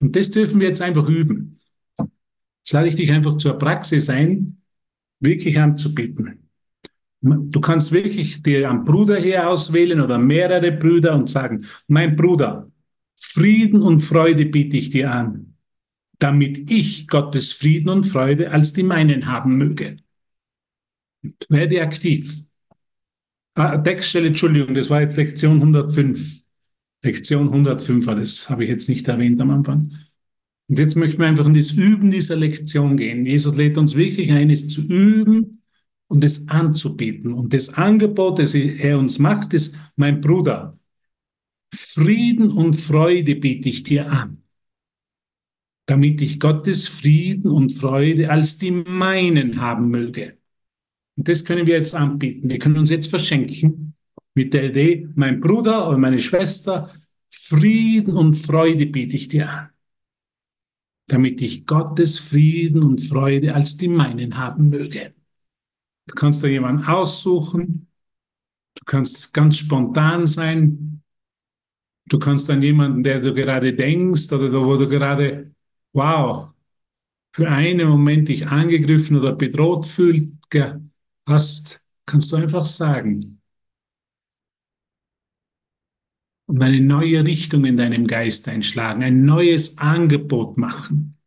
Und 0.00 0.14
das 0.14 0.30
dürfen 0.30 0.60
wir 0.60 0.68
jetzt 0.68 0.82
einfach 0.82 1.08
üben. 1.08 1.58
Jetzt 1.98 2.72
lade 2.72 2.88
ich 2.88 2.96
dich 2.96 3.10
einfach 3.12 3.38
zur 3.38 3.58
Praxis 3.58 4.10
ein, 4.10 4.60
wirklich 5.20 5.58
anzubieten. 5.58 6.50
Du 7.20 7.60
kannst 7.60 7.92
wirklich 7.92 8.42
dir 8.42 8.70
einen 8.70 8.84
Bruder 8.84 9.16
hier 9.16 9.48
auswählen 9.48 10.00
oder 10.00 10.18
mehrere 10.18 10.70
Brüder 10.72 11.14
und 11.14 11.30
sagen, 11.30 11.64
mein 11.88 12.14
Bruder, 12.14 12.70
Frieden 13.16 13.82
und 13.82 14.00
Freude 14.00 14.46
biete 14.46 14.76
ich 14.76 14.90
dir 14.90 15.10
an, 15.10 15.55
damit 16.18 16.70
ich 16.70 17.08
Gottes 17.08 17.52
Frieden 17.52 17.88
und 17.88 18.04
Freude 18.04 18.50
als 18.50 18.72
die 18.72 18.82
meinen 18.82 19.26
haben 19.26 19.56
möge. 19.56 19.98
Werde 21.48 21.82
aktiv. 21.82 22.42
Ah, 23.54 23.78
Textstelle, 23.78 24.28
Entschuldigung, 24.28 24.74
das 24.74 24.90
war 24.90 25.00
jetzt 25.00 25.16
Lektion 25.16 25.56
105. 25.56 26.42
Lektion 27.02 27.48
105 27.48 28.06
war 28.06 28.16
das, 28.16 28.50
habe 28.50 28.64
ich 28.64 28.70
jetzt 28.70 28.88
nicht 28.88 29.08
erwähnt 29.08 29.40
am 29.40 29.50
Anfang. 29.50 29.90
Und 30.68 30.78
jetzt 30.78 30.96
möchten 30.96 31.20
wir 31.20 31.28
einfach 31.28 31.46
in 31.46 31.54
das 31.54 31.70
Üben 31.70 32.10
dieser 32.10 32.36
Lektion 32.36 32.96
gehen. 32.96 33.24
Jesus 33.24 33.56
lädt 33.56 33.78
uns 33.78 33.94
wirklich 33.94 34.32
ein, 34.32 34.50
es 34.50 34.68
zu 34.68 34.82
üben 34.82 35.62
und 36.08 36.24
es 36.24 36.48
anzubieten. 36.48 37.32
Und 37.32 37.54
das 37.54 37.74
Angebot, 37.74 38.38
das 38.38 38.54
er 38.54 38.98
uns 38.98 39.18
macht, 39.18 39.54
ist, 39.54 39.78
mein 39.94 40.20
Bruder, 40.20 40.78
Frieden 41.72 42.50
und 42.50 42.74
Freude 42.74 43.36
biete 43.36 43.68
ich 43.68 43.82
dir 43.82 44.10
an, 44.10 44.42
damit 45.86 46.20
ich 46.20 46.40
Gottes 46.40 46.88
Frieden 46.88 47.50
und 47.50 47.72
Freude 47.72 48.30
als 48.30 48.58
die 48.58 48.70
meinen 48.70 49.60
haben 49.60 49.88
möge. 49.88 50.38
Und 51.16 51.28
das 51.28 51.44
können 51.44 51.66
wir 51.66 51.74
jetzt 51.74 51.94
anbieten. 51.94 52.50
Wir 52.50 52.58
können 52.58 52.78
uns 52.78 52.90
jetzt 52.90 53.08
verschenken 53.08 53.94
mit 54.34 54.52
der 54.52 54.70
Idee, 54.70 55.08
mein 55.14 55.40
Bruder 55.40 55.88
oder 55.88 55.96
meine 55.96 56.18
Schwester, 56.18 56.92
Frieden 57.30 58.16
und 58.16 58.34
Freude 58.34 58.86
biete 58.86 59.16
ich 59.16 59.28
dir 59.28 59.48
an, 59.48 59.70
damit 61.08 61.40
ich 61.40 61.66
Gottes 61.66 62.18
Frieden 62.18 62.82
und 62.82 63.00
Freude 63.00 63.54
als 63.54 63.76
die 63.76 63.88
meinen 63.88 64.36
haben 64.36 64.68
möge. 64.68 65.14
Du 66.06 66.14
kannst 66.14 66.44
da 66.44 66.48
jemanden 66.48 66.84
aussuchen, 66.84 67.88
du 68.74 68.84
kannst 68.84 69.32
ganz 69.32 69.56
spontan 69.56 70.26
sein, 70.26 70.96
Du 72.08 72.20
kannst 72.20 72.48
an 72.50 72.62
jemanden, 72.62 73.02
der 73.02 73.20
du 73.20 73.32
gerade 73.32 73.74
denkst 73.74 74.32
oder 74.32 74.52
wo 74.64 74.76
du 74.76 74.86
gerade, 74.86 75.52
wow, 75.96 76.50
für 77.32 77.48
einen 77.50 77.88
Moment 77.88 78.28
dich 78.28 78.46
angegriffen 78.46 79.16
oder 79.18 79.34
bedroht 79.34 79.86
fühlt, 79.86 80.32
hast, 81.26 81.82
kannst 82.06 82.32
du 82.32 82.36
einfach 82.36 82.66
sagen. 82.66 83.40
Und 86.46 86.62
eine 86.62 86.80
neue 86.80 87.26
Richtung 87.26 87.64
in 87.64 87.76
deinem 87.76 88.06
Geist 88.06 88.46
einschlagen, 88.46 89.02
ein 89.02 89.24
neues 89.24 89.78
Angebot 89.78 90.56
machen. 90.58 91.18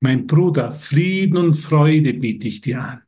Mein 0.00 0.26
Bruder, 0.26 0.70
Frieden 0.70 1.38
und 1.38 1.54
Freude 1.54 2.14
biete 2.14 2.46
ich 2.46 2.60
dir 2.60 2.82
an. 2.82 3.02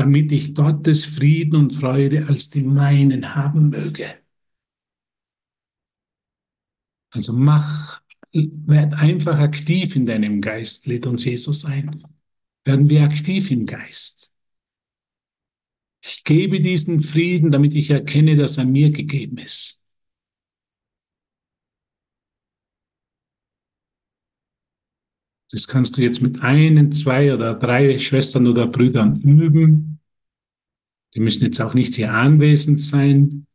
damit 0.00 0.32
ich 0.32 0.54
Gottes 0.54 1.04
Frieden 1.04 1.56
und 1.56 1.74
Freude 1.74 2.26
als 2.26 2.48
die 2.48 2.62
meinen 2.62 3.34
haben 3.34 3.68
möge. 3.68 4.19
Also 7.10 7.32
mach, 7.32 8.02
werd 8.32 8.94
einfach 8.94 9.38
aktiv 9.38 9.96
in 9.96 10.06
deinem 10.06 10.40
Geist, 10.40 10.86
lädt 10.86 11.06
uns 11.06 11.24
Jesus 11.24 11.64
ein. 11.64 12.04
Werden 12.64 12.88
wir 12.88 13.02
aktiv 13.02 13.50
im 13.50 13.66
Geist. 13.66 14.30
Ich 16.02 16.24
gebe 16.24 16.60
diesen 16.60 17.00
Frieden, 17.00 17.50
damit 17.50 17.74
ich 17.74 17.90
erkenne, 17.90 18.36
dass 18.36 18.58
er 18.58 18.64
mir 18.64 18.90
gegeben 18.90 19.38
ist. 19.38 19.82
Das 25.52 25.66
kannst 25.66 25.96
du 25.96 26.02
jetzt 26.02 26.22
mit 26.22 26.42
ein, 26.42 26.92
zwei 26.92 27.34
oder 27.34 27.54
drei 27.54 27.98
Schwestern 27.98 28.46
oder 28.46 28.68
Brüdern 28.68 29.20
üben. 29.20 30.00
Die 31.14 31.20
müssen 31.20 31.42
jetzt 31.42 31.60
auch 31.60 31.74
nicht 31.74 31.96
hier 31.96 32.14
anwesend 32.14 32.80
sein. 32.80 33.46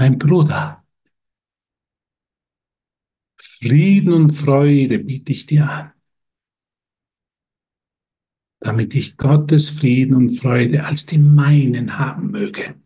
Mein 0.00 0.18
Bruder, 0.18 0.82
Frieden 3.36 4.14
und 4.14 4.30
Freude 4.30 4.98
biete 4.98 5.32
ich 5.32 5.44
dir 5.44 5.68
an, 5.68 5.92
damit 8.60 8.94
ich 8.94 9.18
Gottes 9.18 9.68
Frieden 9.68 10.14
und 10.14 10.30
Freude 10.38 10.86
als 10.86 11.04
die 11.04 11.18
meinen 11.18 11.98
haben 11.98 12.30
möge. 12.30 12.80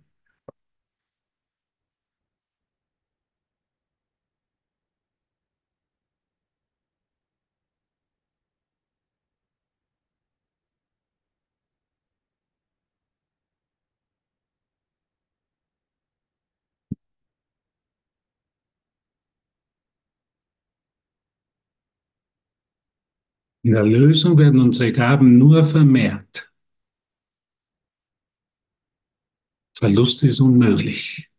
In 23.64 23.72
der 23.72 23.82
Lösung 23.82 24.36
werden 24.36 24.60
unsere 24.60 24.92
Gaben 24.92 25.38
nur 25.38 25.64
vermehrt. 25.64 26.52
Verlust 29.74 30.22
ist 30.22 30.40
unmöglich. 30.40 31.30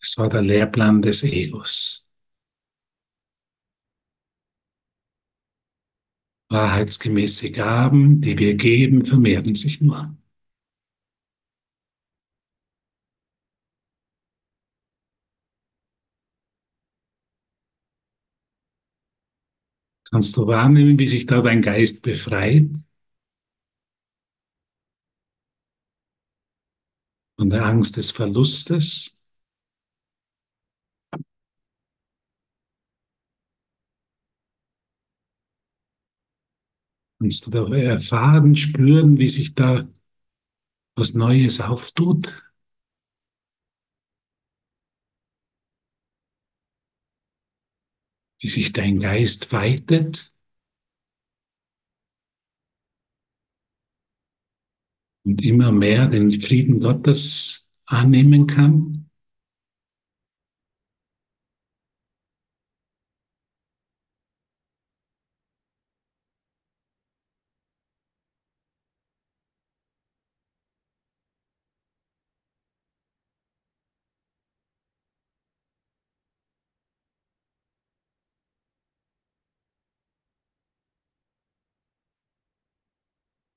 Das 0.00 0.16
war 0.16 0.30
der 0.30 0.40
Lehrplan 0.40 1.02
des 1.02 1.22
Egos. 1.24 2.10
Wahrheitsgemäße 6.48 7.50
Gaben, 7.50 8.22
die 8.22 8.38
wir 8.38 8.54
geben, 8.54 9.04
vermehren 9.04 9.54
sich 9.54 9.82
nur. 9.82 10.16
Kannst 20.10 20.36
du 20.36 20.46
wahrnehmen, 20.48 20.98
wie 20.98 21.06
sich 21.06 21.26
da 21.26 21.40
dein 21.40 21.62
Geist 21.62 22.02
befreit? 22.02 22.70
Von 27.38 27.48
der 27.48 27.64
Angst 27.64 27.96
des 27.96 28.10
Verlustes? 28.10 29.18
Kannst 37.18 37.46
du 37.46 37.50
da 37.50 37.66
erfahren, 37.76 38.56
spüren, 38.56 39.18
wie 39.18 39.28
sich 39.28 39.54
da 39.54 39.86
was 40.94 41.14
Neues 41.14 41.60
auftut? 41.62 42.45
Wie 48.38 48.48
sich 48.48 48.72
dein 48.72 48.98
Geist 48.98 49.52
weitet? 49.52 50.32
Und 55.24 55.42
immer 55.42 55.72
mehr 55.72 56.06
den 56.06 56.40
Frieden 56.40 56.80
Gottes 56.80 57.70
annehmen 57.84 58.46
kann? 58.46 59.05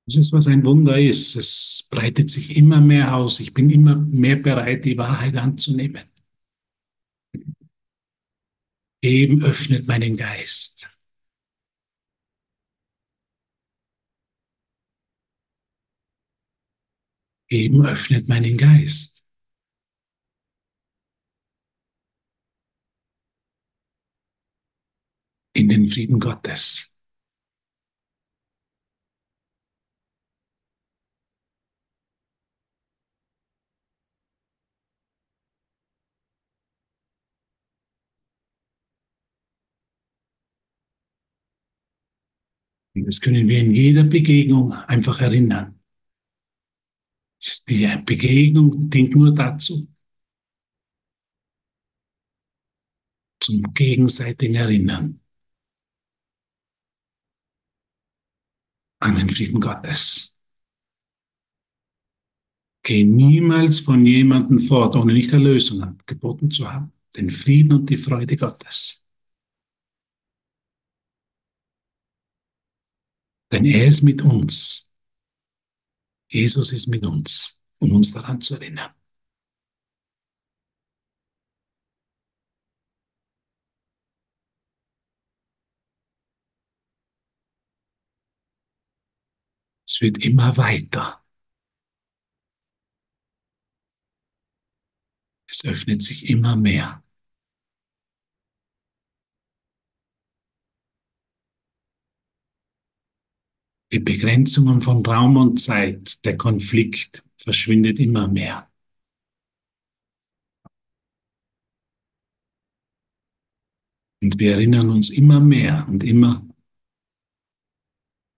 Das 0.09 0.17
ist, 0.17 0.33
was 0.33 0.47
ein 0.47 0.65
Wunder 0.65 0.99
ist. 0.99 1.35
Es 1.35 1.87
breitet 1.91 2.31
sich 2.31 2.57
immer 2.57 2.81
mehr 2.81 3.15
aus. 3.15 3.39
Ich 3.39 3.53
bin 3.53 3.69
immer 3.69 3.95
mehr 3.95 4.37
bereit, 4.37 4.83
die 4.85 4.97
Wahrheit 4.97 5.35
anzunehmen. 5.37 6.01
Eben 9.01 9.43
öffnet 9.43 9.87
meinen 9.89 10.15
Geist. 10.15 10.89
Eben 17.47 17.85
öffnet 17.85 18.27
meinen 18.27 18.57
Geist. 18.57 19.23
In 25.53 25.69
den 25.69 25.85
Frieden 25.85 26.19
Gottes. 26.19 26.88
Und 42.95 43.05
das 43.05 43.21
können 43.21 43.47
wir 43.47 43.59
in 43.59 43.73
jeder 43.73 44.03
Begegnung 44.03 44.73
einfach 44.73 45.21
erinnern. 45.21 45.79
Die 47.69 47.87
Begegnung 48.05 48.89
dient 48.89 49.15
nur 49.15 49.33
dazu, 49.33 49.87
zum 53.39 53.73
gegenseitigen 53.73 54.55
Erinnern 54.55 55.19
an 58.99 59.15
den 59.15 59.29
Frieden 59.29 59.61
Gottes. 59.61 60.35
Geh 62.83 63.03
niemals 63.03 63.79
von 63.79 64.05
jemandem 64.05 64.59
fort, 64.59 64.95
ohne 64.95 65.13
nicht 65.13 65.31
Erlösung 65.31 65.83
angeboten 65.83 66.51
zu 66.51 66.71
haben. 66.71 66.91
Den 67.15 67.29
Frieden 67.29 67.73
und 67.73 67.89
die 67.89 67.97
Freude 67.97 68.35
Gottes. 68.35 69.05
Denn 73.51 73.65
er 73.65 73.87
ist 73.87 74.03
mit 74.03 74.21
uns. 74.21 74.91
Jesus 76.27 76.71
ist 76.71 76.87
mit 76.87 77.05
uns, 77.05 77.61
um 77.79 77.91
uns 77.93 78.11
daran 78.11 78.39
zu 78.41 78.55
erinnern. 78.55 78.93
Es 89.87 90.01
wird 90.01 90.19
immer 90.19 90.55
weiter. 90.55 91.21
Es 95.49 95.65
öffnet 95.65 96.01
sich 96.03 96.29
immer 96.29 96.55
mehr. 96.55 97.03
Die 103.91 103.99
Begrenzungen 103.99 104.81
von 104.81 105.05
Raum 105.05 105.37
und 105.37 105.59
Zeit, 105.59 106.23
der 106.25 106.37
Konflikt 106.37 107.23
verschwindet 107.37 107.99
immer 107.99 108.27
mehr. 108.27 108.69
Und 114.21 114.37
wir 114.37 114.53
erinnern 114.53 114.89
uns 114.89 115.09
immer 115.09 115.39
mehr 115.39 115.87
und 115.87 116.03
immer 116.03 116.45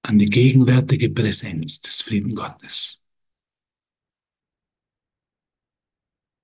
an 0.03 0.19
die 0.19 0.27
gegenwärtige 0.27 1.09
Präsenz 1.09 1.81
des 1.81 2.01
Frieden 2.01 2.35
Gottes. 2.35 3.03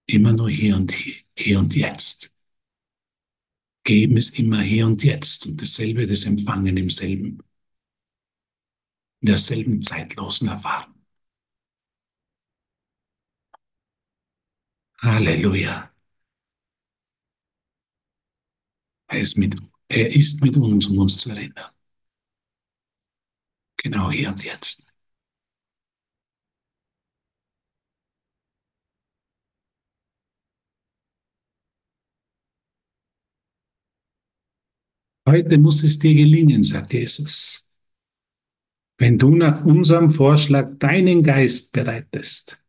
Immer 0.08 0.34
nur 0.34 0.50
hier 0.50 0.76
und 0.76 0.92
hier, 0.92 1.16
hier 1.38 1.60
und 1.60 1.76
jetzt. 1.76 2.34
Geben 3.84 4.18
ist 4.18 4.38
immer 4.38 4.62
hier 4.62 4.86
und 4.86 5.04
jetzt 5.04 5.46
und 5.46 5.62
dasselbe 5.62 6.08
das 6.08 6.26
Empfangen 6.26 6.76
im 6.78 6.90
selben 6.90 7.42
derselben 9.28 9.82
zeitlosen 9.82 10.48
Erfahrung. 10.48 10.94
Halleluja. 15.02 15.92
Er 19.10 19.20
ist, 19.20 19.38
mit, 19.38 19.56
er 19.90 20.14
ist 20.16 20.42
mit 20.44 20.56
uns, 20.58 20.86
um 20.88 20.98
uns 21.00 21.18
zu 21.18 21.30
erinnern. 21.32 21.72
Genau 23.78 24.12
hier 24.12 24.30
und 24.30 24.44
jetzt. 24.44 24.86
Heute 35.28 35.58
muss 35.58 35.84
es 35.84 36.00
dir 36.00 36.14
gelingen, 36.16 36.64
sagt 36.64 36.94
Jesus 36.94 37.67
wenn 38.98 39.18
du 39.18 39.36
nach 39.36 39.64
unserem 39.64 40.12
Vorschlag 40.12 40.78
deinen 40.80 41.24
Geist 41.24 41.74
bereitest. 41.74 42.64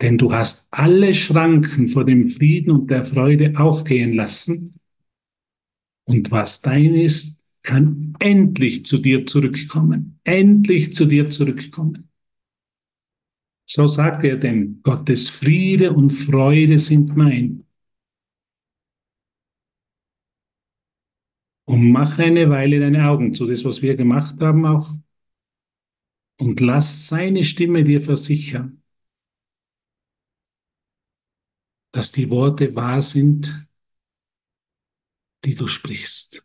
Denn 0.00 0.18
du 0.18 0.32
hast 0.32 0.68
alle 0.70 1.14
Schranken 1.14 1.88
vor 1.88 2.04
dem 2.04 2.30
Frieden 2.30 2.70
und 2.70 2.90
der 2.90 3.04
Freude 3.04 3.58
aufgehen 3.58 4.14
lassen. 4.14 4.74
Und 6.04 6.30
was 6.30 6.60
dein 6.60 6.94
ist, 6.94 7.42
kann 7.62 8.14
endlich 8.18 8.84
zu 8.84 8.98
dir 8.98 9.24
zurückkommen. 9.26 10.18
Endlich 10.24 10.94
zu 10.94 11.06
dir 11.06 11.30
zurückkommen. 11.30 12.10
So 13.66 13.86
sagt 13.86 14.24
er 14.24 14.36
denn, 14.36 14.80
Gottes 14.82 15.30
Friede 15.30 15.92
und 15.92 16.10
Freude 16.10 16.78
sind 16.78 17.16
mein. 17.16 17.63
Und 21.66 21.90
mach 21.90 22.18
eine 22.18 22.50
Weile 22.50 22.80
deine 22.80 23.08
Augen 23.08 23.34
zu, 23.34 23.46
das, 23.46 23.64
was 23.64 23.80
wir 23.82 23.96
gemacht 23.96 24.40
haben 24.40 24.66
auch. 24.66 24.90
Und 26.38 26.60
lass 26.60 27.08
seine 27.08 27.44
Stimme 27.44 27.84
dir 27.84 28.02
versichern, 28.02 28.82
dass 31.92 32.12
die 32.12 32.28
Worte 32.28 32.74
wahr 32.74 33.00
sind, 33.02 33.66
die 35.44 35.54
du 35.54 35.66
sprichst. 35.66 36.44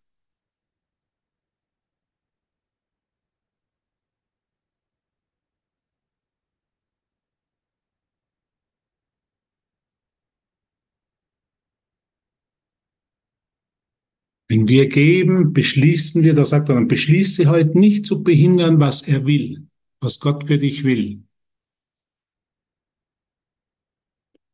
Wenn 14.50 14.68
wir 14.68 14.90
geben, 14.90 15.54
beschließen 15.54 16.24
wir, 16.24 16.34
da 16.34 16.44
sagt 16.44 16.70
er, 16.70 16.76
dann 16.76 16.88
beschließe 16.88 17.48
heute 17.48 17.78
nicht 17.78 18.08
zu 18.08 18.24
behindern, 18.24 18.80
was 18.80 19.08
er 19.08 19.26
will, 19.26 19.68
was 20.02 20.20
Gott 20.20 20.48
für 20.48 20.58
dich 20.58 20.84
will. 20.84 21.24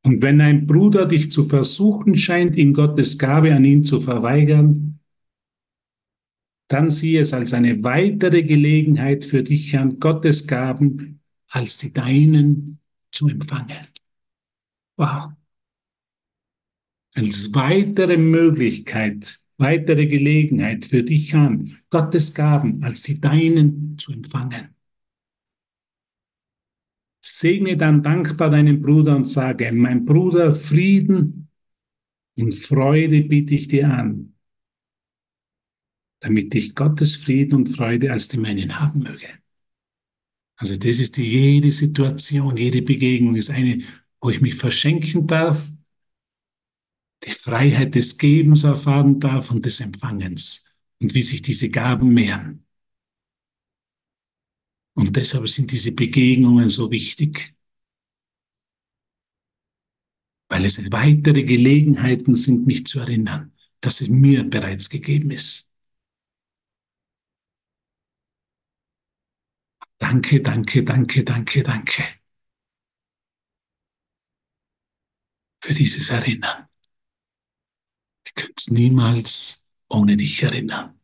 Und 0.03 0.21
wenn 0.21 0.41
ein 0.41 0.67
Bruder 0.67 1.05
dich 1.07 1.31
zu 1.31 1.45
versuchen 1.45 2.15
scheint, 2.15 2.57
ihm 2.57 2.73
Gottes 2.73 3.17
Gabe 3.17 3.55
an 3.55 3.63
ihn 3.63 3.85
zu 3.85 4.01
verweigern, 4.01 4.99
dann 6.67 6.89
sieh 6.89 7.17
es 7.17 7.33
als 7.33 7.53
eine 7.53 7.81
weitere 7.83 8.43
Gelegenheit 8.43 9.23
für 9.23 9.43
dich 9.43 9.77
an 9.77 9.99
Gottes 9.99 10.45
Gaben 10.45 11.21
als 11.47 11.77
die 11.77 11.93
deinen 11.93 12.79
zu 13.11 13.29
empfangen. 13.29 13.87
Wow. 14.97 15.31
Als 17.13 17.53
weitere 17.53 18.17
Möglichkeit, 18.17 19.44
weitere 19.57 20.07
Gelegenheit 20.07 20.85
für 20.85 21.03
dich 21.03 21.33
an, 21.35 21.77
Gottes 21.89 22.33
Gaben 22.33 22.83
als 22.83 23.03
die 23.03 23.19
deinen 23.19 23.97
zu 23.97 24.11
empfangen. 24.11 24.75
Segne 27.21 27.75
dann 27.75 28.03
dankbar 28.03 28.49
deinen 28.51 28.81
Bruder 28.81 29.15
und 29.15 29.25
sage, 29.25 29.71
mein 29.71 30.05
Bruder, 30.05 30.53
Frieden 30.53 31.49
und 32.37 32.53
Freude 32.53 33.23
biete 33.23 33.55
ich 33.55 33.67
dir 33.67 33.89
an, 33.89 34.35
damit 36.19 36.53
ich 36.53 36.75
Gottes 36.75 37.15
Frieden 37.15 37.55
und 37.55 37.67
Freude 37.67 38.11
als 38.11 38.27
die 38.27 38.37
meinen 38.37 38.79
haben 38.79 38.99
möge. 38.99 39.27
Also 40.57 40.75
das 40.75 40.99
ist 40.99 41.17
die, 41.17 41.23
jede 41.23 41.71
Situation, 41.71 42.57
jede 42.57 42.81
Begegnung 42.81 43.35
ist 43.35 43.49
eine, 43.49 43.83
wo 44.21 44.29
ich 44.29 44.41
mich 44.41 44.55
verschenken 44.55 45.27
darf, 45.27 45.71
die 47.23 47.31
Freiheit 47.31 47.95
des 47.95 48.17
Gebens 48.17 48.63
erfahren 48.63 49.19
darf 49.19 49.51
und 49.51 49.65
des 49.65 49.79
Empfangens 49.79 50.75
und 50.99 51.13
wie 51.13 51.21
sich 51.21 51.41
diese 51.41 51.69
Gaben 51.69 52.13
mehren. 52.13 52.65
Und 54.93 55.15
deshalb 55.15 55.47
sind 55.47 55.71
diese 55.71 55.91
Begegnungen 55.91 56.69
so 56.69 56.89
wichtig, 56.91 57.55
weil 60.49 60.65
es 60.65 60.91
weitere 60.91 61.43
Gelegenheiten 61.43 62.35
sind, 62.35 62.65
mich 62.65 62.85
zu 62.87 62.99
erinnern, 62.99 63.51
dass 63.81 64.01
es 64.01 64.09
mir 64.09 64.43
bereits 64.43 64.89
gegeben 64.89 65.31
ist. 65.31 65.71
Danke, 69.97 70.39
danke, 70.41 70.83
danke, 70.83 71.23
danke, 71.23 71.61
danke 71.63 72.03
für 75.61 75.73
dieses 75.73 76.09
Erinnern. 76.11 76.67
Könnte 78.35 78.53
es 78.57 78.69
niemals 78.71 79.65
ohne 79.89 80.15
dich 80.17 80.41
erinnern. 80.43 80.97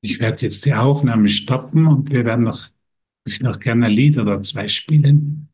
Ich 0.00 0.18
werde 0.20 0.42
jetzt 0.42 0.64
die 0.64 0.74
Aufnahme 0.74 1.28
stoppen 1.28 1.86
und 1.86 2.10
wir 2.12 2.24
werden 2.24 2.44
noch, 2.44 2.68
ich 3.24 3.40
noch 3.40 3.60
gerne 3.60 3.86
ein 3.86 3.92
Lied 3.92 4.18
oder 4.18 4.42
zwei 4.42 4.68
spielen. 4.68 5.51